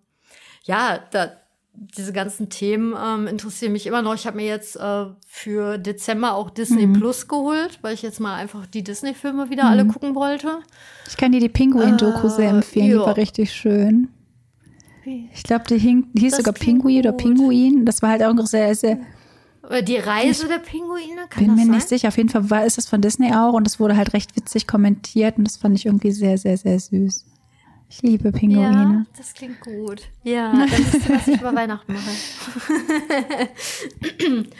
ja, 0.64 0.99
da, 1.11 1.31
diese 1.77 2.12
ganzen 2.12 2.49
Themen 2.49 2.95
ähm, 3.03 3.27
interessieren 3.27 3.72
mich 3.72 3.87
immer 3.87 4.03
noch. 4.03 4.14
Ich 4.14 4.27
habe 4.27 4.37
mir 4.37 4.47
jetzt 4.47 4.77
äh, 4.77 5.07
für 5.27 5.79
Dezember 5.79 6.35
auch 6.35 6.51
Disney 6.51 6.87
mhm. 6.87 6.95
Plus 6.95 7.29
geholt, 7.29 7.79
weil 7.83 7.95
ich 7.95 8.03
jetzt 8.03 8.20
mal 8.20 8.35
einfach 8.35 8.66
die 8.66 8.85
Disney-Filme 8.85 9.51
wieder 9.51 9.64
mhm. 9.64 9.70
alle 9.70 9.87
gucken 9.87 10.14
wollte. 10.14 10.61
Ich 11.09 11.16
kann 11.16 11.33
dir 11.33 11.41
die 11.41 11.49
Pinguin-Doku 11.49 12.27
äh, 12.27 12.31
sehr 12.31 12.51
empfehlen, 12.51 12.91
jo. 12.91 13.01
die 13.01 13.07
war 13.07 13.16
richtig 13.16 13.53
schön. 13.53 14.09
Ich 15.05 15.43
glaube, 15.43 15.64
die, 15.68 15.79
hing, 15.79 16.07
die 16.14 16.22
hieß 16.22 16.33
das 16.33 16.39
sogar 16.39 16.55
Pinguin 16.55 17.01
oder 17.01 17.12
Pinguin. 17.12 17.85
Das 17.85 18.01
war 18.01 18.11
halt 18.11 18.22
auch 18.22 18.35
sehr, 18.47 18.75
sehr. 18.75 18.99
Die 19.87 19.97
Reise 19.97 20.49
der 20.49 20.59
Pinguine? 20.59 21.27
Kann 21.29 21.45
bin 21.45 21.55
mir 21.55 21.62
sein? 21.62 21.70
nicht 21.72 21.89
sicher. 21.89 22.09
Auf 22.09 22.16
jeden 22.16 22.29
Fall 22.29 22.49
war, 22.51 22.64
ist 22.64 22.79
es 22.79 22.89
von 22.89 23.01
Disney 23.01 23.33
auch 23.33 23.53
und 23.53 23.66
es 23.66 23.81
wurde 23.81 23.97
halt 23.97 24.14
recht 24.14 24.37
witzig 24.37 24.66
kommentiert 24.66 25.37
und 25.37 25.45
das 25.45 25.57
fand 25.57 25.77
ich 25.77 25.87
irgendwie 25.87 26.12
sehr, 26.12 26.39
sehr, 26.39 26.57
sehr 26.57 26.79
süß. 26.79 27.25
Ich 27.95 28.03
liebe 28.03 28.32
Pinguine. 28.32 29.07
Ja, 29.07 29.07
das 29.16 29.34
klingt 29.34 29.61
gut. 29.61 30.03
Ja, 30.24 30.51
dann 30.51 30.68
wisst 30.68 31.09
ihr, 31.09 31.14
was 31.14 31.28
ich 31.28 31.40
über 31.40 31.55
Weihnachten 31.55 31.92
mache. 31.92 32.11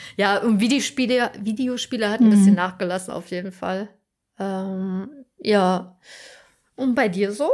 ja, 0.17 0.39
und 0.39 0.61
Videospiele, 0.61 1.33
Videospiele 1.41 2.09
hat 2.09 2.21
ein 2.21 2.27
mhm. 2.27 2.31
bisschen 2.31 2.55
nachgelassen, 2.55 3.13
auf 3.13 3.29
jeden 3.33 3.51
Fall. 3.51 3.89
Ähm, 4.39 5.11
ja. 5.39 5.99
Und 6.77 6.95
bei 6.95 7.09
dir 7.09 7.33
so? 7.33 7.51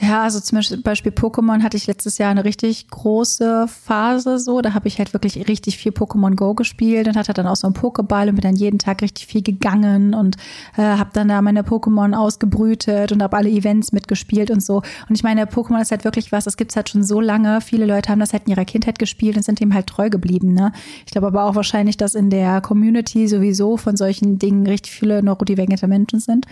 Ja, 0.00 0.22
also 0.22 0.40
zum 0.40 0.58
Beispiel 0.82 1.12
Pokémon 1.12 1.62
hatte 1.62 1.76
ich 1.76 1.86
letztes 1.86 2.18
Jahr 2.18 2.30
eine 2.30 2.44
richtig 2.44 2.88
große 2.88 3.68
Phase 3.68 4.38
so. 4.38 4.60
Da 4.60 4.74
habe 4.74 4.88
ich 4.88 4.98
halt 4.98 5.12
wirklich 5.12 5.48
richtig 5.48 5.76
viel 5.76 5.92
Pokémon 5.92 6.34
Go 6.34 6.54
gespielt 6.54 7.06
und 7.06 7.16
hatte 7.16 7.34
dann 7.34 7.46
auch 7.46 7.56
so 7.56 7.66
einen 7.66 7.76
Pokéball 7.76 8.28
und 8.28 8.34
bin 8.34 8.42
dann 8.42 8.56
jeden 8.56 8.78
Tag 8.78 9.02
richtig 9.02 9.26
viel 9.26 9.42
gegangen 9.42 10.14
und 10.14 10.36
äh, 10.76 10.82
habe 10.82 11.10
dann 11.12 11.28
da 11.28 11.40
meine 11.42 11.62
Pokémon 11.62 12.14
ausgebrütet 12.14 13.12
und 13.12 13.22
habe 13.22 13.36
alle 13.36 13.50
Events 13.50 13.92
mitgespielt 13.92 14.50
und 14.50 14.62
so. 14.62 14.76
Und 15.08 15.14
ich 15.14 15.22
meine, 15.22 15.44
Pokémon 15.44 15.80
ist 15.80 15.90
halt 15.90 16.04
wirklich 16.04 16.32
was, 16.32 16.44
das 16.44 16.56
gibt's 16.56 16.74
halt 16.74 16.88
schon 16.88 17.04
so 17.04 17.20
lange. 17.20 17.60
Viele 17.60 17.86
Leute 17.86 18.08
haben 18.08 18.20
das 18.20 18.32
halt 18.32 18.44
in 18.46 18.52
ihrer 18.52 18.64
Kindheit 18.64 18.98
gespielt 18.98 19.36
und 19.36 19.44
sind 19.44 19.60
dem 19.60 19.74
halt 19.74 19.86
treu 19.86 20.08
geblieben. 20.10 20.52
Ne? 20.54 20.72
Ich 21.06 21.12
glaube 21.12 21.28
aber 21.28 21.44
auch 21.44 21.54
wahrscheinlich, 21.54 21.96
dass 21.96 22.14
in 22.14 22.30
der 22.30 22.60
Community 22.60 23.28
sowieso 23.28 23.76
von 23.76 23.96
solchen 23.96 24.38
Dingen 24.38 24.66
richtig 24.66 24.92
viele 24.92 25.22
neurodivergente 25.22 25.86
Menschen 25.86 26.18
sind. 26.18 26.46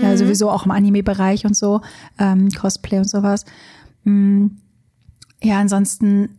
Ja, 0.00 0.10
mhm. 0.10 0.16
sowieso 0.16 0.50
auch 0.50 0.64
im 0.64 0.72
Anime-Bereich 0.72 1.44
und 1.46 1.56
so, 1.56 1.80
ähm, 2.18 2.48
Cosplay 2.50 2.98
und 2.98 3.08
sowas. 3.08 3.44
Mhm. 4.04 4.58
Ja, 5.42 5.60
ansonsten 5.60 6.30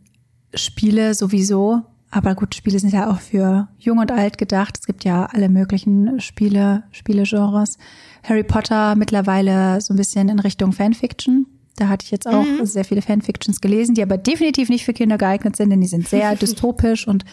Spiele 0.54 1.14
sowieso. 1.14 1.82
Aber 2.10 2.34
gut, 2.34 2.54
Spiele 2.54 2.78
sind 2.78 2.92
ja 2.92 3.10
auch 3.10 3.20
für 3.20 3.68
jung 3.78 3.98
und 3.98 4.10
alt 4.12 4.38
gedacht. 4.38 4.78
Es 4.78 4.86
gibt 4.86 5.04
ja 5.04 5.26
alle 5.26 5.48
möglichen 5.48 6.20
Spiele, 6.20 6.84
Spielegenres. 6.92 7.78
Harry 8.22 8.44
Potter 8.44 8.94
mittlerweile 8.94 9.80
so 9.80 9.92
ein 9.92 9.96
bisschen 9.96 10.28
in 10.28 10.38
Richtung 10.38 10.72
Fanfiction. 10.72 11.46
Da 11.76 11.88
hatte 11.88 12.04
ich 12.04 12.10
jetzt 12.10 12.26
auch 12.26 12.44
mhm. 12.44 12.64
sehr 12.64 12.84
viele 12.84 13.02
Fanfictions 13.02 13.60
gelesen, 13.60 13.94
die 13.94 14.02
aber 14.02 14.16
definitiv 14.16 14.70
nicht 14.70 14.84
für 14.84 14.94
Kinder 14.94 15.18
geeignet 15.18 15.56
sind, 15.56 15.70
denn 15.70 15.80
die 15.80 15.86
sind 15.86 16.08
sehr 16.08 16.34
dystopisch 16.36 17.06
und 17.06 17.24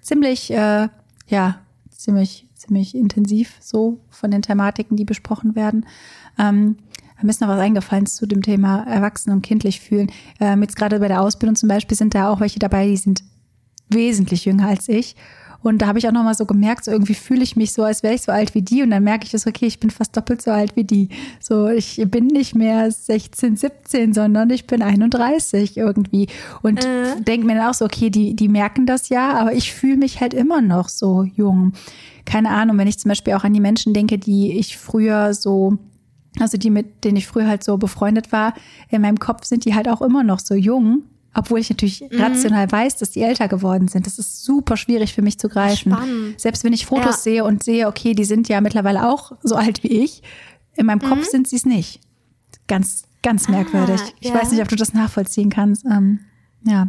ziemlich, 0.00 0.50
äh, 0.52 0.88
ja, 1.26 1.58
ziemlich 1.90 2.47
ziemlich 2.68 2.94
intensiv 2.94 3.56
so 3.60 3.98
von 4.10 4.30
den 4.30 4.42
Thematiken, 4.42 4.96
die 4.96 5.04
besprochen 5.04 5.56
werden. 5.56 5.86
Ähm, 6.38 6.76
mir 7.20 7.30
ist 7.30 7.40
noch 7.40 7.48
was 7.48 7.58
eingefallen 7.58 8.06
zu 8.06 8.26
dem 8.26 8.42
Thema 8.42 8.84
Erwachsen 8.84 9.32
und 9.32 9.42
kindlich 9.42 9.80
fühlen. 9.80 10.10
Ähm, 10.38 10.62
jetzt 10.62 10.76
gerade 10.76 11.00
bei 11.00 11.08
der 11.08 11.20
Ausbildung 11.20 11.56
zum 11.56 11.68
Beispiel 11.68 11.96
sind 11.96 12.14
da 12.14 12.30
auch 12.30 12.40
welche 12.40 12.60
dabei, 12.60 12.86
die 12.86 12.96
sind 12.96 13.24
wesentlich 13.88 14.44
jünger 14.44 14.68
als 14.68 14.88
ich. 14.88 15.16
Und 15.60 15.82
da 15.82 15.88
habe 15.88 15.98
ich 15.98 16.06
auch 16.06 16.12
noch 16.12 16.22
mal 16.22 16.34
so 16.34 16.46
gemerkt, 16.46 16.84
so 16.84 16.92
irgendwie 16.92 17.14
fühle 17.14 17.42
ich 17.42 17.56
mich 17.56 17.72
so, 17.72 17.82
als 17.82 18.02
wäre 18.02 18.14
ich 18.14 18.22
so 18.22 18.30
alt 18.30 18.54
wie 18.54 18.62
die. 18.62 18.82
Und 18.82 18.90
dann 18.90 19.02
merke 19.02 19.24
ich, 19.24 19.32
das 19.32 19.46
okay, 19.46 19.66
ich 19.66 19.80
bin 19.80 19.90
fast 19.90 20.16
doppelt 20.16 20.40
so 20.40 20.52
alt 20.52 20.76
wie 20.76 20.84
die. 20.84 21.08
So, 21.40 21.68
ich 21.68 22.00
bin 22.06 22.28
nicht 22.28 22.54
mehr 22.54 22.90
16, 22.90 23.56
17, 23.56 24.14
sondern 24.14 24.50
ich 24.50 24.66
bin 24.66 24.82
31 24.82 25.76
irgendwie. 25.76 26.28
Und 26.62 26.84
äh. 26.84 27.20
denke 27.20 27.46
mir 27.46 27.56
dann 27.56 27.68
auch 27.68 27.74
so, 27.74 27.84
okay, 27.84 28.08
die, 28.08 28.36
die 28.36 28.48
merken 28.48 28.86
das 28.86 29.08
ja, 29.08 29.36
aber 29.36 29.52
ich 29.52 29.72
fühle 29.72 29.96
mich 29.96 30.20
halt 30.20 30.32
immer 30.32 30.60
noch 30.60 30.88
so 30.88 31.24
jung. 31.24 31.72
Keine 32.24 32.50
Ahnung, 32.50 32.78
wenn 32.78 32.88
ich 32.88 32.98
zum 32.98 33.08
Beispiel 33.08 33.34
auch 33.34 33.44
an 33.44 33.54
die 33.54 33.60
Menschen 33.60 33.94
denke, 33.94 34.18
die 34.18 34.58
ich 34.58 34.78
früher 34.78 35.34
so 35.34 35.78
also 36.40 36.56
die, 36.56 36.70
mit 36.70 37.02
denen 37.04 37.16
ich 37.16 37.26
früher 37.26 37.48
halt 37.48 37.64
so 37.64 37.78
befreundet 37.78 38.30
war, 38.30 38.54
in 38.90 39.02
meinem 39.02 39.18
Kopf 39.18 39.44
sind 39.44 39.64
die 39.64 39.74
halt 39.74 39.88
auch 39.88 40.00
immer 40.02 40.22
noch 40.22 40.38
so 40.38 40.54
jung 40.54 41.02
obwohl 41.38 41.60
ich 41.60 41.70
natürlich 41.70 42.00
mhm. 42.00 42.20
rational 42.20 42.70
weiß, 42.70 42.96
dass 42.96 43.10
die 43.12 43.22
älter 43.22 43.46
geworden 43.46 43.86
sind. 43.86 44.06
Das 44.06 44.18
ist 44.18 44.44
super 44.44 44.76
schwierig 44.76 45.14
für 45.14 45.22
mich 45.22 45.38
zu 45.38 45.48
greifen. 45.48 45.92
Spannend. 45.92 46.40
Selbst 46.40 46.64
wenn 46.64 46.72
ich 46.72 46.86
Fotos 46.86 47.16
ja. 47.16 47.22
sehe 47.22 47.44
und 47.44 47.62
sehe, 47.62 47.86
okay, 47.86 48.14
die 48.14 48.24
sind 48.24 48.48
ja 48.48 48.60
mittlerweile 48.60 49.08
auch 49.08 49.32
so 49.42 49.54
alt 49.54 49.84
wie 49.84 50.02
ich, 50.02 50.22
in 50.76 50.86
meinem 50.86 50.98
mhm. 50.98 51.08
Kopf 51.08 51.24
sind 51.24 51.46
sie 51.46 51.56
es 51.56 51.64
nicht. 51.64 52.00
Ganz, 52.66 53.04
ganz 53.22 53.48
ah, 53.48 53.52
merkwürdig. 53.52 54.00
Ah, 54.00 54.12
ich 54.20 54.34
weiß 54.34 54.50
nicht, 54.50 54.60
ob 54.60 54.68
du 54.68 54.76
das 54.76 54.94
nachvollziehen 54.94 55.48
kannst. 55.48 55.84
Ähm, 55.84 56.20
ja. 56.64 56.88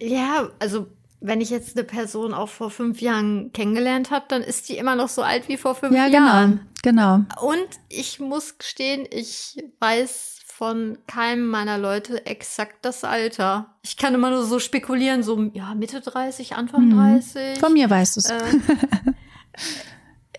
Ja, 0.00 0.48
also 0.58 0.88
wenn 1.20 1.40
ich 1.40 1.50
jetzt 1.50 1.76
eine 1.76 1.84
Person 1.84 2.34
auch 2.34 2.48
vor 2.48 2.70
fünf 2.70 3.00
Jahren 3.00 3.52
kennengelernt 3.52 4.10
habe, 4.10 4.26
dann 4.28 4.42
ist 4.42 4.68
die 4.68 4.76
immer 4.76 4.96
noch 4.96 5.08
so 5.08 5.22
alt 5.22 5.48
wie 5.48 5.56
vor 5.56 5.76
fünf 5.76 5.94
ja, 5.94 6.06
genau, 6.06 6.18
Jahren. 6.18 6.60
Genau. 6.82 7.20
Und 7.40 7.68
ich 7.88 8.18
muss 8.18 8.58
gestehen, 8.58 9.06
ich 9.10 9.64
weiß 9.78 10.33
von 10.64 10.96
keinem 11.06 11.46
meiner 11.48 11.76
Leute 11.76 12.24
exakt 12.24 12.86
das 12.86 13.04
Alter. 13.04 13.66
Ich 13.82 13.98
kann 13.98 14.14
immer 14.14 14.30
nur 14.30 14.44
so 14.44 14.58
spekulieren, 14.58 15.22
so 15.22 15.50
ja, 15.52 15.74
Mitte 15.74 16.00
30, 16.00 16.56
Anfang 16.56 16.86
mhm. 16.88 16.96
30. 16.96 17.58
Von 17.58 17.74
mir 17.74 17.90
weißt 17.90 18.16
du 18.16 18.20
es. 18.20 18.30
Äh, 18.30 18.38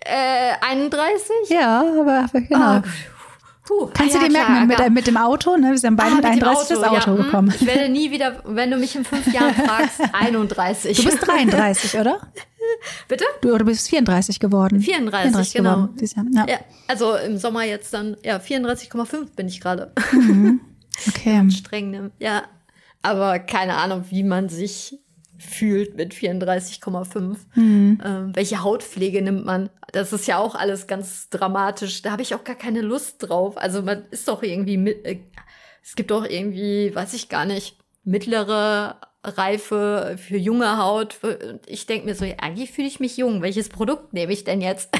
äh, 0.04 0.54
31? 0.62 1.30
Ja, 1.48 1.78
aber, 2.00 2.26
genau. 2.32 2.78
Oh, 2.78 2.82
Puh, 3.66 3.90
Kannst 3.92 4.14
ah, 4.14 4.18
du 4.20 4.24
ja, 4.24 4.28
dir 4.28 4.32
merken, 4.32 4.66
mit, 4.68 4.94
mit, 4.94 5.06
dem 5.08 5.16
Auto, 5.16 5.56
ne? 5.56 5.72
Wir 5.72 5.78
sind 5.78 5.96
beide 5.96 6.12
ah, 6.12 6.16
mit 6.16 6.24
31 6.24 6.68
das 6.68 6.84
Auto 6.84 6.94
ja, 6.94 7.06
hm. 7.06 7.16
gekommen. 7.16 7.54
Ich 7.54 7.66
werde 7.66 7.88
nie 7.88 8.12
wieder, 8.12 8.40
wenn 8.44 8.70
du 8.70 8.76
mich 8.76 8.94
in 8.94 9.04
fünf 9.04 9.26
Jahren 9.32 9.54
fragst, 9.66 10.00
31. 10.12 10.96
Du 10.96 11.04
bist 11.04 11.26
33, 11.26 11.98
oder? 11.98 12.20
Bitte? 13.08 13.24
Du, 13.40 13.58
du 13.58 13.64
bist 13.64 13.88
34 13.88 14.38
geworden. 14.38 14.80
34, 14.80 15.52
34 15.52 15.54
genau. 15.54 15.88
Geworden, 15.88 16.32
ja. 16.34 16.46
ja. 16.48 16.60
also 16.86 17.16
im 17.16 17.38
Sommer 17.38 17.64
jetzt 17.64 17.92
dann, 17.92 18.16
ja, 18.22 18.36
34,5 18.36 19.34
bin 19.34 19.48
ich 19.48 19.60
gerade. 19.60 19.92
Mhm. 20.12 20.60
Okay. 21.08 21.50
Streng, 21.50 21.90
ne? 21.90 22.10
Ja. 22.18 22.44
Aber 23.02 23.38
keine 23.38 23.74
Ahnung, 23.74 24.06
wie 24.08 24.22
man 24.22 24.48
sich 24.48 24.98
fühlt 25.38 25.96
mit 25.96 26.14
34,5. 26.14 27.36
Mhm. 27.54 28.00
Ähm, 28.04 28.30
welche 28.34 28.62
Hautpflege 28.62 29.22
nimmt 29.22 29.44
man? 29.44 29.70
Das 29.92 30.12
ist 30.12 30.26
ja 30.26 30.38
auch 30.38 30.54
alles 30.54 30.86
ganz 30.86 31.28
dramatisch. 31.30 32.02
Da 32.02 32.12
habe 32.12 32.22
ich 32.22 32.34
auch 32.34 32.44
gar 32.44 32.56
keine 32.56 32.80
Lust 32.80 33.16
drauf. 33.18 33.56
Also 33.58 33.82
man 33.82 34.04
ist 34.10 34.28
doch 34.28 34.42
irgendwie 34.42 34.76
mit, 34.76 35.04
äh, 35.04 35.20
es 35.82 35.94
gibt 35.94 36.10
doch 36.10 36.24
irgendwie, 36.24 36.94
weiß 36.94 37.14
ich 37.14 37.28
gar 37.28 37.44
nicht, 37.44 37.78
mittlere 38.04 39.00
Reife 39.22 40.16
für 40.18 40.36
junge 40.36 40.78
Haut. 40.78 41.18
Ich 41.66 41.86
denke 41.86 42.06
mir 42.06 42.14
so, 42.14 42.24
eigentlich 42.24 42.72
fühle 42.72 42.88
ich 42.88 43.00
mich 43.00 43.16
jung. 43.16 43.42
Welches 43.42 43.68
Produkt 43.68 44.12
nehme 44.12 44.32
ich 44.32 44.44
denn 44.44 44.60
jetzt? 44.60 44.90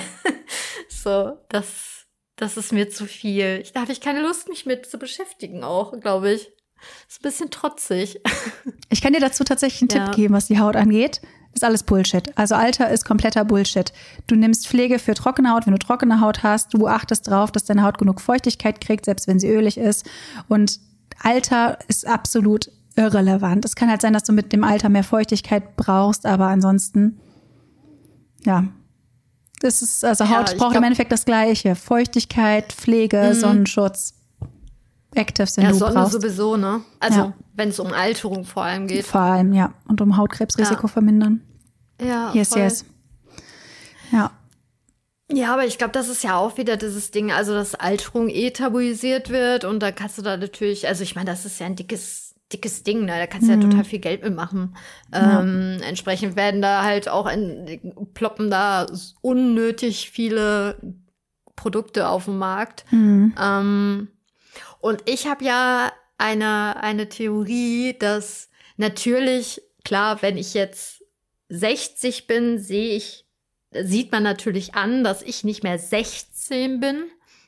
so, 0.89 1.39
das, 1.49 2.07
das 2.37 2.57
ist 2.57 2.73
mir 2.73 2.91
zu 2.91 3.07
viel. 3.07 3.63
da 3.73 3.83
habe 3.83 3.93
ich 3.93 4.01
keine 4.01 4.23
Lust, 4.23 4.49
mich 4.49 4.67
mit 4.67 4.87
zu 4.87 4.99
beschäftigen 4.99 5.65
auch, 5.65 5.99
glaube 6.01 6.33
ich. 6.33 6.51
Ist 7.09 7.21
ein 7.21 7.23
bisschen 7.23 7.51
trotzig. 7.51 8.21
Ich 8.89 9.03
kann 9.03 9.13
dir 9.13 9.21
dazu 9.21 9.45
tatsächlich 9.45 9.83
einen 9.83 10.01
ja. 10.01 10.07
Tipp 10.07 10.17
geben, 10.17 10.35
was 10.35 10.47
die 10.47 10.59
Haut 10.59 10.77
angeht. 10.77 11.21
Ist 11.53 11.65
alles 11.65 11.83
Bullshit. 11.83 12.37
Also 12.39 12.55
Alter 12.55 12.91
ist 12.91 13.05
kompletter 13.05 13.45
Bullshit. 13.45 13.93
Du 14.27 14.37
nimmst 14.37 14.69
Pflege 14.69 14.99
für 14.99 15.15
trockene 15.15 15.51
Haut, 15.51 15.67
wenn 15.67 15.73
du 15.73 15.79
trockene 15.79 16.21
Haut 16.21 16.43
hast. 16.43 16.73
Du 16.73 16.87
achtest 16.87 17.27
darauf, 17.27 17.51
dass 17.51 17.65
deine 17.65 17.83
Haut 17.83 17.99
genug 17.99 18.21
Feuchtigkeit 18.21 18.81
kriegt, 18.81 19.07
selbst 19.07 19.27
wenn 19.27 19.41
sie 19.41 19.49
ölig 19.49 19.77
ist. 19.77 20.07
Und 20.49 20.81
Alter 21.23 21.79
ist 21.89 22.07
absolut 22.07 22.71
irrelevant. 22.97 23.65
Es 23.65 23.77
kann 23.77 23.91
halt 23.91 24.01
sein, 24.01 24.13
dass 24.13 24.25
du 24.25 24.33
mit 24.33 24.53
dem 24.53 24.65
Alter 24.65 24.89
mehr 24.89 25.05
Feuchtigkeit 25.05 25.77
brauchst, 25.77 26.27
aber 26.27 26.47
ansonsten, 26.49 27.21
ja, 28.45 28.65
Das 29.61 29.83
ist, 29.83 30.05
also 30.05 30.25
Haut 30.25 30.51
ja, 30.51 30.57
braucht 30.57 30.73
glaub, 30.73 30.77
im 30.77 30.83
Endeffekt 30.85 31.13
das 31.13 31.25
Gleiche. 31.25 31.75
Feuchtigkeit, 31.75 32.73
Pflege, 32.73 33.33
mhm. 33.33 33.41
Sonnenschutz. 33.41 34.16
Actives, 35.17 35.57
wenn 35.57 35.65
ja, 35.65 35.71
du 35.71 35.77
Sonne 35.77 35.95
brauchst. 35.95 36.13
sowieso, 36.13 36.57
ne? 36.57 36.83
Also, 37.01 37.19
ja. 37.19 37.33
wenn 37.55 37.71
es 37.71 37.81
um 37.81 37.93
Alterung 37.93 38.45
vor 38.45 38.63
allem 38.63 38.87
geht. 38.87 39.07
Vor 39.07 39.21
allem, 39.21 39.53
ja. 39.53 39.75
Und 39.89 40.01
um 40.01 40.17
Hautkrebsrisiko 40.17 40.83
ja. 40.83 40.89
vermindern. 40.89 41.41
Ja. 42.01 42.33
Yes, 42.33 42.51
voll. 42.51 42.63
yes. 42.63 42.85
Ja. 44.13 44.31
Ja, 45.33 45.53
aber 45.53 45.65
ich 45.65 45.79
glaube, 45.79 45.93
das 45.93 46.09
ist 46.09 46.23
ja 46.23 46.37
auch 46.37 46.57
wieder 46.57 46.77
dieses 46.77 47.11
Ding, 47.11 47.33
also 47.33 47.53
dass 47.53 47.75
Alterung 47.75 48.29
eh 48.29 48.51
tabuisiert 48.51 49.31
wird 49.31 49.65
und 49.65 49.81
da 49.81 49.91
kannst 49.91 50.19
du 50.19 50.23
da 50.23 50.37
natürlich, 50.37 50.87
also 50.87 51.03
ich 51.03 51.17
meine, 51.17 51.29
das 51.29 51.45
ist 51.45 51.59
ja 51.59 51.67
ein 51.67 51.75
dickes, 51.75 52.37
dickes 52.53 52.85
Ding, 52.85 53.05
ne? 53.05 53.19
Da 53.19 53.27
kannst 53.27 53.49
du 53.49 53.53
mhm. 53.53 53.63
ja 53.63 53.69
total 53.69 53.85
viel 53.85 53.99
Geld 53.99 54.23
mitmachen. 54.23 54.77
Ja. 55.13 55.41
Ähm, 55.41 55.79
entsprechend 55.83 56.37
werden 56.37 56.63
da 56.63 56.85
halt 56.85 57.09
auch 57.09 57.29
in, 57.29 57.81
ploppen 58.15 58.51
da 58.51 58.87
unnötig 59.21 60.11
viele 60.11 60.77
Produkte 61.57 62.09
auf 62.09 62.27
dem 62.27 62.39
Markt. 62.39 62.85
Mhm. 62.93 63.35
Ähm, 63.41 64.09
und 64.81 65.03
ich 65.07 65.27
habe 65.27 65.45
ja 65.45 65.93
eine, 66.19 66.77
eine 66.83 67.09
Theorie, 67.09 67.97
dass 67.99 68.49
natürlich, 68.77 69.63
klar, 69.85 70.23
wenn 70.23 70.37
ich 70.39 70.55
jetzt 70.55 71.03
60 71.49 72.27
bin, 72.27 72.59
sehe 72.59 72.97
ich 72.97 73.27
sieht 73.83 74.13
man 74.13 74.23
natürlich 74.23 74.75
an, 74.75 75.05
dass 75.05 75.23
ich 75.23 75.45
nicht 75.45 75.63
mehr 75.63 75.79
16 75.79 76.81
bin. 76.81 77.05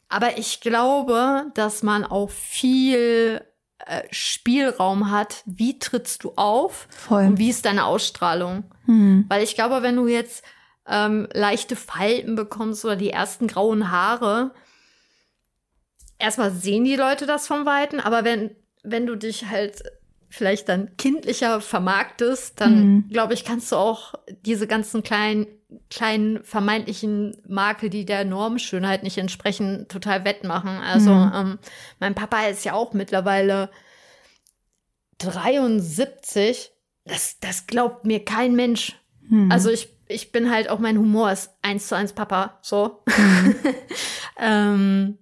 Aber 0.09 0.39
ich 0.39 0.61
glaube, 0.61 1.51
dass 1.55 1.83
man 1.83 2.05
auch 2.05 2.31
viel 2.31 3.43
äh, 3.79 4.03
Spielraum 4.11 5.11
hat. 5.11 5.43
Wie 5.45 5.79
trittst 5.79 6.25
du 6.25 6.33
auf? 6.37 6.89
Voll. 6.91 7.27
Und 7.27 7.39
wie 7.39 7.51
ist 7.51 7.67
deine 7.67 7.85
Ausstrahlung? 7.85 8.65
Mhm. 8.87 9.27
Weil 9.29 9.43
ich 9.43 9.55
glaube, 9.55 9.83
wenn 9.83 9.97
du 9.97 10.07
jetzt 10.07 10.43
ähm, 10.87 11.29
leichte 11.33 11.77
Falten 11.77 12.37
bekommst 12.37 12.85
oder 12.85 12.97
die 12.97 13.11
ersten 13.11 13.47
grauen 13.47 13.91
Haare, 13.91 14.55
erstmal 16.19 16.51
sehen 16.51 16.85
die 16.85 16.97
Leute 16.97 17.27
das 17.27 17.47
vom 17.47 17.67
Weiten, 17.67 18.01
aber 18.01 18.25
wenn, 18.25 18.51
wenn 18.83 19.07
du 19.07 19.17
dich 19.17 19.47
halt 19.47 19.83
vielleicht 20.31 20.69
dann 20.69 20.97
kindlicher 20.97 21.61
vermarktest, 21.61 22.61
dann 22.61 22.87
mhm. 22.87 23.09
glaube 23.09 23.35
ich, 23.35 23.45
kannst 23.45 23.73
du 23.73 23.77
auch 23.77 24.15
diese 24.45 24.67
ganzen 24.67 25.03
kleinen 25.03 25.47
kleinen 25.91 26.43
vermeintlichen 26.45 27.37
Makel, 27.47 27.91
die 27.91 28.07
der 28.07 28.25
Normschönheit 28.25 29.03
nicht 29.03 29.19
entsprechen, 29.19 29.87
total 29.89 30.25
wettmachen. 30.25 30.79
Also 30.79 31.11
mhm. 31.11 31.33
ähm, 31.35 31.59
mein 32.01 32.15
Papa 32.15 32.47
ist 32.47 32.65
ja 32.65 32.73
auch 32.73 32.95
mittlerweile 32.95 33.71
73. 35.19 36.71
Das, 37.05 37.39
das 37.41 37.67
glaubt 37.67 38.07
mir 38.07 38.25
kein 38.25 38.55
Mensch. 38.55 38.97
Mhm. 39.29 39.53
Also 39.53 39.71
ich, 39.71 39.91
ich 40.07 40.33
bin 40.33 40.51
halt 40.51 40.71
auch 40.71 40.79
mein 40.79 40.99
Humor 40.99 41.31
ist 41.33 41.51
eins 41.61 41.89
zu 41.89 41.97
eins 41.97 42.15
Papa. 42.15 42.59
So. 42.63 43.03
Mhm. 43.07 43.55
ähm, 44.39 45.19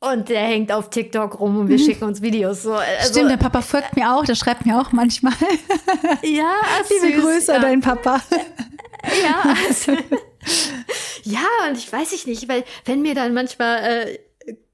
und 0.00 0.28
der 0.28 0.42
hängt 0.42 0.72
auf 0.72 0.90
TikTok 0.90 1.40
rum 1.40 1.58
und 1.58 1.68
wir 1.68 1.78
mhm. 1.78 1.82
schicken 1.82 2.04
uns 2.04 2.20
Videos. 2.20 2.62
So. 2.62 2.74
Also, 2.74 3.12
Stimmt, 3.12 3.30
der 3.30 3.36
Papa 3.36 3.62
folgt 3.62 3.96
mir 3.96 4.14
auch, 4.14 4.24
der 4.24 4.34
schreibt 4.34 4.66
mir 4.66 4.80
auch 4.80 4.92
manchmal. 4.92 5.32
Ja, 6.22 6.54
Liebe 6.88 7.14
süß, 7.14 7.22
Grüße 7.22 7.52
ja. 7.52 7.58
dein 7.60 7.80
Papa. 7.80 8.20
Ja, 9.22 9.54
also, 9.68 9.92
ja, 11.22 11.46
und 11.68 11.78
ich 11.78 11.92
weiß 11.92 12.12
ich 12.12 12.26
nicht, 12.26 12.48
weil 12.48 12.64
wenn 12.86 13.02
mir 13.02 13.14
dann 13.14 13.34
manchmal 13.34 13.84
äh, 13.84 14.18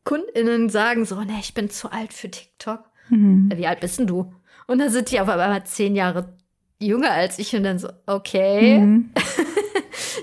KundInnen 0.05 0.71
sagen 0.71 1.05
so, 1.05 1.21
ne, 1.21 1.35
ich 1.39 1.53
bin 1.53 1.69
zu 1.69 1.93
alt 1.93 2.15
für 2.15 2.31
TikTok. 2.31 2.81
Mhm. 3.11 3.53
Wie 3.55 3.67
alt 3.67 3.81
bist 3.81 3.99
denn 3.99 4.07
du? 4.07 4.33
Und 4.67 4.79
dann 4.79 4.89
sind 4.89 5.11
die 5.11 5.21
auf 5.21 5.29
einmal 5.29 5.65
zehn 5.65 5.95
Jahre 5.95 6.35
jünger 6.79 7.11
als 7.11 7.39
ich 7.39 7.55
und 7.55 7.65
dann 7.65 7.79
so, 7.79 7.89
okay. 8.07 8.79
Mhm. 8.79 9.11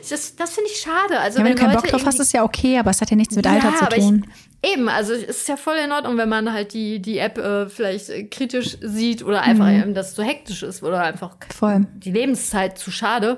Das 0.10 0.36
das 0.36 0.52
finde 0.52 0.70
ich 0.72 0.80
schade. 0.80 1.20
Also, 1.20 1.40
ja, 1.40 1.46
wenn, 1.46 1.52
wenn 1.52 1.58
du 1.58 1.64
keinen 1.64 1.76
Bock 1.76 1.88
drauf 1.88 2.06
hast, 2.06 2.20
ist 2.20 2.34
ja 2.34 2.44
okay, 2.44 2.78
aber 2.78 2.92
es 2.92 3.02
hat 3.02 3.10
ja 3.10 3.16
nichts 3.16 3.36
mit 3.36 3.46
Alter 3.48 3.72
ja, 3.72 3.90
zu 3.90 4.00
tun. 4.00 4.26
Ich, 4.62 4.72
eben, 4.72 4.90
also 4.90 5.14
es 5.14 5.24
ist 5.24 5.48
ja 5.48 5.58
voll 5.58 5.78
in 5.78 5.92
Ordnung, 5.92 6.18
wenn 6.18 6.30
man 6.30 6.52
halt 6.52 6.74
die, 6.74 7.02
die 7.02 7.18
App 7.18 7.38
äh, 7.38 7.70
vielleicht 7.70 8.10
äh, 8.10 8.24
kritisch 8.26 8.78
sieht 8.82 9.24
oder 9.24 9.42
einfach 9.42 9.68
mhm. 9.68 9.82
eben 9.82 9.94
das 9.94 10.16
zu 10.16 10.24
hektisch 10.24 10.64
ist 10.64 10.84
oder 10.84 11.02
einfach 11.02 11.38
voll. 11.56 11.88
die 11.96 12.12
Lebenszeit 12.12 12.78
zu 12.78 12.92
schade 12.92 13.38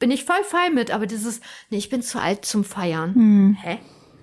bin 0.00 0.10
ich 0.10 0.24
voll 0.24 0.42
fein 0.42 0.74
mit, 0.74 0.90
aber 0.90 1.06
dieses, 1.06 1.40
nee, 1.68 1.76
ich 1.76 1.90
bin 1.90 2.02
zu 2.02 2.20
alt 2.20 2.44
zum 2.44 2.64
Feiern. 2.64 3.14
Hm. 3.14 3.58
Hä? 3.60 3.78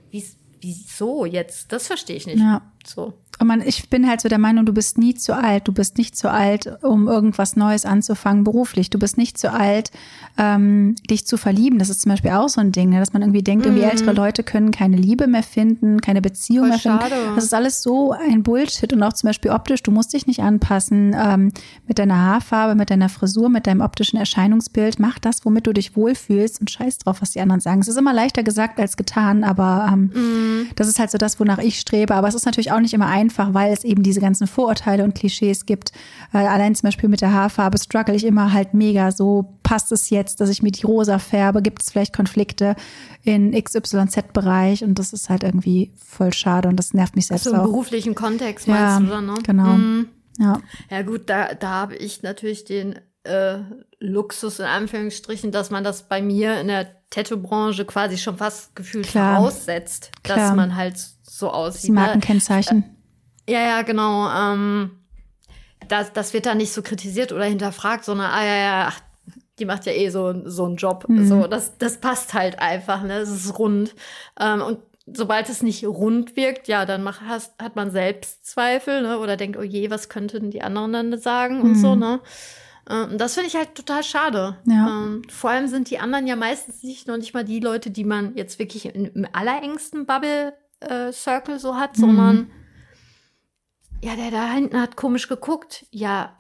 Wie, 0.10 0.26
wieso 0.60 1.24
jetzt? 1.24 1.72
Das 1.72 1.88
verstehe 1.88 2.18
ich 2.18 2.26
nicht. 2.26 2.40
Ja. 2.40 2.64
So. 2.86 3.14
Und 3.40 3.48
man, 3.48 3.62
ich 3.62 3.90
bin 3.90 4.08
halt 4.08 4.22
so 4.22 4.30
der 4.30 4.40
Meinung, 4.40 4.66
du 4.66 4.74
bist 4.74 4.98
nie 4.98 5.14
zu 5.14 5.36
alt. 5.36 5.68
Du 5.68 5.72
bist 5.72 5.98
nicht 5.98 6.18
zu 6.18 6.32
alt, 6.32 6.84
um 6.84 7.08
irgendwas 7.08 7.56
Neues 7.56 7.86
anzufangen 7.86 8.44
beruflich. 8.44 8.90
Du 8.90 8.98
bist 8.98 9.18
nicht 9.18 9.38
zu 9.38 9.52
alt, 9.52 9.92
ähm, 10.38 10.96
dich 11.10 11.28
zu 11.28 11.38
verlieben. 11.38 11.78
Das 11.78 11.90
ist 11.90 12.02
zum 12.02 12.12
Beispiel 12.12 12.32
auch 12.32 12.50
so 12.50 12.62
ein 12.62 12.72
Ding, 12.72 12.90
ne? 12.90 13.00
dass 13.00 13.14
man 13.14 13.22
irgendwie 13.22 13.44
denkt, 13.44 13.66
irgendwie 13.66 13.84
mhm. 13.84 13.92
ältere 13.92 14.14
Leute 14.14 14.44
können 14.44 14.72
keine 14.72 14.98
Liebe 14.98 15.28
mehr 15.28 15.44
finden, 15.44 16.02
keine 16.02 16.22
Beziehung 16.22 16.66
Voll 16.66 16.70
mehr 16.70 16.80
finden. 16.80 17.00
Schade. 17.00 17.16
Das 17.36 17.44
ist 17.44 17.54
alles 17.54 17.84
so 17.84 18.12
ein 18.12 18.42
Bullshit. 18.42 18.92
Und 18.92 19.04
auch 19.04 19.14
zum 19.14 19.28
Beispiel 19.28 19.52
optisch, 19.52 19.84
du 19.84 19.92
musst 19.92 20.14
dich 20.14 20.26
nicht 20.26 20.42
anpassen 20.42 21.16
ähm, 21.16 21.52
mit 21.88 22.00
deiner 22.00 22.18
Haarfarbe, 22.18 22.74
mit 22.74 22.90
deiner 22.90 23.10
Frisur, 23.10 23.50
mit 23.50 23.68
deinem 23.68 23.82
optischen 23.82 24.18
Erscheinungsbild. 24.18 25.00
Mach 25.00 25.20
das, 25.20 25.46
womit 25.46 25.68
du 25.68 25.74
dich 25.74 25.96
wohlfühlst 25.96 26.60
und 26.60 26.72
scheiß 26.72 26.98
drauf, 27.00 27.22
was 27.22 27.32
die 27.32 27.42
anderen 27.42 27.62
sagen. 27.62 27.82
Es 27.82 27.88
ist 27.88 27.98
immer 27.98 28.14
leichter 28.14 28.42
gesagt 28.42 28.80
als 28.80 28.98
getan, 28.98 29.44
aber 29.44 29.90
ähm, 29.94 30.12
mhm. 30.14 30.68
das 30.76 30.88
ist 30.88 30.98
halt 30.98 31.12
so 31.12 31.20
das, 31.20 31.40
wonach 31.40 31.60
ich 31.60 31.80
strebe. 31.80 32.16
Aber 32.16 32.28
es 32.28 32.36
ist 32.36 32.46
natürlich 32.46 32.72
auch 32.72 32.80
nicht 32.80 32.96
immer 32.96 33.08
ein 33.08 33.27
einfach, 33.28 33.54
weil 33.54 33.74
es 33.74 33.84
eben 33.84 34.04
diese 34.04 34.22
ganzen 34.22 34.48
Vorurteile 34.48 35.04
und 35.04 35.14
Klischees 35.16 35.66
gibt. 35.66 35.92
Äh, 36.34 36.38
allein 36.38 36.76
zum 36.76 36.88
Beispiel 36.88 37.10
mit 37.10 37.22
der 37.22 37.34
Haarfarbe 37.34 37.78
struggle 37.78 38.16
ich 38.16 38.26
immer 38.26 38.54
halt 38.54 38.74
mega. 38.74 39.12
So 39.12 39.58
passt 39.64 39.92
es 39.92 40.10
jetzt, 40.10 40.40
dass 40.40 40.50
ich 40.50 40.64
mir 40.64 40.72
die 40.72 40.86
rosa 40.86 41.20
färbe? 41.20 41.62
Gibt 41.62 41.82
es 41.82 41.92
vielleicht 41.92 42.16
Konflikte 42.16 42.76
in 43.24 43.52
XYZ-Bereich? 43.52 44.84
Und 44.84 44.98
das 44.98 45.12
ist 45.12 45.30
halt 45.30 45.44
irgendwie 45.44 45.92
voll 45.98 46.34
schade 46.34 46.70
und 46.70 46.78
das 46.78 46.94
nervt 46.94 47.16
mich 47.16 47.28
selbst 47.28 47.44
so 47.44 47.54
im 47.54 47.62
beruflichen 47.62 48.16
Kontext 48.16 48.68
meinst 48.68 48.82
ja, 48.82 49.00
du 49.00 49.08
dann, 49.08 49.26
ne? 49.26 49.34
Genau. 49.44 49.74
Mhm. 49.74 50.08
Ja. 50.40 50.62
ja 50.90 51.02
gut, 51.02 51.30
da, 51.30 51.54
da 51.54 51.70
habe 51.70 51.96
ich 51.96 52.22
natürlich 52.22 52.64
den 52.64 52.96
äh, 53.24 53.58
Luxus 54.00 54.60
in 54.60 54.66
Anführungsstrichen, 54.66 55.52
dass 55.52 55.70
man 55.70 55.84
das 55.84 56.04
bei 56.04 56.22
mir 56.22 56.62
in 56.62 56.68
der 56.68 56.88
Tattoo-Branche 57.10 57.86
quasi 57.86 58.18
schon 58.18 58.38
fast 58.38 58.76
gefühlt 58.76 59.08
Klar. 59.08 59.38
voraussetzt, 59.38 60.12
Klar. 60.24 60.38
dass 60.38 60.56
man 60.56 60.76
halt 60.76 60.98
so 61.24 61.50
aussieht. 61.50 61.90
Das 61.90 61.96
Markenkennzeichen. 61.96 62.97
Ja, 63.48 63.62
ja, 63.62 63.82
genau. 63.82 64.30
Ähm, 64.30 64.92
das, 65.88 66.14
das 66.14 66.34
wird 66.34 66.46
da 66.46 66.56
nicht 66.56 66.74
so 66.74 66.82
kritisiert 66.82 67.32
oder 67.32 67.46
hinterfragt, 67.46 68.04
sondern, 68.06 68.32
ah 68.32 68.46
ja, 68.46 68.56
ja, 68.56 68.88
ach, 68.90 69.00
die 69.60 69.66
macht 69.66 69.86
ja 69.86 69.94
eh 69.94 70.10
so, 70.10 70.34
so 70.46 70.66
einen 70.66 70.76
Job. 70.76 71.06
Mhm. 71.08 71.28
So, 71.28 71.48
das, 71.48 71.78
das 71.78 71.98
passt 71.98 72.34
halt 72.34 72.60
einfach, 72.60 73.04
ne? 73.04 73.18
Es 73.18 73.30
ist 73.30 73.58
rund. 73.58 73.96
Ähm, 74.40 74.62
und 74.62 74.80
sobald 75.06 75.50
es 75.50 75.64
nicht 75.64 75.86
rund 75.86 76.36
wirkt, 76.36 76.68
ja, 76.68 76.86
dann 76.86 77.04
mach, 77.04 77.22
hast, 77.22 77.54
hat 77.62 77.76
man 77.76 77.92
Selbstzweifel, 77.92 79.02
ne? 79.02 79.20
Oder 79.20 79.38
denkt, 79.38 79.58
oh 79.58 79.64
je, 79.64 79.90
was 79.90 80.10
könnten 80.10 80.52
die 80.52 80.62
anderen 80.62 80.94
dann 80.94 81.18
sagen 81.18 81.60
mhm. 81.60 81.64
und 81.64 81.76
so, 81.76 81.96
ne? 81.96 82.20
Ähm, 82.90 83.18
das 83.18 83.34
finde 83.34 83.48
ich 83.48 83.56
halt 83.56 83.76
total 83.76 84.04
schade. 84.04 84.58
Ja. 84.66 84.88
Ähm, 84.88 85.24
vor 85.30 85.50
allem 85.50 85.68
sind 85.68 85.90
die 85.90 86.00
anderen 86.00 86.28
ja 86.28 86.36
meistens 86.36 86.84
nicht 86.84 87.08
noch 87.08 87.18
nicht 87.18 87.34
mal 87.34 87.44
die 87.44 87.60
Leute, 87.60 87.90
die 87.90 88.04
man 88.04 88.36
jetzt 88.36 88.60
wirklich 88.60 88.94
im, 88.94 89.06
im 89.14 89.28
allerengsten 89.34 90.06
Bubble-Circle 90.06 91.56
äh, 91.56 91.60
so 91.60 91.76
hat, 91.76 91.98
mhm. 91.98 92.02
sondern 92.02 92.52
ja, 94.02 94.16
der 94.16 94.32
da 94.32 94.52
hinten 94.52 94.80
hat 94.80 94.96
komisch 94.96 95.28
geguckt. 95.28 95.86
Ja, 95.92 96.36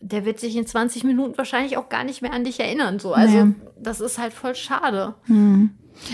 der 0.00 0.24
wird 0.24 0.40
sich 0.40 0.56
in 0.56 0.66
20 0.66 1.04
Minuten 1.04 1.38
wahrscheinlich 1.38 1.76
auch 1.76 1.88
gar 1.88 2.04
nicht 2.04 2.22
mehr 2.22 2.32
an 2.32 2.44
dich 2.44 2.60
erinnern. 2.60 2.98
So, 2.98 3.14
also 3.14 3.44
nee. 3.44 3.54
das 3.78 4.00
ist 4.00 4.18
halt 4.18 4.32
voll 4.32 4.54
schade. 4.54 5.14
Hm. 5.24 5.70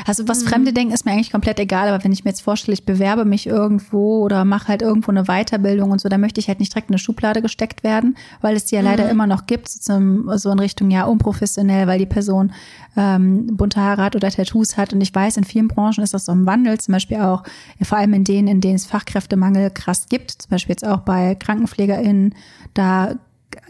Also 0.07 0.28
was 0.28 0.45
mhm. 0.45 0.49
Fremde 0.49 0.72
denken, 0.72 0.93
ist 0.93 1.05
mir 1.05 1.12
eigentlich 1.12 1.30
komplett 1.32 1.59
egal, 1.59 1.89
aber 1.89 2.05
wenn 2.05 2.12
ich 2.12 2.24
mir 2.24 2.30
jetzt 2.30 2.41
vorstelle, 2.41 2.74
ich 2.74 2.84
bewerbe 2.84 3.24
mich 3.24 3.47
irgendwo 3.47 4.22
oder 4.22 4.45
mache 4.45 4.68
halt 4.68 4.82
irgendwo 4.82 5.11
eine 5.11 5.24
Weiterbildung 5.24 5.91
und 5.91 6.01
so, 6.01 6.09
dann 6.09 6.20
möchte 6.20 6.41
ich 6.41 6.49
halt 6.49 6.61
nicht 6.61 6.72
direkt 6.72 6.91
in 6.91 6.95
eine 6.95 6.99
Schublade 6.99 7.43
gesteckt 7.43 7.82
werden, 7.82 8.16
weil 8.41 8.57
es 8.57 8.66
die 8.66 8.76
ja 8.76 8.82
mhm. 8.82 8.89
leider 8.89 9.11
immer 9.11 9.26
noch 9.26 9.47
gibt, 9.47 9.68
so 9.68 9.93
in 9.95 10.59
Richtung 10.59 10.91
ja 10.91 11.05
unprofessionell, 11.05 11.86
weil 11.86 11.99
die 11.99 12.07
Person 12.07 12.53
ähm, 12.97 13.57
bunte 13.57 13.80
Haare 13.80 14.03
hat 14.03 14.16
oder 14.16 14.30
Tattoos 14.30 14.76
hat. 14.76 14.93
Und 14.93 15.01
ich 15.01 15.14
weiß, 15.14 15.36
in 15.36 15.45
vielen 15.45 15.68
Branchen 15.68 16.03
ist 16.03 16.14
das 16.14 16.26
so 16.26 16.32
im 16.32 16.47
Wandel, 16.47 16.78
zum 16.78 16.93
Beispiel 16.93 17.18
auch, 17.18 17.45
ja, 17.78 17.86
vor 17.86 17.99
allem 17.99 18.12
in 18.14 18.24
denen, 18.24 18.49
in 18.49 18.61
denen 18.61 18.76
es 18.76 18.86
Fachkräftemangel 18.86 19.70
krass 19.70 20.07
gibt, 20.09 20.30
zum 20.32 20.51
Beispiel 20.51 20.72
jetzt 20.72 20.86
auch 20.86 21.01
bei 21.01 21.34
KrankenpflegerInnen, 21.34 22.34
da 22.74 23.14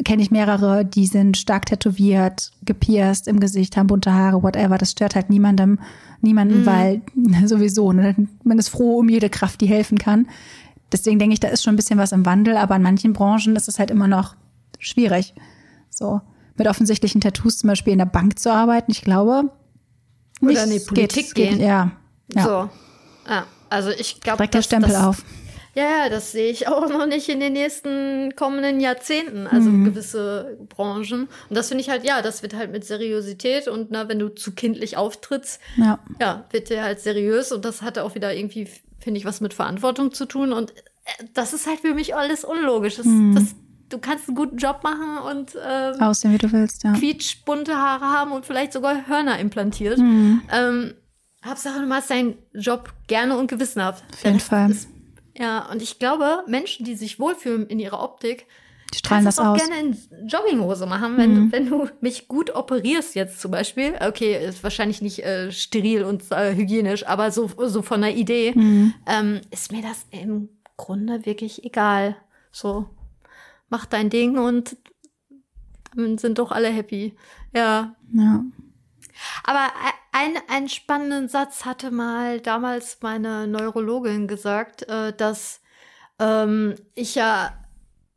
kenne 0.04 0.22
ich 0.22 0.30
mehrere, 0.30 0.84
die 0.84 1.06
sind 1.06 1.36
stark 1.36 1.66
tätowiert, 1.66 2.52
gepierst 2.62 3.28
im 3.28 3.40
Gesicht, 3.40 3.76
haben 3.76 3.86
bunte 3.86 4.12
Haare, 4.12 4.42
whatever. 4.42 4.78
Das 4.78 4.92
stört 4.92 5.14
halt 5.14 5.30
niemandem, 5.30 5.78
niemanden, 6.20 6.60
mhm. 6.60 6.66
weil 6.66 7.02
sowieso, 7.46 7.92
ne, 7.92 8.14
man 8.44 8.58
ist 8.58 8.68
froh 8.68 8.98
um 8.98 9.08
jede 9.08 9.30
Kraft, 9.30 9.60
die 9.60 9.66
helfen 9.66 9.98
kann. 9.98 10.28
Deswegen 10.92 11.18
denke 11.18 11.34
ich, 11.34 11.40
da 11.40 11.48
ist 11.48 11.62
schon 11.62 11.74
ein 11.74 11.76
bisschen 11.76 11.98
was 11.98 12.12
im 12.12 12.24
Wandel, 12.24 12.56
aber 12.56 12.76
in 12.76 12.82
manchen 12.82 13.12
Branchen 13.12 13.56
ist 13.56 13.68
es 13.68 13.78
halt 13.78 13.90
immer 13.90 14.08
noch 14.08 14.36
schwierig. 14.78 15.34
So, 15.90 16.20
mit 16.56 16.66
offensichtlichen 16.66 17.20
Tattoos 17.20 17.58
zum 17.58 17.68
Beispiel 17.68 17.92
in 17.92 17.98
der 17.98 18.06
Bank 18.06 18.38
zu 18.38 18.52
arbeiten, 18.52 18.90
ich 18.90 19.02
glaube. 19.02 19.50
Oder 20.40 20.64
in 20.64 20.70
die 20.70 20.80
Politik 20.80 21.34
geht, 21.34 21.50
gehen. 21.50 21.60
ja, 21.60 21.92
ja. 22.34 22.42
So. 22.42 22.70
Ja, 23.28 23.46
also 23.68 23.90
ich 23.90 24.20
glaube. 24.20 24.38
Direkt 24.38 24.54
der 24.54 24.62
Stempel 24.62 24.96
auf. 24.96 25.24
Ja, 25.74 25.82
ja, 25.82 26.08
das 26.08 26.32
sehe 26.32 26.50
ich 26.50 26.68
auch 26.68 26.88
noch 26.88 27.06
nicht 27.06 27.28
in 27.28 27.40
den 27.40 27.52
nächsten 27.52 28.34
kommenden 28.36 28.80
Jahrzehnten, 28.80 29.46
also 29.46 29.70
mhm. 29.70 29.84
gewisse 29.84 30.58
Branchen. 30.68 31.28
Und 31.48 31.56
das 31.56 31.68
finde 31.68 31.82
ich 31.82 31.90
halt, 31.90 32.04
ja, 32.04 32.22
das 32.22 32.42
wird 32.42 32.54
halt 32.54 32.72
mit 32.72 32.84
Seriosität 32.84 33.68
und 33.68 33.90
na, 33.90 34.08
wenn 34.08 34.18
du 34.18 34.28
zu 34.28 34.52
kindlich 34.52 34.96
auftrittst, 34.96 35.60
ja, 35.76 35.98
ja 36.20 36.44
wird 36.50 36.70
der 36.70 36.84
halt 36.84 37.00
seriös 37.00 37.52
und 37.52 37.64
das 37.64 37.82
hatte 37.82 38.04
auch 38.04 38.14
wieder 38.14 38.34
irgendwie, 38.34 38.68
finde 38.98 39.18
ich, 39.18 39.24
was 39.24 39.40
mit 39.40 39.54
Verantwortung 39.54 40.12
zu 40.12 40.26
tun. 40.26 40.52
Und 40.52 40.72
äh, 40.72 41.24
das 41.34 41.52
ist 41.52 41.66
halt 41.66 41.80
für 41.80 41.94
mich 41.94 42.14
alles 42.14 42.44
unlogisch. 42.44 42.96
Das, 42.96 43.06
mhm. 43.06 43.34
das, 43.34 43.54
du 43.88 43.98
kannst 43.98 44.28
einen 44.28 44.36
guten 44.36 44.56
Job 44.56 44.80
machen 44.82 45.18
und 45.18 45.56
ähm, 45.64 46.00
aussehen, 46.00 46.32
wie 46.32 46.38
du 46.38 46.52
willst, 46.52 46.84
ja. 46.84 46.92
quietschbunte 46.92 47.74
Haare 47.76 48.06
haben 48.06 48.32
und 48.32 48.46
vielleicht 48.46 48.72
sogar 48.72 49.06
Hörner 49.06 49.38
implantiert. 49.38 49.98
Mhm. 49.98 50.42
Ähm, 50.52 50.94
Hauptsache, 51.44 51.80
du 51.80 51.86
machst 51.86 52.10
deinen 52.10 52.34
Job 52.52 52.92
gerne 53.06 53.38
und 53.38 53.48
gewissenhaft. 53.48 54.04
Auf 54.12 54.24
jeden 54.24 54.40
Fall. 54.40 54.70
Ist, 54.70 54.88
ja, 55.38 55.70
und 55.70 55.82
ich 55.82 55.98
glaube, 55.98 56.44
Menschen, 56.46 56.84
die 56.84 56.96
sich 56.96 57.20
wohlfühlen 57.20 57.66
in 57.66 57.78
ihrer 57.78 58.02
Optik, 58.02 58.46
die 58.92 58.98
strahlen 58.98 59.24
das 59.24 59.38
auch 59.38 59.48
aus. 59.48 59.58
gerne 59.58 59.80
in 59.80 60.26
Jogginghose 60.26 60.86
machen, 60.86 61.16
wenn, 61.18 61.34
mhm. 61.34 61.52
wenn 61.52 61.68
du 61.68 61.88
mich 62.00 62.26
gut 62.26 62.54
operierst 62.54 63.14
jetzt 63.14 63.40
zum 63.40 63.50
Beispiel. 63.50 63.94
Okay, 64.00 64.42
ist 64.42 64.62
wahrscheinlich 64.62 65.02
nicht 65.02 65.24
äh, 65.24 65.52
steril 65.52 66.04
und 66.04 66.30
äh, 66.32 66.54
hygienisch, 66.54 67.06
aber 67.06 67.30
so, 67.30 67.50
so 67.66 67.82
von 67.82 68.00
der 68.00 68.16
Idee 68.16 68.52
mhm. 68.54 68.94
ähm, 69.06 69.40
ist 69.50 69.72
mir 69.72 69.82
das 69.82 70.06
im 70.10 70.48
Grunde 70.76 71.26
wirklich 71.26 71.64
egal. 71.64 72.16
So, 72.50 72.88
mach 73.68 73.84
dein 73.84 74.08
Ding 74.08 74.38
und 74.38 74.76
dann 75.94 76.16
sind 76.18 76.38
doch 76.38 76.50
alle 76.50 76.68
happy. 76.68 77.14
Ja. 77.54 77.94
Ja. 78.12 78.44
Aber 79.44 79.68
ein, 80.18 80.36
einen 80.48 80.68
spannenden 80.68 81.28
Satz 81.28 81.64
hatte 81.64 81.90
mal 81.90 82.40
damals 82.40 82.98
meine 83.02 83.46
Neurologin 83.46 84.26
gesagt, 84.26 84.88
äh, 84.88 85.12
dass 85.12 85.60
ähm, 86.18 86.74
ich 86.94 87.14
ja, 87.14 87.52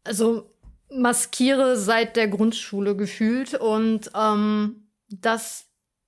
also 0.03 0.49
maskiere 0.91 1.77
seit 1.77 2.15
der 2.15 2.27
Grundschule 2.27 2.95
gefühlt 2.95 3.53
und 3.53 4.11
ähm, 4.15 4.87
dass 5.09 5.67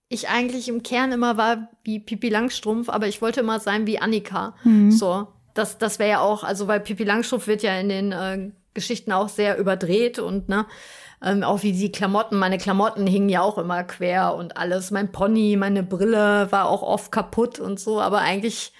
ich 0.09 0.29
eigentlich 0.29 0.67
im 0.67 0.83
Kern 0.83 1.11
immer 1.11 1.37
war 1.37 1.69
wie 1.83 1.99
Pipi 1.99 2.29
Langstrumpf, 2.29 2.89
aber 2.89 3.07
ich 3.07 3.21
wollte 3.21 3.41
immer 3.41 3.59
sein 3.59 3.87
wie 3.87 3.99
Annika. 3.99 4.55
Mhm. 4.63 4.91
So, 4.91 5.27
das, 5.53 5.77
das 5.77 5.99
wäre 5.99 6.09
ja 6.09 6.19
auch, 6.21 6.43
also 6.43 6.67
weil 6.67 6.79
Pipi 6.79 7.03
Langstrumpf 7.03 7.47
wird 7.47 7.63
ja 7.63 7.79
in 7.79 7.89
den 7.89 8.11
äh, 8.11 8.51
Geschichten 8.73 9.11
auch 9.11 9.29
sehr 9.29 9.57
überdreht 9.57 10.19
und 10.19 10.49
ne, 10.49 10.65
ähm, 11.23 11.43
auch 11.43 11.63
wie 11.63 11.71
die 11.71 11.91
Klamotten, 11.91 12.37
meine 12.37 12.57
Klamotten 12.57 13.07
hingen 13.07 13.29
ja 13.29 13.41
auch 13.41 13.57
immer 13.57 13.83
quer 13.83 14.35
und 14.35 14.57
alles. 14.57 14.91
Mein 14.91 15.11
Pony, 15.11 15.55
meine 15.57 15.83
Brille 15.83 16.51
war 16.51 16.67
auch 16.69 16.81
oft 16.83 17.11
kaputt 17.11 17.59
und 17.59 17.79
so, 17.79 18.01
aber 18.01 18.19
eigentlich 18.19 18.73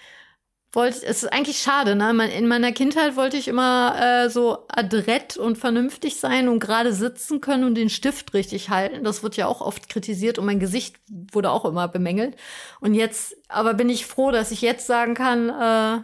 wollte 0.73 1.05
es 1.05 1.23
ist 1.23 1.31
eigentlich 1.31 1.59
schade, 1.59 1.95
ne? 1.95 2.09
In 2.35 2.47
meiner 2.47 2.71
Kindheit 2.71 3.15
wollte 3.15 3.37
ich 3.37 3.47
immer 3.47 3.95
äh, 3.99 4.29
so 4.29 4.65
adrett 4.69 5.37
und 5.37 5.57
vernünftig 5.57 6.19
sein 6.19 6.49
und 6.49 6.59
gerade 6.59 6.93
sitzen 6.93 7.41
können 7.41 7.63
und 7.63 7.75
den 7.75 7.89
Stift 7.89 8.33
richtig 8.33 8.69
halten. 8.69 9.03
Das 9.03 9.21
wird 9.21 9.37
ja 9.37 9.47
auch 9.47 9.61
oft 9.61 9.87
kritisiert 9.87 10.39
und 10.39 10.45
mein 10.45 10.59
Gesicht 10.59 10.95
wurde 11.31 11.51
auch 11.51 11.65
immer 11.65 11.87
bemängelt. 11.87 12.35
Und 12.79 12.95
jetzt, 12.95 13.35
aber 13.49 13.75
bin 13.75 13.89
ich 13.89 14.07
froh, 14.07 14.31
dass 14.31 14.51
ich 14.51 14.61
jetzt 14.61 14.87
sagen 14.87 15.13
kann, 15.13 15.49
äh, 15.49 16.03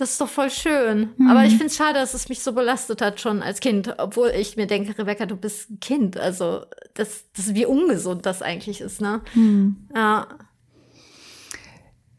das 0.00 0.12
ist 0.12 0.20
doch 0.20 0.28
voll 0.28 0.50
schön. 0.50 1.10
Mhm. 1.18 1.28
Aber 1.28 1.44
ich 1.44 1.50
finde 1.50 1.66
es 1.66 1.76
schade, 1.76 1.98
dass 1.98 2.14
es 2.14 2.30
mich 2.30 2.42
so 2.42 2.54
belastet 2.54 3.02
hat 3.02 3.20
schon 3.20 3.42
als 3.42 3.60
Kind. 3.60 3.94
Obwohl 3.98 4.30
ich 4.30 4.56
mir 4.56 4.66
denke, 4.66 4.96
Rebecca, 4.96 5.26
du 5.26 5.36
bist 5.36 5.70
ein 5.70 5.80
Kind. 5.80 6.16
Also, 6.16 6.64
das, 6.94 7.24
das 7.36 7.54
wie 7.54 7.66
ungesund 7.66 8.24
das 8.24 8.40
eigentlich 8.40 8.80
ist, 8.80 9.02
ne? 9.02 9.20
Mhm. 9.34 9.88
Ja. 9.94 10.26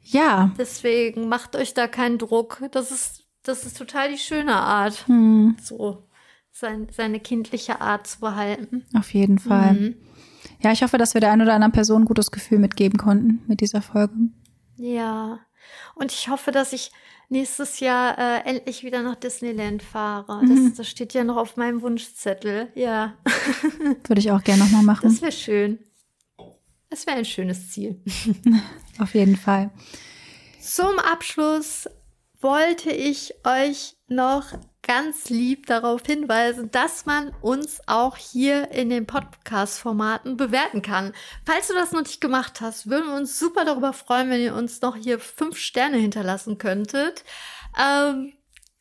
Ja. 0.03 0.51
Deswegen 0.59 1.27
macht 1.27 1.55
euch 1.55 1.73
da 1.73 1.87
keinen 1.87 2.19
Druck. 2.19 2.61
Das 2.71 2.91
ist, 2.91 3.25
das 3.41 3.65
ist 3.65 3.77
total 3.77 4.11
die 4.11 4.19
schöne 4.19 4.55
Art. 4.55 5.07
Mhm. 5.07 5.57
So, 5.59 6.07
sein, 6.51 6.87
seine 6.91 7.19
kindliche 7.19 7.81
Art 7.81 8.05
zu 8.05 8.19
behalten. 8.19 8.85
Auf 8.95 9.11
jeden 9.13 9.39
Fall. 9.39 9.73
Mhm. 9.73 9.95
Ja, 10.59 10.71
ich 10.71 10.83
hoffe, 10.83 10.99
dass 10.99 11.15
wir 11.15 11.21
der 11.21 11.31
einen 11.31 11.41
oder 11.41 11.55
anderen 11.55 11.71
Person 11.71 12.03
ein 12.03 12.05
gutes 12.05 12.29
Gefühl 12.29 12.59
mitgeben 12.59 12.99
konnten 12.99 13.41
mit 13.47 13.61
dieser 13.61 13.81
Folge. 13.81 14.13
Ja. 14.75 15.39
Und 15.95 16.11
ich 16.11 16.29
hoffe, 16.29 16.51
dass 16.51 16.73
ich 16.73 16.91
nächstes 17.29 17.79
Jahr 17.79 18.17
äh, 18.17 18.49
endlich 18.49 18.83
wieder 18.83 19.01
nach 19.01 19.15
Disneyland 19.15 19.81
fahre. 19.81 20.43
Mhm. 20.43 20.69
Das, 20.69 20.77
das, 20.77 20.89
steht 20.89 21.13
ja 21.13 21.23
noch 21.23 21.37
auf 21.37 21.57
meinem 21.57 21.81
Wunschzettel. 21.81 22.71
Ja. 22.75 23.17
Würde 24.07 24.19
ich 24.19 24.31
auch 24.31 24.43
gerne 24.43 24.63
nochmal 24.63 24.83
machen. 24.83 25.09
Das 25.09 25.21
wäre 25.21 25.31
schön. 25.31 25.79
Das 26.89 27.07
wäre 27.07 27.17
ein 27.17 27.25
schönes 27.25 27.71
Ziel. 27.71 28.01
auf 28.99 29.13
jeden 29.13 29.37
Fall. 29.37 29.71
Zum 30.59 30.99
Abschluss 30.99 31.89
wollte 32.41 32.91
ich 32.91 33.33
euch 33.45 33.95
noch 34.07 34.53
ganz 34.93 35.29
lieb 35.29 35.67
darauf 35.67 36.01
hinweisen, 36.05 36.69
dass 36.69 37.05
man 37.05 37.31
uns 37.39 37.79
auch 37.87 38.17
hier 38.17 38.71
in 38.71 38.89
den 38.89 39.05
Podcast-Formaten 39.05 40.35
bewerten 40.35 40.81
kann. 40.81 41.13
Falls 41.45 41.69
du 41.69 41.73
das 41.73 41.93
noch 41.93 42.01
nicht 42.01 42.19
gemacht 42.19 42.59
hast, 42.59 42.89
würden 42.89 43.07
wir 43.07 43.15
uns 43.15 43.39
super 43.39 43.63
darüber 43.63 43.93
freuen, 43.93 44.29
wenn 44.29 44.41
ihr 44.41 44.53
uns 44.53 44.81
noch 44.81 44.97
hier 44.97 45.17
fünf 45.19 45.57
Sterne 45.57 45.95
hinterlassen 45.95 46.57
könntet. 46.57 47.23
Ähm, 47.81 48.33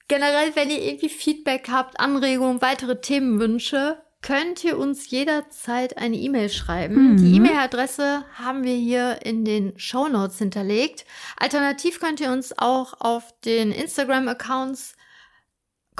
generell, 0.08 0.56
wenn 0.56 0.70
ihr 0.70 0.82
irgendwie 0.82 1.10
Feedback 1.10 1.68
habt, 1.70 2.00
Anregungen, 2.00 2.60
weitere 2.60 3.00
Themenwünsche, 3.00 4.02
könnt 4.20 4.64
ihr 4.64 4.78
uns 4.78 5.10
jederzeit 5.10 5.96
eine 5.96 6.16
E-Mail 6.16 6.48
schreiben. 6.48 7.12
Mhm. 7.12 7.16
Die 7.18 7.36
E-Mail-Adresse 7.36 8.24
haben 8.34 8.64
wir 8.64 8.74
hier 8.74 9.20
in 9.24 9.44
den 9.44 9.78
Show 9.78 10.08
Notes 10.08 10.38
hinterlegt. 10.38 11.04
Alternativ 11.36 12.00
könnt 12.00 12.18
ihr 12.18 12.32
uns 12.32 12.52
auch 12.58 12.94
auf 13.00 13.32
den 13.44 13.70
Instagram-Accounts 13.70 14.96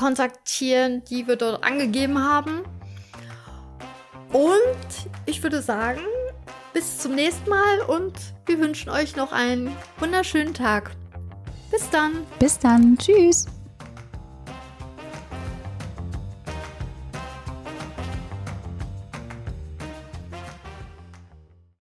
kontaktieren, 0.00 1.04
die 1.04 1.26
wir 1.26 1.36
dort 1.36 1.62
angegeben 1.62 2.18
haben. 2.18 2.62
Und 4.32 5.10
ich 5.26 5.42
würde 5.42 5.60
sagen, 5.60 6.00
bis 6.72 6.98
zum 6.98 7.14
nächsten 7.14 7.50
Mal 7.50 7.80
und 7.86 8.14
wir 8.46 8.58
wünschen 8.58 8.88
euch 8.88 9.14
noch 9.14 9.30
einen 9.32 9.76
wunderschönen 9.98 10.54
Tag. 10.54 10.92
Bis 11.70 11.90
dann. 11.90 12.12
Bis 12.38 12.58
dann. 12.58 12.96
Tschüss. 12.96 13.46